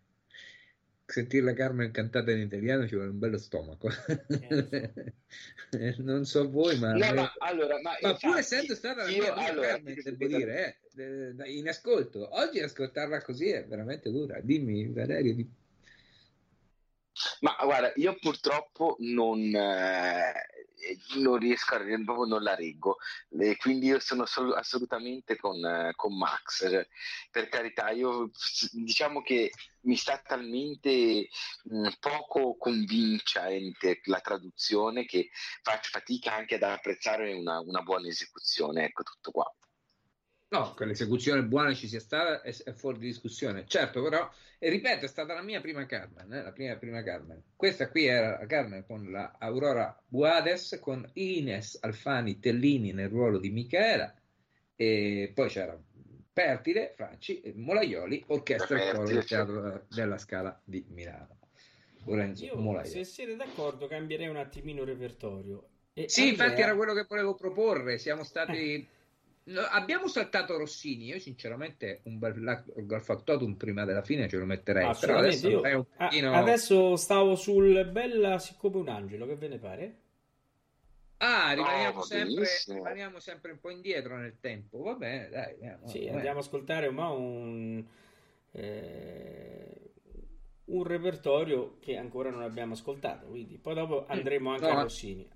sentire 1.08 1.45
la 1.45 1.53
Carmen 1.53 1.91
cantata 1.91 2.32
in 2.32 2.39
italiano 2.39 2.86
ci 2.86 2.95
vuole 2.95 3.12
un 3.12 3.20
bello 3.20 3.38
stomaco. 3.38 3.89
non 5.99 6.26
so 6.26 6.49
voi, 6.49 6.78
ma, 6.78 6.91
no, 6.91 7.14
ma, 7.14 7.34
allora, 7.39 7.80
ma, 7.82 7.91
ma 8.01 8.10
infatti, 8.10 8.28
pur 8.28 8.38
essendo 8.38 8.76
stata 8.76 9.03
la 9.03 9.10
mia 9.10 9.34
allora, 9.34 9.68
Carmen, 9.68 9.95
devo 10.03 10.38
dire, 10.38 10.82
eh, 10.97 11.53
in 11.53 11.70
ascolto, 11.70 12.28
oggi 12.38 12.60
ascoltarla 12.60 13.22
così 13.22 13.49
è 13.49 13.66
veramente 13.66 14.12
dura. 14.12 14.41
Dimmi, 14.41 14.89
Valerio. 14.89 15.34
Di... 15.34 15.49
Ma 17.39 17.55
guarda, 17.64 17.93
io 17.95 18.18
purtroppo 18.20 18.97
non. 18.99 19.39
Eh, 19.55 20.57
non 21.18 21.38
riesco 21.38 21.76
a 21.76 21.78
proprio 21.78 22.26
non 22.26 22.44
la 22.44 22.56
reggo. 22.56 22.98
E 23.40 23.56
quindi 23.58 23.88
io 23.88 24.00
sono 24.00 24.26
sol- 24.26 24.54
assolutamente 24.54 25.36
con, 25.38 25.92
con 25.96 26.18
Max. 26.18 26.88
Per 27.32 27.50
carità 27.50 27.90
io 27.92 28.30
diciamo 28.72 29.22
che 29.22 29.52
mi 29.82 29.96
sta 29.96 30.18
talmente 30.18 31.30
mh, 31.64 31.90
poco 32.00 32.58
convincente 32.58 34.02
la 34.06 34.20
traduzione 34.20 35.06
che 35.06 35.30
faccio 35.62 35.90
fatica 35.92 36.36
anche 36.36 36.56
ad 36.56 36.64
apprezzare 36.64 37.34
una, 37.34 37.60
una 37.60 37.82
buona 37.82 38.08
esecuzione 38.08 38.86
ecco 38.86 39.04
tutto 39.04 39.32
qua 39.32 39.56
No, 40.50 40.74
che 40.76 40.86
l'esecuzione 40.86 41.43
buona 41.43 41.74
ci 41.74 41.89
sia 41.89 42.00
stata 42.00 42.41
è, 42.41 42.56
è 42.64 42.72
fuori 42.72 43.00
di 43.00 43.08
discussione. 43.08 43.66
Certo, 43.68 44.02
però, 44.02 44.30
e 44.58 44.70
ripeto, 44.70 45.04
è 45.04 45.08
stata 45.08 45.34
la 45.34 45.41
mia 45.41 45.60
prima 45.60 45.86
Carmen, 45.86 46.32
eh, 46.32 46.41
la 46.41 46.54
prima, 46.54 46.76
prima 46.78 47.04
Carmen. 47.04 47.43
Questa 47.56 47.89
qui 47.89 48.06
era 48.06 48.39
la 48.39 48.45
Carmen 48.45 48.86
con 48.86 49.12
la 49.12 49.36
Aurora 49.39 50.02
Buades, 50.08 50.80
con 50.82 51.08
Ines 51.14 51.78
Alfani 51.82 52.39
Tellini 52.39 52.93
nel 52.93 53.10
ruolo 53.10 53.39
di 53.39 53.50
Michaela, 53.50 54.14
e 54.76 55.32
poi 55.34 55.50
c'era 55.50 55.78
Pertile, 56.32 56.93
Franci, 56.95 57.41
Molaioli, 57.56 58.24
orchestra 58.28 58.80
e 58.80 58.91
coro 58.93 59.08
del 59.08 59.26
Teatro 59.26 59.86
della 59.89 60.18
Scala 60.18 60.62
di 60.64 60.86
Milano. 60.89 61.39
Lorenzo 62.06 62.45
Io, 62.45 62.56
Molaioli. 62.56 62.89
Se 62.89 63.04
siete 63.04 63.36
d'accordo, 63.36 63.88
cambierei 63.88 64.28
un 64.28 64.38
attimino 64.38 64.84
il 64.84 64.88
repertorio. 64.88 65.68
E 65.91 66.08
sì, 66.08 66.30
Andrea... 66.30 66.45
infatti 66.45 66.62
era 66.62 66.76
quello 66.76 66.93
che 66.93 67.06
volevo 67.06 67.36
proporre. 67.36 67.98
Siamo 67.98 68.24
stati... 68.24 68.88
Abbiamo 69.72 70.08
saltato 70.08 70.58
Rossini. 70.58 71.06
Io, 71.06 71.20
sinceramente, 71.20 72.02
un 72.04 72.20
bel 72.20 72.64
gol 72.76 73.02
factotum 73.02 73.56
prima 73.56 73.86
della 73.86 74.02
fine 74.02 74.28
ce 74.28 74.38
lo 74.38 74.45
metterei. 74.45 74.93
Però 75.00 75.18
adesso, 75.18 75.48
io, 75.50 75.62
un 75.62 75.86
pochino... 75.95 76.34
adesso 76.34 76.95
stavo 76.98 77.36
sul 77.36 77.86
Bella 77.86 78.39
siccome 78.39 78.78
un 78.78 78.89
angelo. 78.89 79.26
Che 79.26 79.36
ve 79.36 79.48
ne 79.48 79.58
pare? 79.58 80.00
Ah, 81.20 81.54
rimaniamo, 81.54 82.00
oh, 82.00 82.04
sempre, 82.04 82.45
rimaniamo 82.68 83.20
sempre 83.20 83.52
un 83.52 83.60
po' 83.60 83.70
indietro 83.72 84.18
nel 84.18 84.38
tempo. 84.39 84.84
Va 84.84 84.93
bene, 84.93 85.30
dai. 85.30 85.54
Andiamo, 85.54 85.88
sì, 85.88 86.08
andiamo 86.08 86.38
a 86.38 86.41
ascoltare 86.41 86.89
ma 86.91 87.10
un, 87.10 87.84
eh, 88.52 89.91
un 90.66 90.84
repertorio 90.84 91.78
che 91.80 91.98
ancora 91.98 92.30
non 92.30 92.43
abbiamo 92.43 92.74
ascoltato. 92.74 93.28
Quindi 93.28 93.58
poi 93.58 93.74
dopo 93.74 94.06
andremo 94.08 94.52
anche 94.52 94.68
no, 94.68 94.78
a 94.78 94.82
Rossini. 94.84 95.28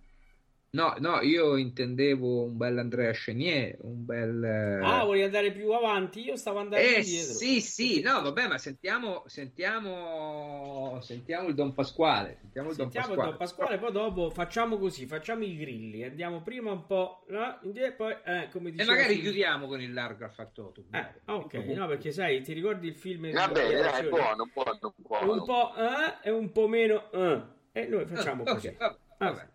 No, 0.73 0.95
no, 0.99 1.19
io 1.19 1.57
intendevo 1.57 2.43
un 2.45 2.55
bel 2.55 2.77
Andrea 2.77 3.11
Chenier, 3.11 3.75
un 3.81 4.05
bel... 4.05 4.41
Eh, 4.41 4.79
ah, 4.81 5.03
vuoi 5.03 5.21
andare 5.21 5.51
più 5.51 5.69
avanti? 5.73 6.21
Io 6.21 6.37
stavo 6.37 6.59
andando 6.59 6.85
eh, 6.85 6.99
indietro. 6.99 7.33
Sì, 7.33 7.59
sì, 7.59 7.99
no, 7.99 8.21
vabbè, 8.21 8.47
ma 8.47 8.57
sentiamo, 8.57 9.23
sentiamo, 9.25 10.97
sentiamo 11.01 11.49
il 11.49 11.55
Don 11.55 11.73
Pasquale. 11.73 12.37
Sentiamo 12.39 12.69
il, 12.69 12.75
sentiamo 12.75 13.15
Don, 13.15 13.15
Pasquale. 13.17 13.31
il 13.33 13.37
Don 13.37 13.37
Pasquale, 13.37 13.77
poi 13.79 13.91
dopo 13.91 14.29
facciamo 14.29 14.77
così, 14.77 15.05
facciamo 15.07 15.43
i 15.43 15.57
grilli, 15.57 16.05
andiamo 16.05 16.41
prima 16.41 16.71
un 16.71 16.85
po' 16.85 17.25
là, 17.27 17.59
e 17.61 17.91
poi, 17.91 18.15
eh, 18.23 18.47
come 18.49 18.71
E 18.73 18.85
magari 18.85 19.15
film... 19.15 19.23
chiudiamo 19.23 19.67
con 19.67 19.81
il 19.81 19.91
largo 19.91 20.23
al 20.23 20.31
fattotum. 20.31 20.85
Eh, 20.91 21.21
ok, 21.25 21.53
no, 21.75 21.87
perché 21.87 22.13
sai, 22.13 22.41
ti 22.43 22.53
ricordi 22.53 22.87
il 22.87 22.95
film... 22.95 23.29
Va 23.33 23.49
bene, 23.49 23.81
dai, 23.81 24.07
buono, 24.07 24.49
buono, 24.53 24.93
buono. 24.95 25.31
Un 25.33 25.43
po' 25.43 25.73
eh, 25.75 26.29
e 26.29 26.31
un 26.31 26.49
po' 26.53 26.69
meno 26.69 27.11
eh. 27.11 27.41
E 27.73 27.87
noi 27.87 28.05
facciamo 28.05 28.43
ah, 28.43 28.53
così. 28.53 28.67
Okay, 28.67 28.77
vabbè, 28.77 28.97
vabbè. 29.17 29.49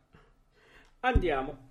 Andiamo. 1.07 1.65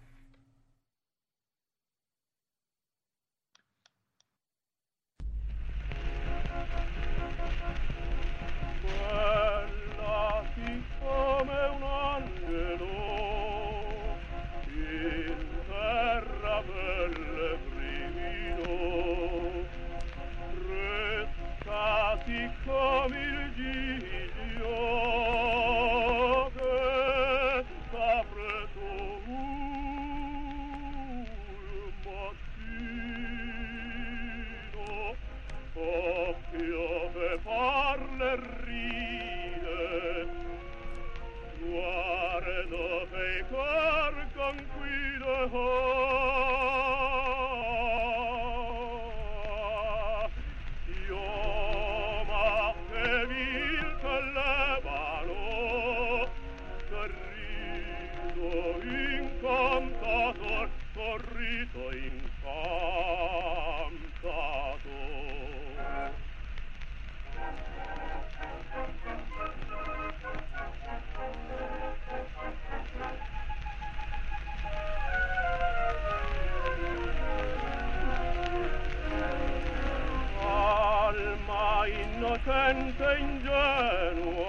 senza 82.45 83.09
ingenuo 83.17 84.44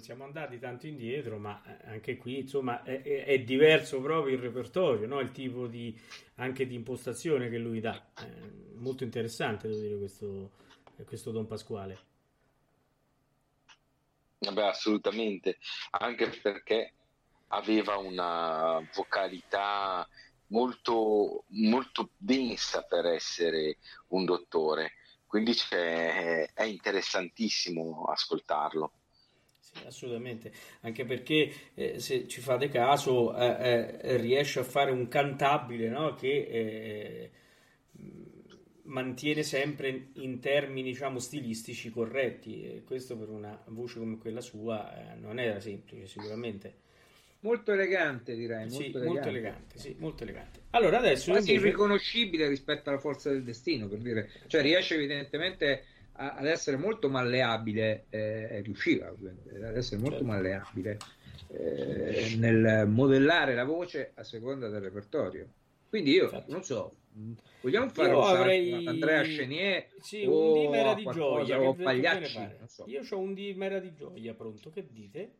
non 0.00 0.02
siamo 0.02 0.24
andati 0.24 0.58
tanto 0.58 0.86
indietro, 0.86 1.36
ma 1.38 1.62
eh, 1.62 1.90
anche 1.90 2.16
qui, 2.16 2.38
insomma, 2.38 2.82
è, 2.82 3.02
è, 3.02 3.24
è 3.24 3.40
diverso 3.40 4.00
proprio 4.00 4.34
il 4.34 4.40
repertorio, 4.40 5.06
no? 5.06 5.20
Il 5.20 5.30
tipo 5.30 5.66
di, 5.66 5.94
anche 6.36 6.66
di 6.66 6.74
impostazione 6.74 7.50
che 7.50 7.58
lui 7.58 7.80
dà. 7.80 8.02
Eh, 8.18 8.76
molto 8.76 9.04
interessante, 9.04 9.68
devo 9.68 9.80
dire, 9.80 9.98
questo, 9.98 10.50
questo 11.04 11.30
Don 11.30 11.46
Pasquale. 11.46 11.98
Vabbè, 14.38 14.62
assolutamente, 14.62 15.58
anche 15.90 16.30
perché 16.42 16.94
aveva 17.48 17.98
una 17.98 18.80
vocalità 18.94 20.08
molto, 20.46 21.44
molto 21.48 22.10
densa 22.16 22.82
per 22.84 23.04
essere 23.04 23.76
un 24.08 24.24
dottore, 24.24 24.92
quindi 25.26 25.52
è 25.68 26.62
interessantissimo 26.62 28.04
ascoltarlo. 28.04 28.92
Assolutamente, 29.90 30.52
anche 30.82 31.04
perché 31.04 31.52
eh, 31.74 31.98
se 31.98 32.28
ci 32.28 32.40
fate 32.40 32.68
caso 32.68 33.36
eh, 33.36 33.98
eh, 34.00 34.16
riesce 34.18 34.60
a 34.60 34.64
fare 34.64 34.92
un 34.92 35.08
cantabile 35.08 35.88
no? 35.88 36.14
che 36.14 36.28
eh, 36.28 37.30
mantiene 38.84 39.42
sempre 39.42 40.08
in 40.14 40.40
termini 40.40 40.90
diciamo 40.90 41.18
stilistici 41.18 41.90
corretti 41.90 42.64
e 42.64 42.82
questo 42.84 43.16
per 43.16 43.28
una 43.28 43.60
voce 43.66 43.98
come 43.98 44.18
quella 44.18 44.40
sua 44.40 45.12
eh, 45.12 45.14
non 45.16 45.38
era 45.38 45.60
semplice 45.60 46.06
sicuramente 46.06 46.74
molto 47.40 47.72
elegante 47.72 48.34
direi 48.34 48.68
molto, 48.68 48.76
sì, 48.76 48.82
elegante. 48.82 49.08
molto 49.08 49.28
elegante 49.28 49.78
sì, 49.78 49.96
molto 49.98 50.22
elegante 50.24 50.60
allora 50.70 50.98
adesso 50.98 51.30
quasi 51.30 51.50
invece... 51.50 51.68
irriconoscibile 51.68 52.48
rispetto 52.48 52.90
alla 52.90 52.98
forza 52.98 53.30
del 53.30 53.44
destino 53.44 53.86
per 53.86 53.98
dire 53.98 54.30
cioè 54.46 54.60
riesce 54.60 54.94
evidentemente 54.94 55.84
a, 56.20 56.34
ad 56.34 56.46
essere 56.46 56.76
molto 56.76 57.08
malleabile 57.08 58.06
eh, 58.10 58.60
riusciva 58.62 59.08
ad 59.08 59.76
essere 59.76 60.00
molto 60.00 60.18
certo. 60.18 60.32
malleabile 60.32 60.98
eh, 61.48 62.36
nel 62.36 62.86
modellare 62.86 63.54
la 63.54 63.64
voce 63.64 64.12
a 64.14 64.22
seconda 64.22 64.68
del 64.68 64.82
repertorio 64.82 65.48
quindi 65.88 66.12
io 66.12 66.28
certo. 66.28 66.52
non 66.52 66.62
so 66.62 66.94
vogliamo 67.62 67.88
fare 67.88 68.10
io 68.10 68.18
un 68.18 68.24
avrei... 68.24 68.86
Andrea 68.86 69.22
Chenier 69.22 69.86
sì, 70.00 70.24
un 70.24 70.52
dimera 70.52 70.94
di 70.94 71.04
gioia 71.10 71.60
o 71.60 71.74
Pagliacci 71.74 72.48
so. 72.66 72.84
io 72.86 73.02
ho 73.08 73.18
un 73.18 73.34
dimera 73.34 73.80
di 73.80 73.94
gioia 73.94 74.34
pronto 74.34 74.70
che 74.70 74.86
dite? 74.90 75.34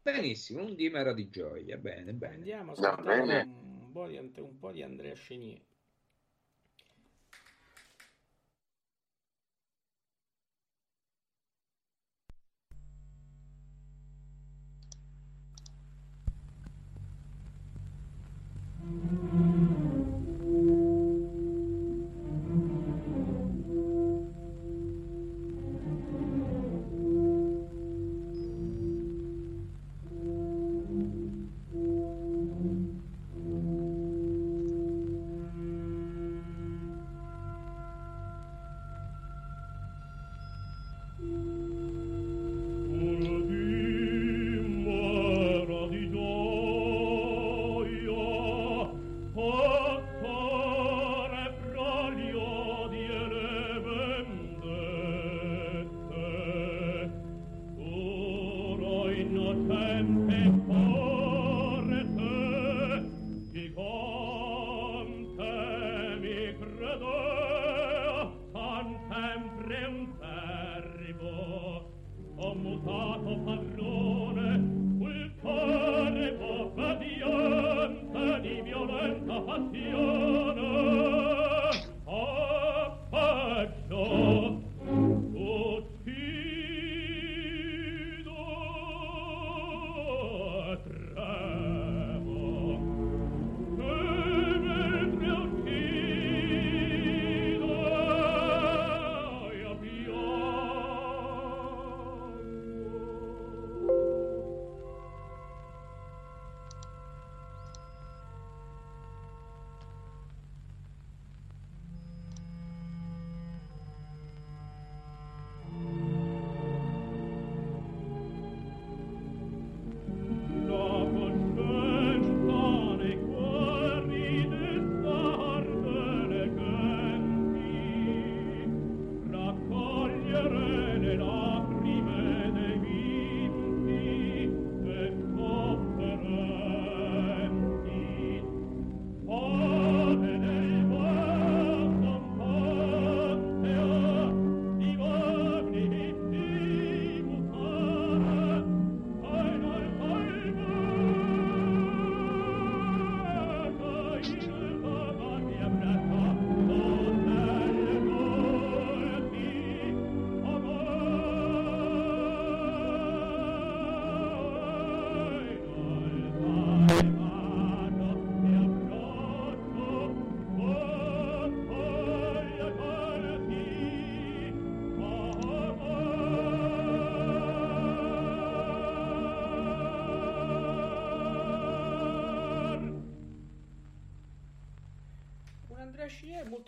Benissimo, 0.00 0.62
un 0.62 0.74
dimera 0.74 1.12
di 1.12 1.28
gioia. 1.28 1.76
Bene, 1.76 2.14
bene. 2.14 2.34
Andiamo 2.36 2.70
a 2.70 2.74
ascoltare 2.74 3.42
un, 3.42 3.90
po' 3.92 4.06
di, 4.06 4.16
un 4.16 4.58
po' 4.58 4.72
di 4.72 4.82
Andrea 4.82 5.12
Chenier. 5.12 5.60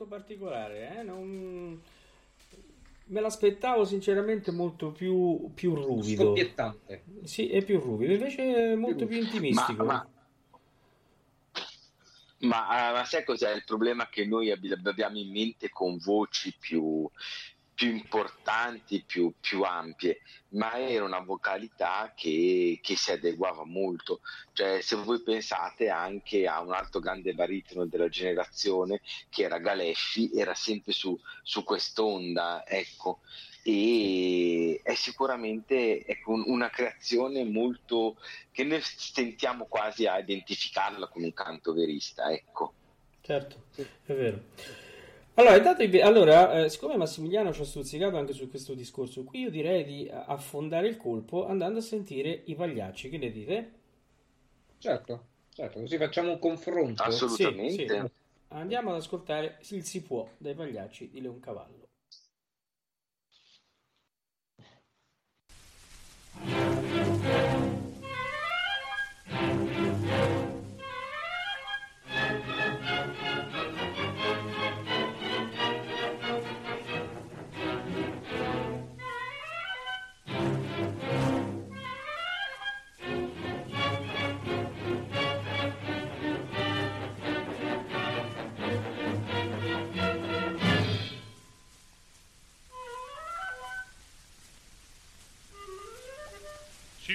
Molto 0.00 0.06
particolare, 0.06 0.98
eh? 0.98 1.02
non... 1.02 1.80
me 3.04 3.20
l'aspettavo 3.20 3.84
sinceramente 3.84 4.50
molto 4.50 4.90
più, 4.90 5.50
più 5.54 5.74
ruvido. 5.74 6.24
Scoppiettante. 6.24 7.04
Sì, 7.24 7.50
è 7.50 7.62
più 7.62 7.78
ruvido, 7.80 8.14
invece 8.14 8.72
è 8.72 8.74
molto 8.74 9.06
più, 9.06 9.18
più 9.18 9.26
intimistico. 9.26 9.84
Ma, 9.84 9.92
ma... 9.92 10.08
Ma, 12.42 12.92
ma, 12.92 13.04
sai 13.04 13.22
cos'è 13.22 13.52
il 13.52 13.64
problema 13.66 14.08
che 14.08 14.24
noi 14.24 14.50
abbiamo 14.50 15.18
in 15.18 15.30
mente 15.30 15.68
con 15.68 15.98
voci 15.98 16.54
più, 16.58 17.06
più 17.80 17.88
importanti, 17.88 19.02
più, 19.06 19.32
più, 19.40 19.62
ampie, 19.62 20.20
ma 20.48 20.78
era 20.78 21.02
una 21.02 21.20
vocalità 21.20 22.12
che, 22.14 22.78
che, 22.82 22.94
si 22.94 23.10
adeguava 23.10 23.64
molto. 23.64 24.20
Cioè, 24.52 24.82
se 24.82 24.96
voi 24.96 25.22
pensate 25.22 25.88
anche 25.88 26.46
a 26.46 26.60
un 26.60 26.74
altro 26.74 27.00
grande 27.00 27.32
baritono 27.32 27.86
della 27.86 28.10
generazione 28.10 29.00
che 29.30 29.44
era 29.44 29.56
Galeffi, 29.56 30.30
era 30.34 30.52
sempre 30.52 30.92
su, 30.92 31.18
su 31.42 31.64
quest'onda, 31.64 32.66
ecco. 32.66 33.20
E 33.62 34.78
è 34.82 34.94
sicuramente 34.94 36.04
ecco, 36.04 36.32
una 36.32 36.68
creazione 36.68 37.44
molto 37.44 38.18
che 38.52 38.62
noi 38.62 38.82
stentiamo 38.82 39.64
quasi 39.64 40.04
a 40.04 40.18
identificarla 40.18 41.08
come 41.08 41.24
un 41.24 41.32
canto 41.32 41.72
verista, 41.72 42.30
ecco. 42.30 42.74
Certo, 43.22 43.64
è 44.04 44.12
vero. 44.12 44.89
Allora, 45.40 45.56
intanto, 45.56 45.82
allora 46.02 46.64
eh, 46.64 46.68
siccome 46.68 46.98
Massimiliano 46.98 47.50
ci 47.54 47.62
ha 47.62 47.64
stuzzicato 47.64 48.18
anche 48.18 48.34
su 48.34 48.50
questo 48.50 48.74
discorso, 48.74 49.24
qui 49.24 49.40
io 49.40 49.50
direi 49.50 49.84
di 49.84 50.10
affondare 50.12 50.86
il 50.86 50.98
colpo 50.98 51.46
andando 51.46 51.78
a 51.78 51.82
sentire 51.82 52.42
i 52.44 52.54
pagliacci. 52.54 53.08
Che 53.08 53.16
ne 53.16 53.30
dite? 53.30 53.72
Certo, 54.76 55.24
certo, 55.54 55.80
così 55.80 55.96
facciamo 55.96 56.32
un 56.32 56.38
confronto. 56.38 57.02
Assolutamente. 57.02 57.70
Sì, 57.70 57.86
sì. 57.88 58.10
Andiamo 58.48 58.90
ad 58.90 58.96
ascoltare 58.96 59.56
Il 59.70 59.82
si 59.82 60.02
può 60.02 60.28
dai 60.36 60.54
pagliacci 60.54 61.08
di 61.08 61.22
Leoncavallo. 61.22 61.88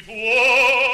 Si 0.06 0.85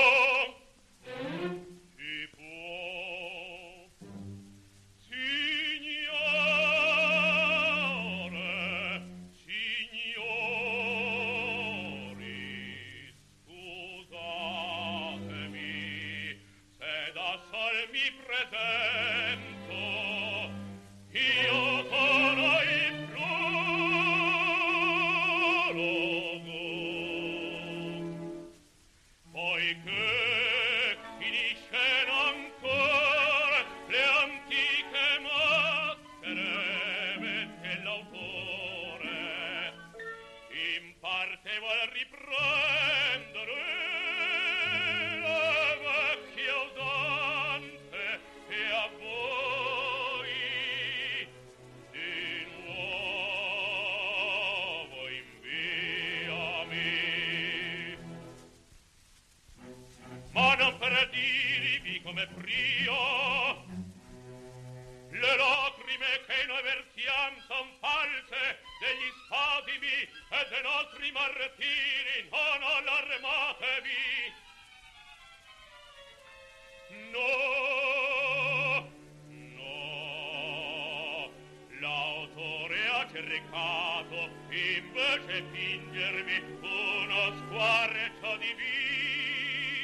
recato 83.22 84.30
invece 84.50 85.44
fingermi 85.52 86.42
uno 86.62 87.34
squarcio 87.46 88.38
di 88.38 88.54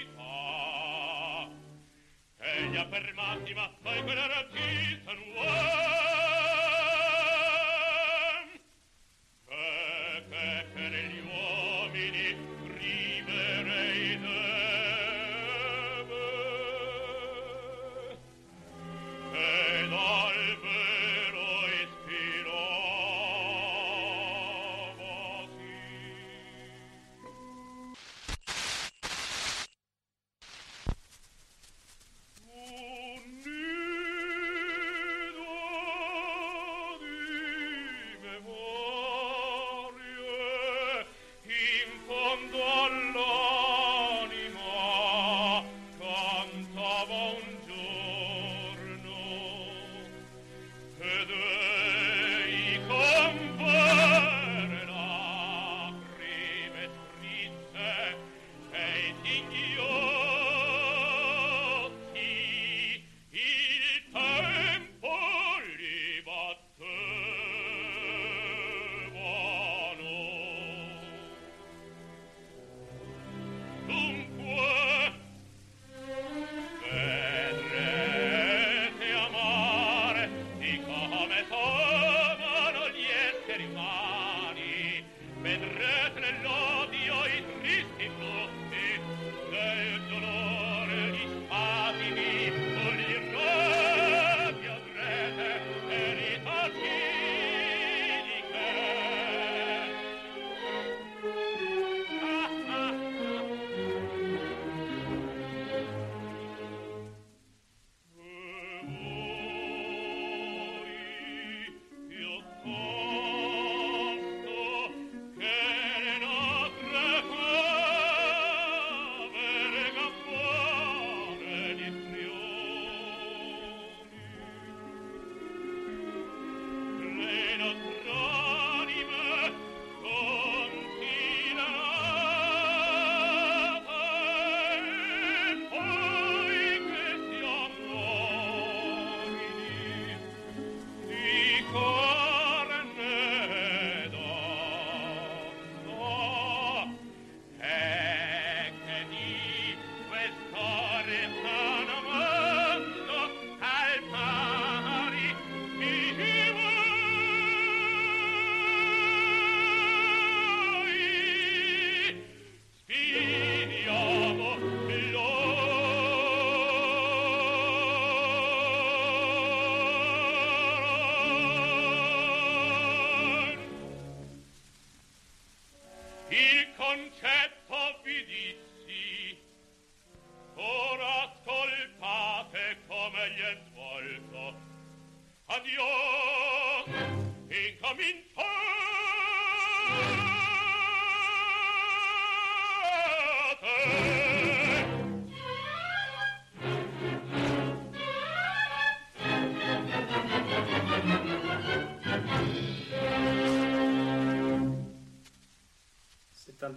vita. 0.04 0.26
E 2.40 2.64
gli 2.70 2.86
per 2.90 3.14
massima 3.14 3.72
fai 3.82 4.04
quella 4.04 4.28
razzista 4.28 5.14
nuova 5.14 5.87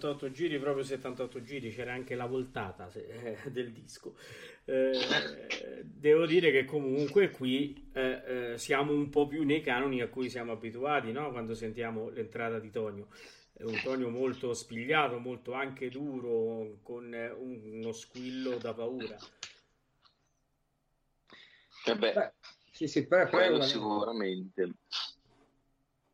...78 0.01 0.31
giri, 0.31 0.59
proprio 0.59 0.83
78 0.83 1.43
giri, 1.43 1.69
c'era 1.71 1.93
anche 1.93 2.15
la 2.15 2.25
voltata 2.25 2.89
se, 2.89 3.05
eh, 3.43 3.51
del 3.51 3.71
disco. 3.71 4.15
Eh, 4.65 5.83
devo 5.83 6.25
dire 6.25 6.51
che 6.51 6.65
comunque 6.65 7.29
qui 7.29 7.89
eh, 7.93 8.23
eh, 8.25 8.57
siamo 8.57 8.93
un 8.93 9.09
po' 9.09 9.27
più 9.27 9.43
nei 9.43 9.61
canoni 9.61 10.01
a 10.01 10.07
cui 10.07 10.29
siamo 10.29 10.53
abituati, 10.53 11.11
no? 11.11 11.31
Quando 11.31 11.53
sentiamo 11.53 12.09
l'entrata 12.09 12.59
di 12.59 12.71
Tonio 12.71 13.07
è 13.61 13.63
un 13.63 13.79
Tonio 13.83 14.09
molto 14.09 14.53
spigliato, 14.55 15.19
molto 15.19 15.53
anche 15.53 15.89
duro, 15.89 16.79
con 16.81 17.13
uno 17.13 17.91
squillo 17.91 18.57
da 18.57 18.73
paura. 18.73 19.15
Eh 21.85 21.95
beh, 21.95 22.33
sì, 22.71 22.87
sì, 22.87 23.05
però, 23.05 23.29
quello 23.29 23.61
sicuramente. 23.61 24.71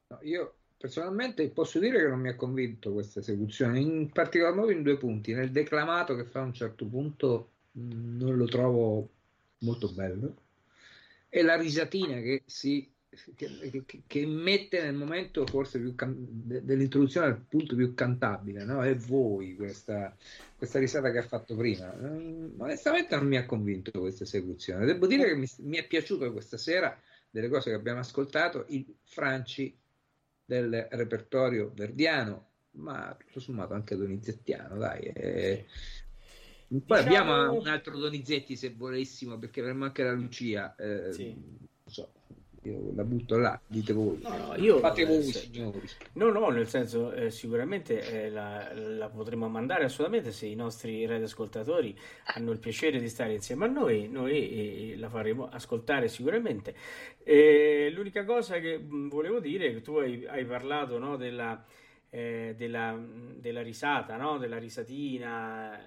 No, 0.07 0.19
io 0.22 0.55
personalmente 0.77 1.47
posso 1.49 1.79
dire 1.79 1.99
che 1.99 2.07
non 2.07 2.19
mi 2.19 2.29
ha 2.29 2.35
convinto 2.35 2.93
questa 2.93 3.19
esecuzione, 3.19 3.79
in 3.79 4.09
particolar 4.11 4.53
modo 4.53 4.71
in 4.71 4.83
due 4.83 4.97
punti. 4.97 5.33
Nel 5.33 5.51
declamato 5.51 6.15
che 6.15 6.25
fa 6.25 6.41
a 6.41 6.43
un 6.43 6.53
certo 6.53 6.85
punto 6.85 7.51
non 7.73 8.35
lo 8.35 8.45
trovo 8.45 9.09
molto 9.59 9.91
bello 9.91 10.35
e 11.29 11.41
la 11.41 11.55
risatina 11.55 12.19
che 12.21 12.43
si 12.45 12.89
che, 13.35 13.83
che, 13.85 14.03
che, 14.05 14.25
mette 14.27 14.81
nel 14.81 14.93
momento 14.93 15.45
forse 15.47 15.79
più 15.79 15.95
can- 15.95 16.15
dell'introduzione 16.19 17.27
al 17.27 17.39
punto 17.39 17.75
più 17.75 17.93
cantabile, 17.93 18.63
no? 18.63 18.83
È 18.83 18.95
voi 18.95 19.55
questa, 19.55 20.15
questa 20.55 20.77
risata 20.77 21.09
che 21.11 21.17
ha 21.17 21.23
fatto 21.23 21.55
prima. 21.55 21.91
Um, 21.93 22.53
onestamente 22.57 23.15
non 23.15 23.25
mi 23.25 23.37
ha 23.37 23.45
convinto 23.45 23.91
questa 23.99 24.23
esecuzione. 24.23 24.85
Devo 24.85 25.07
dire 25.07 25.25
che 25.25 25.35
mi, 25.35 25.47
mi, 25.59 25.77
è 25.77 25.87
piaciuto 25.87 26.31
questa 26.31 26.57
sera 26.57 26.99
delle 27.29 27.49
cose 27.49 27.71
che 27.71 27.75
abbiamo 27.75 27.99
ascoltato, 27.99 28.65
il 28.69 28.85
Franci 29.03 29.75
del 30.48 30.88
repertorio 30.91 31.72
verdiano, 31.76 32.52
ma 32.72 33.15
tutto 33.19 33.41
sommato 33.41 33.74
anche 33.74 33.98
donizettiano, 33.98 34.78
dai. 34.78 35.02
È... 35.02 35.65
Poi 36.68 36.80
diciamo... 36.80 37.34
abbiamo 37.34 37.53
un 37.60 37.68
altro 37.68 37.98
Donizetti 37.98 38.56
se 38.56 38.74
volessimo, 38.74 39.38
perché 39.38 39.60
avremmo 39.60 39.84
anche 39.84 40.03
la 40.03 40.14
Lucia. 40.14 40.74
Eh, 40.76 41.11
sì. 41.11 41.36
Io 42.63 42.91
la 42.95 43.03
butto 43.03 43.38
là, 43.38 43.59
dite 43.65 43.93
voi. 43.93 44.19
No, 44.21 44.38
no, 44.38 44.55
io, 44.55 44.79
Fate 44.79 45.05
voi, 45.05 45.23
signori. 45.23 45.81
No, 46.13 46.31
no, 46.31 46.49
nel 46.49 46.67
senso, 46.67 47.13
eh, 47.13 47.29
sicuramente 47.29 48.25
eh, 48.25 48.29
la, 48.29 48.73
la, 48.73 49.09
potremo 49.09 49.47
mandare 49.47 49.85
assolutamente 49.85 50.31
se 50.31 50.47
i 50.47 50.55
nostri 50.55 51.05
radioascoltatori 51.05 51.97
hanno 52.35 52.51
il 52.51 52.59
piacere 52.59 52.99
di 52.99 53.07
stare 53.07 53.34
insieme 53.34 53.65
a 53.65 53.69
noi, 53.69 54.09
noi 54.09 54.91
eh, 54.91 54.97
la 54.97 55.09
faremo 55.09 55.47
ascoltare 55.49 56.07
sicuramente. 56.07 56.75
l'unica 57.91 58.25
cosa 58.25 58.59
che 58.59 58.77
mm, 58.77 59.07
volevo 59.07 59.39
dire 59.39 59.67
è 59.67 59.73
che 59.73 59.81
tu 59.81 59.93
hai, 59.95 60.25
hai 60.25 60.45
parlato 60.45 60.97
no, 60.97 61.15
della, 61.15 61.63
eh, 62.09 62.55
della, 62.57 62.99
della, 63.35 63.61
risata, 63.61 64.17
no, 64.17 64.38
della 64.38 64.57
risatina. 64.57 65.79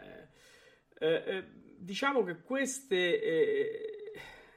Eh, 0.98 1.22
eh, 1.26 1.44
diciamo 1.76 2.22
che 2.22 2.42
queste 2.42 3.89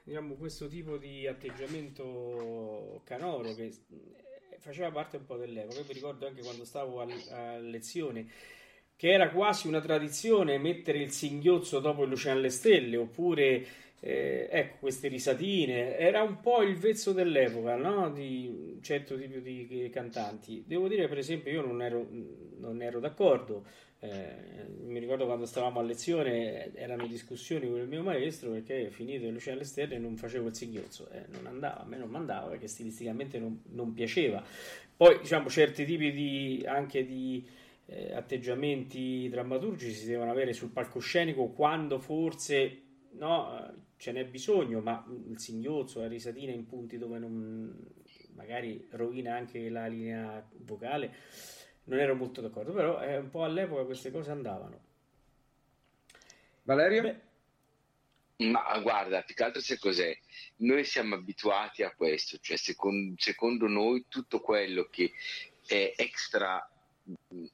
diciamo, 0.04 0.34
questo 0.34 0.68
tipo 0.68 0.98
di 0.98 1.26
atteggiamento 1.26 3.00
canoro 3.04 3.54
che 3.54 3.64
eh, 3.64 4.58
faceva 4.58 4.90
parte 4.90 5.16
un 5.16 5.24
po' 5.24 5.36
dell'epoca. 5.36 5.78
Io 5.78 5.84
mi 5.88 5.94
ricordo 5.94 6.26
anche 6.26 6.42
quando 6.42 6.64
stavo 6.64 7.00
a, 7.00 7.06
a 7.30 7.58
lezione 7.58 8.28
che 8.96 9.10
era 9.10 9.30
quasi 9.30 9.66
una 9.66 9.80
tradizione 9.80 10.58
mettere 10.58 10.98
il 10.98 11.10
singhiozzo 11.10 11.80
dopo 11.80 12.04
il 12.04 12.10
Luciano 12.10 12.38
alle 12.38 12.50
stelle 12.50 12.96
oppure 12.96 13.66
eh, 14.00 14.48
ecco 14.50 14.76
queste 14.80 15.08
risatine 15.08 15.96
era 15.98 16.22
un 16.22 16.40
po' 16.40 16.62
il 16.62 16.76
vezzo 16.76 17.12
dell'epoca 17.12 17.74
no? 17.74 18.10
di 18.10 18.46
un 18.48 18.82
certo 18.82 19.18
tipo 19.18 19.38
di 19.38 19.90
cantanti 19.92 20.62
devo 20.66 20.86
dire 20.86 21.08
per 21.08 21.18
esempio 21.18 21.50
io 21.50 21.66
non 21.66 21.82
ero, 21.82 22.06
non 22.58 22.82
ero 22.82 23.00
d'accordo 23.00 23.64
eh, 24.04 24.66
mi 24.84 24.98
ricordo 24.98 25.24
quando 25.24 25.46
stavamo 25.46 25.80
a 25.80 25.82
lezione 25.82 26.74
erano 26.74 27.06
discussioni 27.06 27.66
con 27.66 27.78
il 27.78 27.88
mio 27.88 28.02
maestro 28.02 28.50
perché 28.50 28.90
finito 28.90 29.24
il 29.24 29.32
Luciano 29.32 29.56
alle 29.56 29.66
stelle 29.66 29.98
non 29.98 30.18
facevo 30.18 30.48
il 30.48 30.54
singhiozzo, 30.54 31.08
eh, 31.10 31.24
non 31.30 31.46
andava, 31.46 31.80
a 31.80 31.84
me 31.86 31.96
non 31.96 32.10
mandava 32.10 32.48
perché 32.48 32.68
stilisticamente 32.68 33.38
non, 33.38 33.62
non 33.70 33.94
piaceva. 33.94 34.44
Poi 34.94 35.20
diciamo 35.20 35.48
certi 35.48 35.86
tipi 35.86 36.12
di, 36.12 36.62
anche 36.66 37.06
di 37.06 37.46
eh, 37.86 38.12
atteggiamenti 38.12 39.26
drammaturgici 39.30 39.94
si 39.94 40.06
devono 40.06 40.30
avere 40.30 40.52
sul 40.52 40.68
palcoscenico 40.68 41.48
quando 41.48 41.98
forse 41.98 42.82
no, 43.12 43.72
ce 43.96 44.12
n'è 44.12 44.26
bisogno, 44.26 44.80
ma 44.80 45.02
il 45.30 45.38
singhiozzo, 45.38 46.00
la 46.00 46.08
risatina 46.08 46.52
in 46.52 46.66
punti 46.66 46.98
dove 46.98 47.18
non, 47.18 47.74
magari 48.34 48.86
rovina 48.90 49.34
anche 49.34 49.70
la 49.70 49.86
linea 49.86 50.46
vocale 50.58 51.10
non 51.84 51.98
ero 51.98 52.14
molto 52.14 52.40
d'accordo, 52.40 52.72
però 52.72 52.98
è 52.98 53.16
un 53.16 53.30
po' 53.30 53.44
all'epoca 53.44 53.84
queste 53.84 54.10
cose 54.10 54.30
andavano. 54.30 54.80
Valerio? 56.62 57.02
Beh, 57.02 57.20
ma 58.46 58.78
guarda, 58.80 59.22
più 59.22 59.34
che 59.34 59.44
altro 59.44 59.60
se 59.60 59.78
cos'è, 59.78 60.16
noi 60.56 60.84
siamo 60.84 61.14
abituati 61.14 61.82
a 61.82 61.94
questo, 61.94 62.38
cioè 62.38 62.56
secondo, 62.56 63.14
secondo 63.18 63.68
noi 63.68 64.06
tutto 64.08 64.40
quello 64.40 64.88
che 64.90 65.12
è 65.66 65.94
extra, 65.96 66.68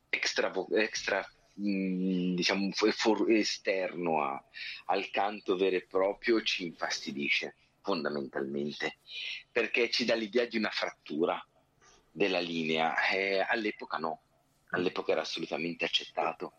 extra, 0.09 0.52
extra 0.70 1.28
diciamo 1.52 2.70
for, 2.73 3.31
esterno 3.31 4.23
a, 4.23 4.43
al 4.86 5.11
canto 5.11 5.57
vero 5.57 5.77
e 5.77 5.86
proprio 5.86 6.40
ci 6.43 6.65
infastidisce 6.65 7.57
fondamentalmente 7.82 8.98
perché 9.51 9.90
ci 9.90 10.05
dà 10.05 10.15
l'idea 10.15 10.47
di 10.47 10.57
una 10.57 10.70
frattura 10.70 11.43
della 12.11 12.41
linea. 12.41 12.95
Eh, 13.11 13.41
all'epoca 13.41 13.99
no, 13.99 14.20
all'epoca 14.70 15.12
era 15.12 15.23
assolutamente 15.23 15.85
accettato. 15.85 16.55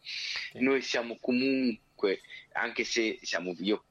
Noi 0.54 0.82
siamo 0.82 1.18
comunque, 1.20 2.22
anche 2.54 2.84
se 2.84 3.20
siamo, 3.22 3.54
io 3.60 3.84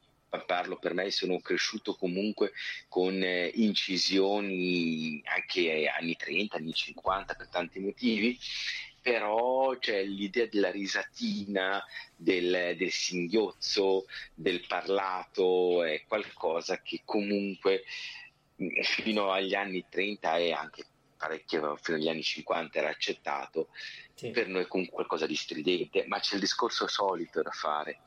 parlo 0.47 0.79
per 0.79 0.95
me, 0.95 1.11
sono 1.11 1.41
cresciuto 1.41 1.97
comunque 1.97 2.53
con 2.89 3.21
eh, 3.23 3.51
incisioni 3.55 5.21
anche 5.25 5.89
anni 5.89 6.15
30, 6.15 6.57
anni 6.57 6.73
50 6.73 7.35
per 7.35 7.49
tanti 7.49 7.81
motivi, 7.81 8.39
però 9.03 9.77
c'è 9.79 10.05
l'idea 10.05 10.47
della 10.47 10.71
risatina, 10.71 11.83
del, 12.15 12.77
del 12.77 12.91
singhiozzo, 12.93 14.07
del 14.35 14.65
parlato, 14.67 15.83
è 15.83 16.05
qualcosa 16.07 16.81
che 16.83 17.01
comunque 17.05 17.85
fino 18.83 19.33
agli 19.33 19.55
anni 19.55 19.85
30 19.89 20.37
e 20.37 20.53
anche 20.53 20.85
parecchio 21.21 21.77
fino 21.77 21.99
agli 21.99 22.09
anni 22.09 22.23
50 22.23 22.79
era 22.79 22.89
accettato, 22.89 23.69
sì. 24.15 24.31
per 24.31 24.49
noi 24.49 24.67
comunque 24.67 24.95
qualcosa 24.97 25.27
di 25.27 25.37
stridente, 25.37 26.07
ma 26.07 26.19
c'è 26.19 26.37
il 26.37 26.41
discorso 26.41 26.89
solito 26.89 27.43
da 27.43 27.51
fare, 27.51 28.01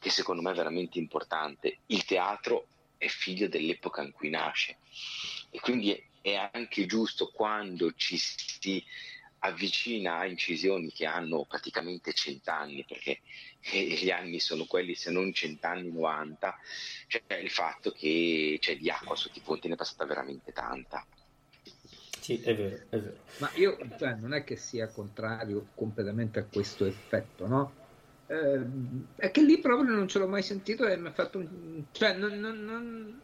che 0.00 0.10
secondo 0.10 0.42
me 0.42 0.50
è 0.50 0.54
veramente 0.54 0.98
importante. 0.98 1.78
Il 1.86 2.04
teatro 2.04 2.66
è 2.98 3.06
figlio 3.06 3.46
dell'epoca 3.46 4.02
in 4.02 4.10
cui 4.10 4.30
nasce 4.30 4.78
e 5.50 5.60
quindi 5.60 6.02
è 6.20 6.34
anche 6.52 6.86
giusto 6.86 7.30
quando 7.30 7.92
ci 7.94 8.16
si 8.18 8.84
avvicina 9.40 10.18
a 10.18 10.26
incisioni 10.26 10.90
che 10.92 11.06
hanno 11.06 11.44
praticamente 11.44 12.12
cent'anni, 12.12 12.84
perché 12.84 13.20
gli 13.60 14.10
anni 14.10 14.40
sono 14.40 14.64
quelli 14.64 14.94
se 14.94 15.12
non 15.12 15.32
cent'anni, 15.32 15.92
90, 15.92 16.58
cioè 17.06 17.36
il 17.36 17.50
fatto 17.50 17.92
che 17.92 18.58
c'è 18.60 18.76
di 18.76 18.90
acqua 18.90 19.14
sotto 19.14 19.38
i 19.38 19.42
ponti 19.42 19.68
ne 19.68 19.74
è 19.74 19.76
passata 19.76 20.04
veramente 20.04 20.52
tanta. 20.52 21.06
Sì, 22.26 22.40
è 22.42 22.56
vero, 22.56 22.76
è 22.88 22.98
vero. 22.98 23.16
Ma 23.38 23.48
io 23.54 23.78
cioè, 23.96 24.14
non 24.14 24.34
è 24.34 24.42
che 24.42 24.56
sia 24.56 24.88
contrario 24.88 25.68
completamente 25.76 26.40
a 26.40 26.44
questo 26.44 26.84
effetto, 26.84 27.46
no? 27.46 27.72
Eh, 28.26 28.60
è 29.14 29.30
che 29.30 29.42
lì 29.42 29.60
proprio 29.60 29.94
non 29.94 30.08
ce 30.08 30.18
l'ho 30.18 30.26
mai 30.26 30.42
sentito 30.42 30.84
e 30.88 30.96
mi 30.96 31.06
ha 31.06 31.12
fatto 31.12 31.38
un... 31.38 31.84
cioè 31.92 32.14
non, 32.14 32.36
non, 32.40 32.64
non, 32.64 33.20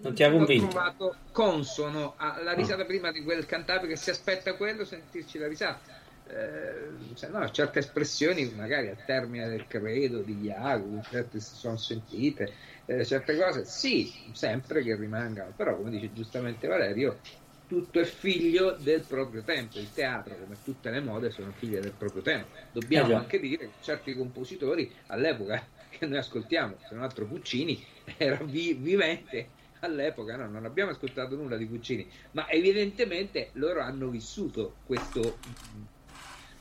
non 0.00 0.14
ti 0.14 0.22
ha 0.22 0.30
convinto? 0.30 0.64
Ho 0.64 0.68
trovato 0.70 1.16
consono 1.32 2.14
alla 2.16 2.54
risata 2.54 2.80
no. 2.80 2.86
prima 2.86 3.12
di 3.12 3.22
quel 3.22 3.44
cantante 3.44 3.88
che 3.88 3.96
si 3.96 4.08
aspetta 4.08 4.54
quello, 4.54 4.86
sentirci 4.86 5.36
la 5.36 5.48
risata. 5.48 6.04
Eh, 6.26 7.14
cioè, 7.14 7.28
no, 7.28 7.50
certe 7.50 7.80
espressioni 7.80 8.50
magari 8.56 8.88
al 8.88 9.04
termine 9.04 9.50
del 9.50 9.66
credo 9.66 10.22
di 10.22 10.40
Iago, 10.40 11.02
certe 11.10 11.40
si 11.40 11.56
sono 11.56 11.76
sentite, 11.76 12.50
eh, 12.86 13.04
certe 13.04 13.36
cose 13.36 13.66
sì, 13.66 14.10
sempre 14.32 14.82
che 14.82 14.96
rimangano, 14.96 15.52
però 15.54 15.76
come 15.76 15.90
dice 15.90 16.10
giustamente 16.14 16.66
Valerio, 16.66 17.18
tutto 17.66 18.00
è 18.00 18.04
figlio 18.04 18.76
del 18.78 19.04
proprio 19.06 19.42
tempo. 19.42 19.78
Il 19.78 19.92
teatro, 19.92 20.36
come 20.36 20.56
tutte 20.62 20.90
le 20.90 21.00
mode, 21.00 21.30
sono 21.30 21.52
figlie 21.52 21.80
del 21.80 21.92
proprio 21.92 22.22
tempo. 22.22 22.48
Dobbiamo 22.72 23.12
eh 23.12 23.14
anche 23.14 23.40
dire 23.40 23.66
che 23.66 23.72
certi 23.82 24.14
compositori 24.14 24.92
all'epoca 25.06 25.66
che 25.90 26.06
noi 26.06 26.18
ascoltiamo, 26.18 26.76
se 26.86 26.94
non 26.94 27.02
altro 27.02 27.26
Puccini, 27.26 27.82
era 28.16 28.36
vi- 28.44 28.74
vivente 28.74 29.48
all'epoca, 29.80 30.36
no, 30.36 30.48
non 30.48 30.64
abbiamo 30.64 30.90
ascoltato 30.90 31.36
nulla 31.36 31.56
di 31.56 31.66
Puccini, 31.66 32.08
ma 32.32 32.48
evidentemente 32.48 33.50
loro 33.54 33.80
hanno 33.80 34.08
vissuto 34.08 34.76
questo, 34.84 35.38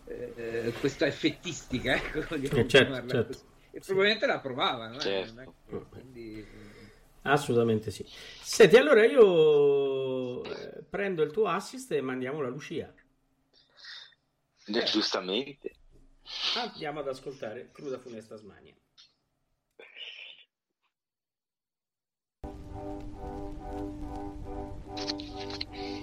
eh, 0.06 0.74
questa 0.80 1.06
effettistica, 1.06 1.96
ecco, 1.96 2.36
eh, 2.36 2.68
certo, 2.68 3.08
certo. 3.08 3.38
e 3.72 3.80
probabilmente 3.80 4.26
la 4.26 4.40
provavano. 4.40 4.96
Eh, 4.96 5.00
certo. 5.00 5.56
Quindi, 5.90 6.46
Assolutamente 7.28 7.90
sì. 7.90 8.06
Senti, 8.08 8.78
allora 8.78 9.04
io 9.04 10.05
eh, 10.46 10.84
prendo 10.90 11.22
il 11.24 11.32
tuo 11.32 11.48
assist 11.48 11.92
e 11.92 12.02
mandiamo 12.02 12.42
la 12.42 12.50
Lucia. 12.50 12.94
Eh, 14.68 14.84
giustamente. 14.84 15.76
Andiamo 16.56 17.02
ad 17.02 17.08
ascoltare 17.08 17.70
Cruda 17.72 18.00
Funesta 18.00 18.36
Smania. 18.36 18.74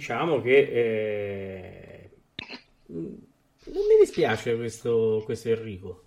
diciamo 0.09 0.41
che 0.41 0.57
eh, 0.57 2.11
non 2.87 3.85
mi 3.87 3.99
dispiace 4.01 4.57
questo, 4.57 5.21
questo 5.27 5.51
Enrico. 5.51 6.05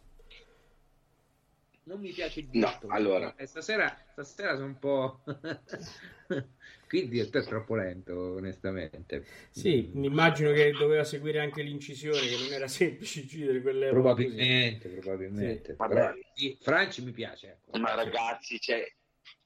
non 1.84 2.00
mi 2.00 2.10
piace 2.10 2.40
il 2.40 2.48
No, 2.54 2.80
allora. 2.88 3.36
Eh, 3.36 3.46
stasera, 3.46 3.96
stasera 4.14 4.56
sono 4.56 4.66
un 4.66 4.80
po'. 4.80 5.22
Qui 6.88 7.04
il 7.04 7.10
diretto 7.10 7.38
è 7.38 7.44
troppo 7.44 7.76
lento, 7.76 8.34
onestamente. 8.38 9.24
Sì, 9.52 9.92
mi 9.94 10.08
immagino 10.08 10.52
che 10.52 10.72
doveva 10.72 11.04
seguire 11.04 11.40
anche 11.40 11.62
l'incisione, 11.62 12.22
che 12.22 12.38
non 12.38 12.52
era 12.52 12.68
semplice 12.68 13.20
incidere 13.22 13.62
quell'epoca. 13.62 14.02
Probabilmente, 14.02 14.90
probabilmente. 14.90 15.72
Sì. 15.72 15.76
Però, 15.78 15.94
Vabbè. 15.94 16.20
sì, 16.34 16.58
Franci 16.60 17.04
mi 17.04 17.12
piace. 17.12 17.60
Ecco. 17.68 17.78
Ma 17.78 17.94
ragazzi, 17.94 18.60
cioè, 18.60 18.84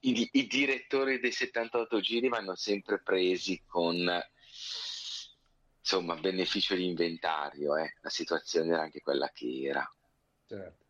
i, 0.00 0.28
i 0.32 0.46
direttori 0.46 1.20
dei 1.20 1.30
78 1.30 2.00
giri 2.00 2.28
vanno 2.28 2.56
sempre 2.56 3.02
presi 3.02 3.62
con 3.66 4.08
insomma 5.86 6.16
beneficio 6.16 6.74
di 6.74 6.84
inventario. 6.84 7.76
Eh. 7.76 7.94
La 8.00 8.10
situazione 8.10 8.72
era 8.72 8.82
anche 8.82 9.00
quella 9.00 9.30
che 9.32 9.62
era. 9.62 9.88
Certo. 10.44 10.84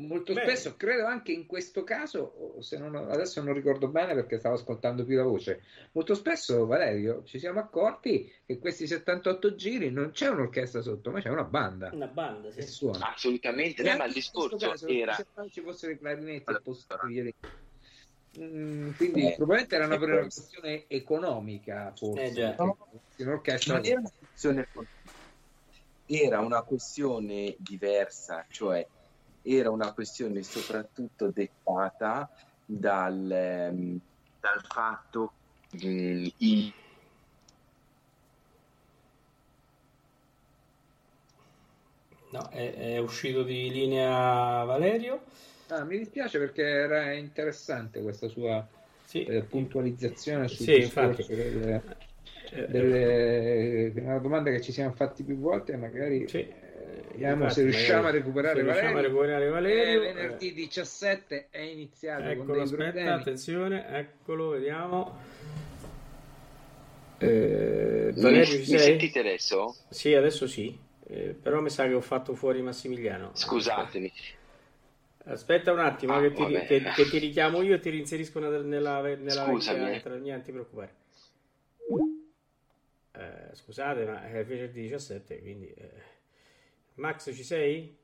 Molto 0.00 0.32
Beh. 0.32 0.40
spesso, 0.40 0.76
credo 0.76 1.04
anche 1.04 1.30
in 1.30 1.44
questo 1.44 1.84
caso, 1.84 2.56
se 2.60 2.78
non, 2.78 2.96
adesso 2.96 3.42
non 3.42 3.52
ricordo 3.52 3.88
bene 3.88 4.14
perché 4.14 4.38
stavo 4.38 4.54
ascoltando 4.54 5.04
più 5.04 5.14
la 5.14 5.24
voce, 5.24 5.62
molto 5.92 6.14
spesso, 6.14 6.64
Valerio, 6.64 7.22
ci 7.24 7.38
siamo 7.38 7.60
accorti 7.60 8.32
che 8.46 8.58
questi 8.58 8.86
78 8.86 9.54
giri 9.56 9.90
non 9.90 10.10
c'è 10.12 10.28
un'orchestra 10.28 10.80
sotto, 10.80 11.10
ma 11.10 11.20
c'è 11.20 11.28
una 11.28 11.44
banda 11.44 11.90
Una 11.92 12.06
banda, 12.06 12.48
che 12.48 12.62
sì. 12.62 12.72
suona. 12.72 13.12
Assolutamente, 13.12 13.82
E 13.82 13.90
no, 13.90 13.98
ma 13.98 14.06
il 14.06 14.14
discorso 14.14 14.56
caso, 14.56 14.86
era 14.86 15.12
se 15.12 15.26
non 15.34 15.50
ci 15.50 15.60
fossero 15.60 15.92
i 15.92 15.98
clarinetti 15.98 16.48
al 16.48 16.54
Allora, 16.54 16.62
posto 16.62 16.98
degli 17.02 17.18
elettrici. 17.18 17.68
Mm, 18.38 18.92
quindi 18.92 19.26
Eh, 19.26 19.34
probabilmente 19.36 19.74
era 19.74 19.86
una, 19.86 19.98
per 19.98 20.08
una 20.08 20.20
poi- 20.20 20.30
questione 20.30 20.86
economica, 20.86 21.92
forse. 21.96 22.22
Eh, 22.22 22.54
non 23.66 23.84
era 23.84 23.98
una 23.98 24.10
questione 24.18 24.68
era 26.06 26.40
una 26.40 26.62
questione 26.62 27.56
diversa, 27.58 28.44
cioè 28.48 28.86
era 29.42 29.70
una 29.70 29.92
questione 29.92 30.42
soprattutto 30.42 31.30
dettata 31.30 32.28
dal, 32.64 33.30
ehm, 33.30 34.00
dal 34.40 34.60
fatto 34.64 35.34
mm, 35.84 36.26
i- 36.38 36.74
No, 42.32 42.48
è, 42.48 42.74
è 42.94 42.98
uscito 42.98 43.42
di 43.42 43.70
linea 43.70 44.62
Valerio. 44.64 45.24
Ah, 45.70 45.84
mi 45.84 45.98
dispiace 45.98 46.38
perché 46.38 46.62
era 46.62 47.12
interessante 47.12 48.02
questa 48.02 48.28
sua 48.28 48.66
Sì, 49.04 49.24
eh, 49.24 49.42
puntualizzazione 49.42 50.48
sul 50.48 50.64
Sì, 50.66 50.74
discorso 50.76 51.22
infatti. 51.22 51.36
delle, 51.36 51.82
Eh, 52.52 52.66
delle- 52.66 53.92
una 54.00 54.18
domanda 54.18 54.50
che 54.50 54.60
ci 54.60 54.72
siamo 54.72 54.92
fatti 54.92 55.22
più 55.22 55.38
volte 55.38 55.72
e 55.72 55.76
magari 55.76 56.26
Sì. 56.28 56.38
eh, 56.38 57.02
vediamo 57.12 57.44
Infatti, 57.44 57.54
se 57.54 57.62
riusciamo 57.62 57.98
magari- 58.02 58.16
a 58.16 58.18
recuperare 58.18 58.54
se 58.56 58.62
riusciamo 58.62 58.88
a 58.88 58.92
Valerio. 58.92 59.08
recuperare 59.08 59.48
Valerio, 59.48 60.02
Eh, 60.02 60.12
venerdì 60.12 60.52
17 60.54 61.46
è 61.50 61.60
iniziato 61.60 62.24
Eccolo, 62.24 62.62
aspetta, 62.62 62.86
problemi 62.92 63.20
attenzione, 63.20 63.86
eccolo, 63.88 64.48
vediamo. 64.48 65.18
Eh, 67.18 68.12
Valerio, 68.16 68.54
mi, 68.54 68.58
mi 68.58 68.78
sentite 68.78 69.18
adesso? 69.20 69.76
Sì, 69.90 70.14
adesso 70.14 70.46
sì, 70.46 70.76
eh, 71.06 71.36
però 71.40 71.60
mi 71.60 71.70
sa 71.70 71.86
che 71.86 71.94
ho 71.94 72.00
fatto 72.00 72.34
fuori 72.34 72.62
Massimiliano. 72.62 73.30
Scusatemi. 73.34 74.10
Aspetta 75.24 75.72
un 75.72 75.80
attimo 75.80 76.14
ah, 76.14 76.20
che, 76.20 76.32
ti, 76.32 76.44
che, 76.44 76.82
che, 76.94 77.08
ti, 77.08 77.18
richiamo 77.18 77.60
io 77.62 77.74
e 77.74 77.78
ti 77.78 77.90
reinserisco 77.90 78.38
nella, 78.38 78.62
nella, 78.62 79.44
Scusami. 79.44 79.84
Vecchia, 79.84 80.14
niente 80.16 80.46
ti 80.46 80.52
preoccupare. 80.52 80.94
Eh, 83.12 83.54
scusate, 83.54 84.04
ma 84.04 84.26
è 84.28 84.44
venerdì 84.44 84.82
17, 84.82 85.40
quindi... 85.40 85.68
Eh. 85.68 85.90
Max, 86.94 87.34
ci 87.34 87.44
sei? 87.44 87.96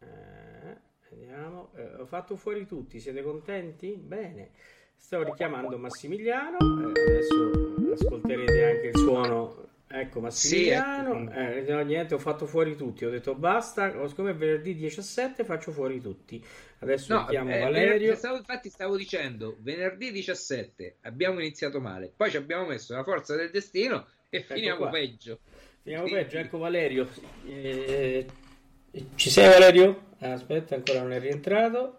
Eh, 0.00 0.76
vediamo. 1.10 1.70
Eh, 1.76 1.94
ho 1.94 2.06
fatto 2.06 2.36
fuori 2.36 2.66
tutti, 2.66 3.00
siete 3.00 3.22
contenti? 3.22 3.96
Bene. 3.96 4.50
Sto 4.96 5.22
richiamando 5.22 5.78
Massimiliano, 5.78 6.58
eh, 6.58 7.00
adesso 7.00 7.74
ascolterete 7.92 8.64
anche 8.64 8.86
il 8.88 8.96
suono. 8.96 9.65
Ecco 9.88 10.20
Massimiliano, 10.20 11.30
sì, 11.30 11.38
ecco. 11.38 11.72
no, 11.72 11.80
niente, 11.82 12.14
ho 12.14 12.18
fatto 12.18 12.44
fuori 12.46 12.74
tutti, 12.74 13.04
ho 13.04 13.10
detto 13.10 13.36
basta, 13.36 13.94
siccome 14.08 14.30
è 14.30 14.34
venerdì 14.34 14.74
17 14.74 15.44
faccio 15.44 15.70
fuori 15.70 16.00
tutti. 16.00 16.44
Adesso 16.80 17.14
no, 17.14 17.20
richiamo 17.20 17.54
eh, 17.54 17.60
Valerio. 17.60 18.16
Stavo, 18.16 18.36
infatti 18.36 18.68
stavo 18.68 18.96
dicendo, 18.96 19.56
venerdì 19.60 20.10
17 20.10 20.96
abbiamo 21.02 21.38
iniziato 21.38 21.80
male, 21.80 22.12
poi 22.14 22.30
ci 22.30 22.36
abbiamo 22.36 22.66
messo 22.66 22.94
la 22.94 23.04
forza 23.04 23.36
del 23.36 23.50
destino 23.50 24.06
e 24.28 24.38
ecco 24.38 24.54
finiamo 24.54 24.78
qua. 24.78 24.88
peggio. 24.90 25.38
Finiamo 25.82 26.08
peggio, 26.08 26.38
ecco 26.38 26.58
Valerio. 26.58 27.08
Eh, 27.46 28.26
ci 29.14 29.30
sei 29.30 29.48
Valerio? 29.48 30.06
aspetta, 30.18 30.74
ancora 30.74 31.02
non 31.02 31.12
è 31.12 31.20
rientrato. 31.20 31.98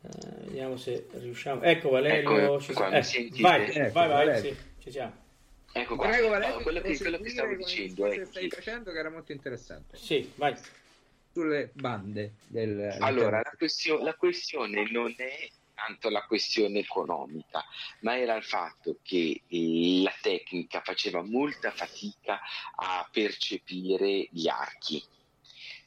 Uh, 0.00 0.44
vediamo 0.46 0.78
se 0.78 1.06
riusciamo. 1.12 1.60
Ecco 1.60 1.90
Valerio, 1.90 2.54
ecco, 2.54 2.60
ci 2.62 2.72
eh, 2.72 3.30
vai, 3.40 3.70
ecco, 3.70 3.92
vai, 3.92 4.08
vai, 4.08 4.40
sì, 4.40 4.56
ci 4.78 4.90
siamo. 4.90 5.26
Ecco 5.72 5.96
qua, 5.96 6.08
Prego, 6.08 6.28
Valerio, 6.28 6.60
quello, 6.60 6.80
che, 6.80 6.96
quello 6.96 7.18
che 7.18 7.30
stavo 7.30 7.54
dicendo 7.54 8.06
è 8.06 8.16
che 8.16 8.24
stai 8.24 8.48
facendo 8.48 8.90
che 8.90 8.98
era 8.98 9.10
molto 9.10 9.32
interessante. 9.32 9.96
Sì, 9.96 10.32
vai. 10.36 10.56
Sulle 11.32 11.70
bande 11.74 12.34
del 12.46 12.96
Allora, 13.00 13.40
la, 13.42 13.54
questione, 13.56 14.02
la 14.02 14.14
questione 14.14 14.90
non 14.90 15.14
è 15.16 15.48
tanto 15.74 16.08
la 16.08 16.24
questione 16.24 16.80
economica, 16.80 17.64
ma 18.00 18.18
era 18.18 18.34
il 18.34 18.42
fatto 18.42 18.98
che 19.02 19.42
la 20.02 20.14
tecnica 20.20 20.80
faceva 20.80 21.22
molta 21.22 21.70
fatica 21.70 22.40
a 22.74 23.08
percepire 23.10 24.26
gli 24.30 24.48
archi. 24.48 25.02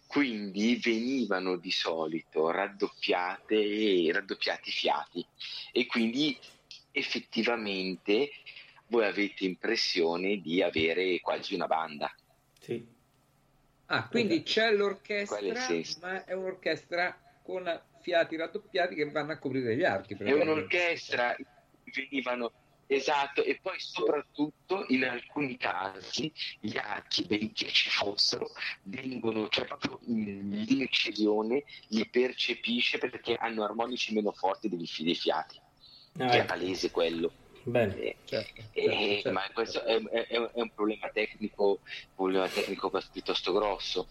Quindi 0.08 0.80
venivano 0.82 1.58
di 1.58 1.72
solito 1.72 2.52
raddoppiate, 2.52 4.12
raddoppiati 4.12 4.70
i 4.70 4.74
fiati. 4.74 5.26
E 5.72 5.86
quindi 5.86 6.38
effettivamente 6.92 8.32
voi 8.92 9.06
avete 9.06 9.46
impressione 9.46 10.42
di 10.42 10.62
avere 10.62 11.20
quasi 11.22 11.56
una 11.56 11.66
banda. 11.66 12.14
Sì. 12.60 12.86
Ah, 13.86 14.08
quindi 14.08 14.44
c'è 14.44 14.72
l'orchestra, 14.74 15.40
ma 16.02 16.24
è 16.26 16.34
un'orchestra 16.34 17.18
con 17.42 17.82
fiati 18.02 18.36
raddoppiati 18.36 18.94
che 18.94 19.10
vanno 19.10 19.32
a 19.32 19.38
coprire 19.38 19.76
gli 19.76 19.84
archi. 19.84 20.16
È 20.16 20.32
un'orchestra, 20.34 21.36
venivano 21.84 22.52
Esatto, 22.92 23.42
e 23.42 23.58
poi 23.62 23.80
soprattutto 23.80 24.84
in 24.90 25.06
alcuni 25.06 25.56
casi 25.56 26.30
gli 26.60 26.76
archi, 26.76 27.24
benché 27.24 27.70
ci 27.70 27.90
fossero, 27.90 28.52
vengono, 28.84 29.48
cioè 29.48 29.64
proprio 29.64 29.98
l'incisione 30.04 31.64
li 31.88 32.06
percepisce 32.10 32.98
perché 32.98 33.36
hanno 33.36 33.64
armonici 33.64 34.14
meno 34.14 34.34
forti 34.34 34.68
degli, 34.68 34.86
dei 34.98 35.16
fiati. 35.16 35.58
Ah, 36.18 36.28
che 36.28 36.40
è 36.40 36.46
palese 36.46 36.92
quello. 36.92 37.32
Bene, 37.64 37.96
eh, 37.96 38.16
certo, 38.26 38.62
eh, 38.74 38.84
certo, 38.84 38.98
certo. 38.98 39.32
Ma 39.32 39.42
questo 39.54 39.84
è, 39.84 40.02
è, 40.02 40.28
è, 40.28 40.60
un 40.62 40.72
problema 40.74 41.10
tecnico, 41.14 41.80
un 41.84 42.16
problema 42.16 42.48
tecnico 42.48 42.92
piuttosto 43.12 43.54
grosso. 43.54 44.08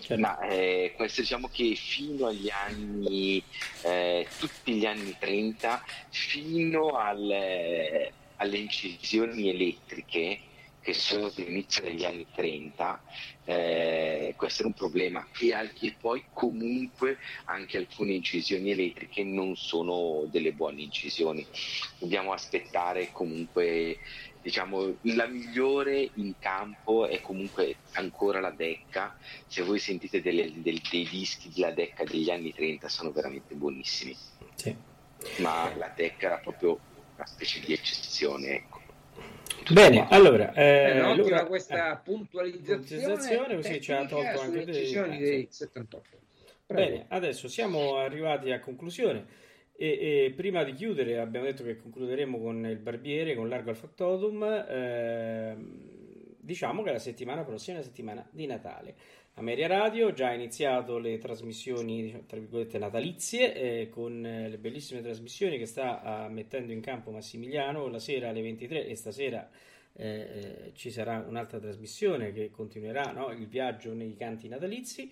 Certo. 0.00 0.18
Ma 0.18 0.38
eh, 0.40 0.92
questo 0.96 1.22
diciamo 1.22 1.48
che 1.48 1.74
fino 1.74 2.26
agli 2.26 2.50
anni, 2.50 3.42
eh, 3.82 4.26
tutti 4.38 4.74
gli 4.74 4.84
anni 4.84 5.16
30, 5.18 5.84
fino 6.10 6.96
al, 6.96 8.10
alle 8.36 8.58
incisioni 8.58 9.48
elettriche, 9.48 10.40
che 10.84 10.92
sono 10.92 11.30
dell'inizio 11.30 11.82
degli 11.82 12.04
anni 12.04 12.26
30, 12.34 13.02
eh, 13.46 14.34
questo 14.36 14.60
era 14.60 14.68
un 14.68 14.74
problema. 14.74 15.26
E, 15.40 15.50
e, 15.80 15.96
poi 15.98 16.24
comunque 16.30 17.16
anche 17.46 17.78
alcune 17.78 18.12
incisioni 18.12 18.70
elettriche 18.70 19.24
non 19.24 19.56
sono 19.56 20.26
delle 20.30 20.52
buone 20.52 20.82
incisioni, 20.82 21.44
dobbiamo 21.98 22.32
aspettare 22.32 23.10
comunque 23.12 23.98
diciamo 24.42 24.96
la 25.02 25.26
migliore 25.26 26.10
in 26.16 26.34
campo 26.38 27.06
è 27.06 27.22
comunque 27.22 27.76
ancora 27.92 28.40
la 28.40 28.50
Decca, 28.50 29.16
se 29.46 29.62
voi 29.62 29.78
sentite 29.78 30.20
delle, 30.20 30.52
del, 30.60 30.82
dei 30.90 31.08
dischi 31.08 31.50
della 31.50 31.70
Decca 31.70 32.04
degli 32.04 32.28
anni 32.28 32.52
30 32.52 32.90
sono 32.90 33.10
veramente 33.10 33.54
buonissimi, 33.54 34.14
sì. 34.54 34.76
ma 35.38 35.74
la 35.76 35.90
Decca 35.96 36.26
era 36.26 36.36
proprio 36.36 36.78
una 37.14 37.26
specie 37.26 37.60
di 37.60 37.72
eccezione 37.72 38.64
Bene, 39.72 40.06
allora, 40.10 40.52
eh, 40.52 40.98
eh, 40.98 41.14
Luca, 41.16 41.46
questa 41.46 41.98
eh, 41.98 42.02
puntualizzazione, 42.02 43.56
così 43.56 43.80
ci 43.80 43.92
ha 43.92 44.04
tolto 44.04 44.40
anche 44.40 44.64
decisioni 44.64 45.18
dei 45.18 45.46
78. 45.50 46.08
Prego. 46.66 46.90
Bene, 46.90 47.06
adesso 47.08 47.48
siamo 47.48 47.96
arrivati 47.96 48.50
a 48.50 48.60
conclusione 48.60 49.42
e, 49.76 50.26
e, 50.26 50.32
prima 50.36 50.64
di 50.64 50.72
chiudere 50.72 51.18
abbiamo 51.18 51.46
detto 51.46 51.64
che 51.64 51.76
concluderemo 51.76 52.38
con 52.38 52.66
il 52.66 52.78
barbiere, 52.78 53.34
con 53.34 53.48
Largo 53.48 53.70
al 53.70 53.76
Factotum, 53.76 54.42
eh, 54.68 55.56
diciamo 56.38 56.82
che 56.82 56.92
la 56.92 56.98
settimana 56.98 57.42
prossima 57.42 57.76
è 57.76 57.80
la 57.80 57.86
settimana 57.86 58.26
di 58.30 58.46
Natale. 58.46 58.94
Ameria 59.36 59.66
Radio 59.66 60.12
già 60.12 60.30
iniziato 60.32 60.98
le 60.98 61.18
trasmissioni 61.18 62.24
tra 62.26 62.38
virgolette 62.38 62.78
natalizie 62.78 63.54
eh, 63.54 63.88
con 63.88 64.24
eh, 64.24 64.48
le 64.48 64.58
bellissime 64.58 65.02
trasmissioni 65.02 65.58
che 65.58 65.66
sta 65.66 66.26
uh, 66.28 66.32
mettendo 66.32 66.70
in 66.70 66.80
campo 66.80 67.10
Massimiliano 67.10 67.88
la 67.88 67.98
sera 67.98 68.28
alle 68.28 68.42
23 68.42 68.86
e 68.86 68.94
stasera 68.94 69.50
eh, 69.96 70.06
eh, 70.06 70.72
ci 70.74 70.90
sarà 70.92 71.24
un'altra 71.26 71.58
trasmissione 71.58 72.32
che 72.32 72.52
continuerà 72.52 73.10
no? 73.10 73.32
il 73.32 73.48
viaggio 73.48 73.92
nei 73.92 74.14
canti 74.16 74.46
natalizi 74.46 75.10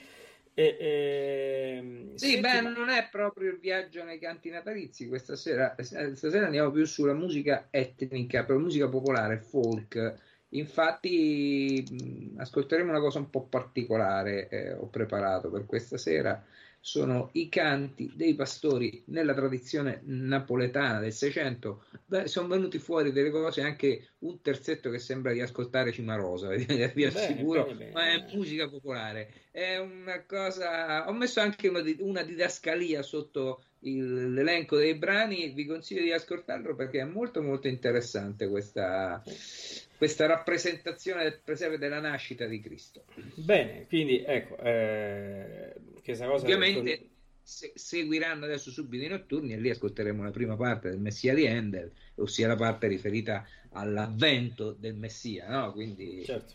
e, 0.55 0.77
ehm, 0.79 2.15
sì, 2.15 2.39
beh, 2.39 2.61
non 2.61 2.91
è 2.91 3.09
proprio 3.11 3.51
il 3.51 3.59
viaggio 3.59 4.05
nei 4.05 4.19
canti 4.19 4.51
natalizi 4.51 5.09
questa 5.09 5.35
sera. 5.35 5.75
Eh, 5.77 5.83
stasera 5.83 6.45
andiamo 6.45 6.71
più 6.71 6.85
sulla 6.85 7.15
musica 7.15 7.69
etnica, 7.71 8.45
per 8.45 8.57
musica 8.57 8.87
popolare, 8.87 9.39
folk 9.39 10.31
Infatti, 10.55 12.35
ascolteremo 12.37 12.91
una 12.91 13.01
cosa 13.01 13.19
un 13.19 13.31
po' 13.31 13.43
particolare, 13.43 14.49
eh, 14.49 14.73
ho 14.73 14.87
preparato 14.87 15.51
per 15.51 15.65
questa 15.67 15.97
sera. 15.97 16.45
Sono 16.85 17.31
i 17.35 17.49
canti 17.49 18.11
dei 18.13 18.35
pastori 18.35 19.05
nella 19.07 19.35
tradizione 19.35 20.01
napoletana 20.05 20.99
del 20.99 21.13
Seicento. 21.13 21.85
Sono 22.25 22.49
venuti 22.49 22.81
fuori 22.81 23.13
delle 23.13 23.31
cose, 23.31 23.63
anche 23.63 24.09
un 24.21 24.43
terzetto 24.43 24.91
che 24.91 24.99
sembra 24.99 25.33
di 25.33 25.41
ascoltare 25.41 25.93
Cimarosa, 25.93 26.49
vi 26.93 27.05
assicuro, 27.05 27.63
bene, 27.67 27.77
bene. 27.77 27.91
ma 27.93 28.11
è 28.11 28.35
musica 28.35 28.69
popolare. 28.69 29.33
È 29.53 29.77
una 29.79 30.25
cosa. 30.27 31.09
Ho 31.09 31.13
messo 31.13 31.39
anche 31.39 31.69
una, 31.69 31.83
una 32.01 32.25
didascalia 32.25 33.03
sotto 33.03 33.63
il, 33.81 34.33
l'elenco 34.33 34.77
dei 34.77 34.97
brani. 34.97 35.51
Vi 35.51 35.65
consiglio 35.65 36.03
di 36.03 36.13
ascoltarlo 36.13 36.75
perché 36.75 36.99
è 36.99 37.05
molto, 37.05 37.43
molto 37.43 37.69
interessante 37.69 38.49
questa 38.49 39.23
questa 40.03 40.27
rappresentazione 40.27 41.23
del 41.23 41.39
presepe 41.45 41.79
della 41.79 42.01
nascita 42.01 42.47
di 42.47 42.59
Cristo. 42.59 43.05
Bene, 43.37 43.87
quindi 43.87 44.21
ecco, 44.25 44.59
eh, 44.59 45.75
questa 46.03 46.27
cosa... 46.27 46.43
Ovviamente 46.43 46.99
con... 46.99 47.09
se, 47.41 47.71
seguiranno 47.77 48.45
adesso 48.45 48.73
subito 48.73 49.05
i 49.05 49.09
notturni 49.09 49.53
e 49.53 49.61
lì 49.61 49.71
ascolteremo 49.71 50.25
la 50.25 50.33
prima 50.33 50.57
parte 50.57 50.89
del 50.89 50.99
Messia 50.99 51.35
di 51.35 51.47
Handel, 51.47 51.93
ossia 52.17 52.49
la 52.49 52.57
parte 52.57 52.89
riferita 52.89 53.47
all'avvento 53.71 54.73
del 54.73 54.97
Messia, 54.97 55.49
no? 55.49 55.71
Quindi 55.71 56.25
certo. 56.25 56.55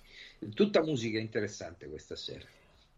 tutta 0.53 0.83
musica 0.83 1.17
interessante 1.17 1.87
questa 1.87 2.17
sera. 2.17 2.45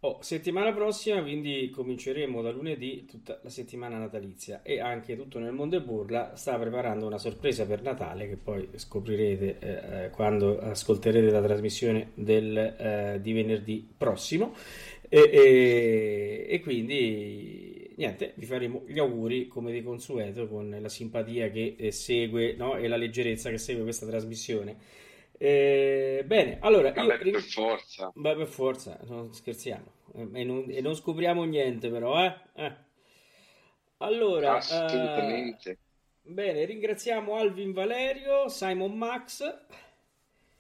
Oh, 0.02 0.20
settimana 0.22 0.72
prossima 0.72 1.22
quindi 1.22 1.70
cominceremo 1.70 2.42
da 2.42 2.52
lunedì 2.52 3.04
tutta 3.04 3.38
la 3.44 3.50
settimana 3.50 3.98
natalizia 3.98 4.62
e 4.64 4.80
anche 4.80 5.18
tutto 5.18 5.40
nel 5.40 5.52
mondo 5.52 5.76
e 5.76 5.82
burla 5.82 6.38
sta 6.38 6.58
preparando 6.58 7.06
una 7.06 7.18
sorpresa 7.18 7.66
per 7.66 7.82
Natale 7.82 8.30
che 8.30 8.38
poi 8.38 8.70
scoprirete 8.76 9.58
eh, 9.60 10.06
eh, 10.06 10.10
quando 10.12 10.58
ascolterete 10.58 11.30
la 11.30 11.42
trasmissione 11.42 12.12
del, 12.14 12.58
eh, 12.58 13.20
di 13.22 13.34
venerdì 13.34 13.86
prossimo 13.98 14.56
e, 15.10 15.30
e, 15.34 16.46
e, 16.48 16.62
quindi 16.62 17.92
niente 17.98 18.32
vi 18.36 18.46
faremo 18.46 18.84
gli 18.88 19.00
auguri 19.00 19.48
come 19.48 19.74
di 19.74 19.84
consueto 19.84 20.48
con 20.48 20.78
la 20.80 20.88
simpatia 20.88 21.50
che 21.50 21.76
eh, 21.78 21.92
segue 21.92 22.56
no? 22.56 22.78
e 22.78 22.88
la 22.88 22.96
leggerezza 22.96 23.50
che 23.50 23.58
segue 23.58 23.84
questa 23.84 24.06
trasmissione 24.06 24.78
eh, 25.42 26.24
bene, 26.26 26.58
allora 26.60 26.92
Vabbè, 26.92 27.24
io... 27.24 27.32
per 27.32 27.42
forza. 27.42 28.12
Beh, 28.14 28.36
per 28.36 28.48
forza, 28.48 29.00
non 29.04 29.34
scherziamo. 29.34 29.94
E 30.34 30.44
non, 30.44 30.66
e 30.68 30.82
non 30.82 30.96
scopriamo 30.96 31.46
niente, 31.46 31.90
però, 31.90 32.22
eh? 32.22 32.36
eh. 32.56 32.76
Allora, 34.00 34.58
assolutamente. 34.58 35.78
Bene, 36.22 36.66
ringraziamo 36.66 37.36
Alvin 37.36 37.72
Valerio, 37.72 38.50
Simon 38.50 38.98
Max 38.98 39.42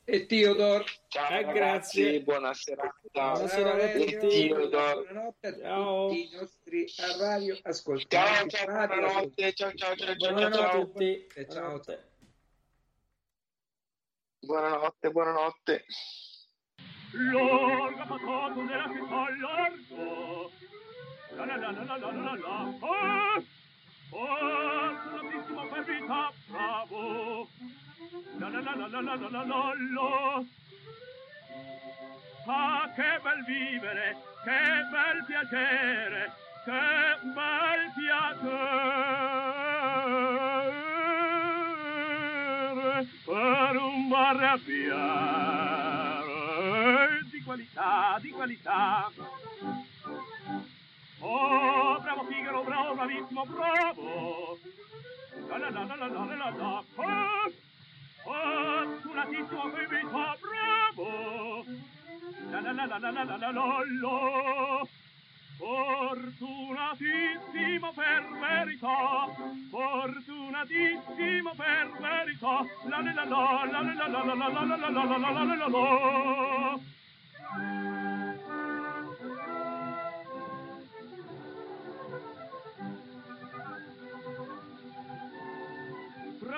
e 0.06 0.26
Theodore. 0.26 0.85
Ciao, 1.10 1.30
eh, 1.30 1.41
ragazzi, 1.43 2.01
grazie. 2.01 2.22
buona 2.22 2.53
serata. 2.53 2.95
Buonasera 3.11 3.73
a 3.73 3.91
tutti. 3.91 4.47
Buonanotte 4.47 5.47
a 5.47 5.60
Ciao. 5.60 6.07
tutti 6.07 6.22
i 6.22 6.30
nostri 6.38 6.85
radio 7.19 7.56
Ciao, 7.56 7.72
ascoltatori. 7.72 8.49
ciao, 8.49 8.65
Radio 8.65 8.95
buonanotte, 8.95 9.53
ciao, 9.53 9.73
ciao, 9.73 9.95
ciao, 9.95 10.15
ciao, 10.15 10.15
Buonanotte 10.15 10.57
a 10.57 10.69
ciao. 10.69 10.81
tutti. 10.81 11.27
E 11.35 11.47
ciao. 11.49 11.60
Buonanotte. 11.60 12.09
Buonanotte, 14.41 15.10
buonanotte. 15.11 15.86
L'orga 17.11 18.06
patato 18.06 18.61
della 18.64 18.88
città 18.88 19.28
largo. 19.38 20.49
La 21.36 21.45
la 21.45 21.57
la 21.57 21.72
la 21.72 21.84
la 21.84 21.98
la 21.98 22.11
la 22.11 22.36
la. 22.36 22.74
Oh, 22.82 23.44
vita, 25.84 26.32
bravo. 26.48 27.48
La 28.38 28.48
la 28.49 28.61
la 28.61 28.76
la 28.76 28.88
la 28.88 29.02
la 29.02 29.16
la 29.16 29.28
la 29.30 29.44
la 29.44 29.74
la. 29.94 30.44
Ah, 32.48 32.90
che 32.95 33.20
bel 33.22 33.44
vivere, 33.44 34.16
che 34.45 34.88
bel 34.90 35.26
piacere, 35.28 36.32
che 36.64 37.20
bel 37.34 37.91
piacere 37.94 39.20
per 43.26 43.76
un 43.76 44.08
bar 44.10 44.44
a 44.44 44.60
piare 44.64 45.20
di 47.32 47.42
qualità, 47.44 48.18
di 48.22 48.30
qualità. 48.30 49.12
Oh, 51.20 52.00
bravo 52.00 52.24
Figaro, 52.24 52.64
bravo, 52.64 52.96
bravissimo, 52.96 53.46
bravo. 53.46 54.58
La 55.48 55.58
la 55.58 55.70
la 55.70 55.84
la 55.84 55.96
la 55.96 56.08
la 56.08 56.26
la 56.26 56.36
la 56.36 56.54
la. 56.56 56.84
Oh, 58.24 58.84
fortunatissimo 59.02 59.70
per 59.70 59.88
vita, 59.88 60.38
bravo. 60.42 61.66
La 62.50 62.60
la 62.62 62.72
la 62.72 62.86
la 62.86 62.98
la 62.98 63.12
la 63.12 63.24
la 63.24 63.36
la 63.38 63.52
la 63.52 63.84
la. 64.02 64.88
Fortunatissimo 65.60 67.91
per 67.94 68.23
verità, 68.40 69.27
fortunatissimo 69.69 71.52
per 71.53 71.91
verità, 71.99 72.64
la 72.88 73.02
la 73.02 73.11
la 73.11 73.26
la 73.26 73.65
la 73.65 73.81
la 73.81 73.84
la 73.84 74.07
la 74.23 74.36
la 74.36 74.48
la 74.64 74.77
la 74.77 74.90
la 74.90 75.03
la 75.18 75.30
la 75.30 75.44
la 75.44 75.68
la 75.68 76.80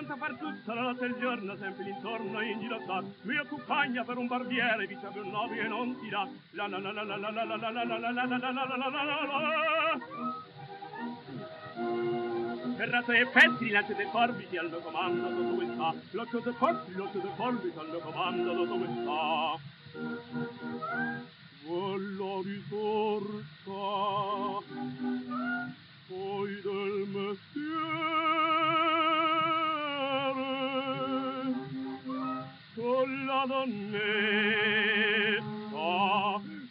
Pronta 0.01 0.25
per 0.25 0.35
tutta 0.35 0.73
la 0.73 0.81
notte 0.81 1.05
e 1.05 1.07
il 1.09 1.15
giorno, 1.19 1.55
sempre 1.57 1.83
l'intorno 1.83 2.41
in 2.41 2.59
giro 2.59 2.79
sta. 2.81 3.03
Mi 3.21 3.37
accompagna 3.37 4.03
per 4.03 4.17
un 4.17 4.25
barbiere, 4.25 4.87
vi 4.87 4.97
serve 4.99 5.19
un 5.19 5.29
nobile 5.29 5.65
e 5.65 5.67
non 5.67 5.95
ti 5.99 6.09
dà. 6.09 6.27
La 6.51 6.67
la 6.67 6.79
la 6.79 6.91
la 6.91 7.03
la 7.03 7.17
la 7.17 7.29
la 7.29 7.43
la 7.43 7.69
la 7.69 7.83
la 7.83 7.99
la 7.99 8.09
la 8.09 8.25
la 8.25 8.25
la 8.25 8.39
la 8.39 8.65
la 8.65 8.89
la 8.89 9.03
la 9.05 9.25
la 9.37 9.99
Ferrato 12.77 13.11
e 13.11 13.27
pezzi, 13.27 13.69
lancia 13.69 13.93
dei 13.93 14.07
forbici 14.07 14.57
al 14.57 14.81
comando 14.81 15.21
da 15.21 15.35
dove 15.35 15.65
sta. 15.71 15.93
L'occhio 16.11 16.39
dei 16.39 16.53
forbici, 16.53 16.97
l'occhio 16.97 17.19
dei 17.19 17.31
forbici 17.35 17.77
al 17.77 17.99
comando 18.01 18.53
da 18.53 18.65
dove 18.65 18.87
sta. 19.01 19.59
Quella 21.63 22.41
risorsa 22.43 23.45
poi 26.07 26.61
del 26.63 27.07
mestiere 27.07 28.50
donnetta 33.45 33.91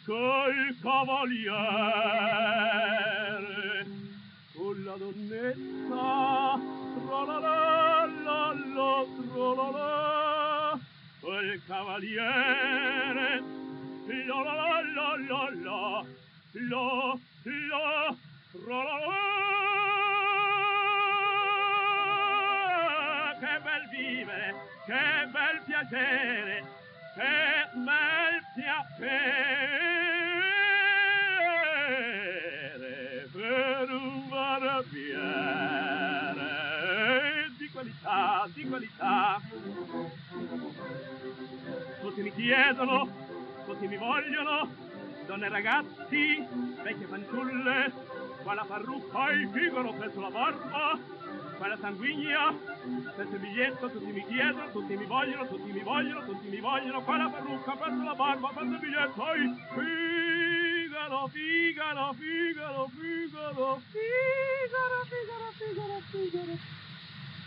che 0.05 0.75
cavaliere. 0.81 1.49
Con 4.53 4.83
la 4.83 4.95
donnetta 4.97 6.59
trolalella 7.05 8.53
lo 8.73 9.07
trolala 9.31 10.79
il 11.41 11.61
cavaliere 11.65 13.43
lo 14.25 14.43
la 14.43 14.53
la 14.53 14.81
la 14.95 15.17
la 15.27 15.49
la 15.63 16.05
lo 16.51 17.19
lo 17.41 18.17
trolala 18.51 19.17
che 23.39 23.59
bel 23.63 23.83
vivere 23.89 24.55
che 24.85 25.27
bel 25.31 25.57
piacere 25.65 26.50
che 27.21 27.69
bel 27.77 28.41
piacere 28.55 28.89
per 33.31 33.89
un 33.91 34.27
barbiere 34.27 35.19
di 37.57 37.69
qualità, 37.69 38.47
di 38.51 38.67
qualità. 38.67 39.39
Tutti 42.01 42.21
mi 42.23 42.33
chiedono, 42.33 43.07
tutti 43.65 43.87
mi 43.87 43.97
vogliono, 43.97 44.73
donne 45.27 45.45
e 45.45 45.49
ragazzi, 45.49 46.43
vecchie 46.81 47.05
fanciulle, 47.05 47.91
qua 48.41 48.55
la 48.55 48.65
parrucca, 48.67 49.31
il 49.31 49.47
figaro 49.49 49.93
presso 49.93 50.19
la 50.19 50.31
barba, 50.31 50.97
qua 51.61 51.69
la 51.69 51.77
sanguigna, 51.79 52.57
senza 53.15 53.37
biglietto, 53.37 53.87
tutti 53.91 54.11
mi 54.11 54.25
chiedono, 54.25 54.71
tutti 54.71 54.97
mi 54.97 55.05
vogliono, 55.05 55.45
tutti 55.45 55.71
mi 55.71 55.81
vogliono, 55.81 56.25
tutti 56.25 56.47
mi 56.49 56.59
vogliono, 56.59 57.03
qua 57.03 57.17
la 57.17 57.29
parrucca, 57.29 57.75
presso 57.75 58.03
la 58.03 58.15
barba, 58.15 58.49
senza 58.57 58.73
il 58.73 58.79
biglietto, 58.79 59.33
il 59.35 59.55
figaro, 59.69 61.27
figaro, 61.27 62.13
figaro, 62.13 62.89
figaro, 62.97 63.79
figaro, 63.91 65.05
figaro, 65.05 65.51
figaro, 65.59 66.01
figaro. 66.09 66.57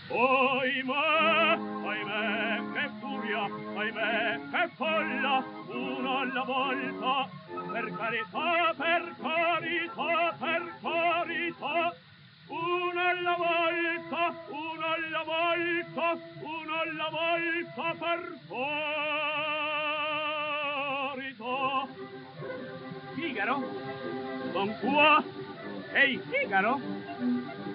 Ahimè, 0.07 1.59
ahimè, 1.91 2.73
che 2.73 2.91
furia, 3.01 3.43
ahimè, 3.74 4.41
che 4.53 4.70
folla, 4.77 5.45
uno 5.66 6.19
alla 6.19 6.45
volta, 6.45 7.28
per 7.73 7.97
carità, 7.97 8.74
per 8.77 9.15
carità, 9.20 10.36
per 10.39 10.73
carità, 10.81 12.03
una 12.49 13.09
alla 13.11 13.37
volta, 13.37 14.35
una 14.49 14.95
alla 14.95 15.23
volta, 15.25 16.19
una 16.41 16.81
alla 16.81 17.09
volta 17.11 17.95
per 17.99 18.39
forito. 21.25 21.89
Figaro? 23.15 23.55
Don 24.53 24.77
qua? 24.81 25.23
Ehi, 25.93 26.19
Figaro? 26.19 26.81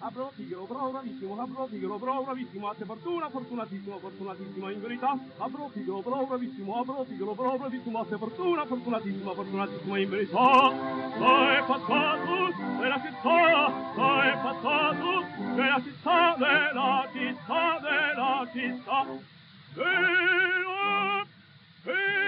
Apro, 0.00 0.30
piccolo 0.36 0.64
pro, 0.64 0.90
bravissimo, 0.90 1.40
apro, 1.40 1.64
piccolo 1.64 1.98
pro, 1.98 2.22
bravissimo, 2.22 2.68
altre 2.68 2.84
fortuna, 2.84 3.28
fortunatissimo, 3.30 3.98
fortunatissimo, 3.98 4.70
in 4.70 4.80
verità, 4.80 5.18
apro, 5.38 5.70
piccolo 5.72 6.02
pro, 6.02 6.24
bravissimo, 6.24 6.80
apro, 6.80 7.02
piccolo 7.02 7.34
pro, 7.34 7.56
bravissimo, 7.58 7.98
altre 7.98 8.16
fortuna, 8.16 8.64
fortunatissimo, 8.64 9.34
fortunatissimo, 9.34 9.96
in 9.96 10.08
verità, 10.08 10.70
è 10.70 11.64
passato 11.66 12.54
nella 12.78 13.00
città, 13.02 14.22
è 14.22 14.38
passato 14.40 15.24
nella 15.56 15.82
città, 15.82 16.36
nella 16.36 17.08
città, 17.12 17.78
nella 17.80 18.48
città, 18.52 19.04
nella 19.74 21.26
città, 21.82 22.27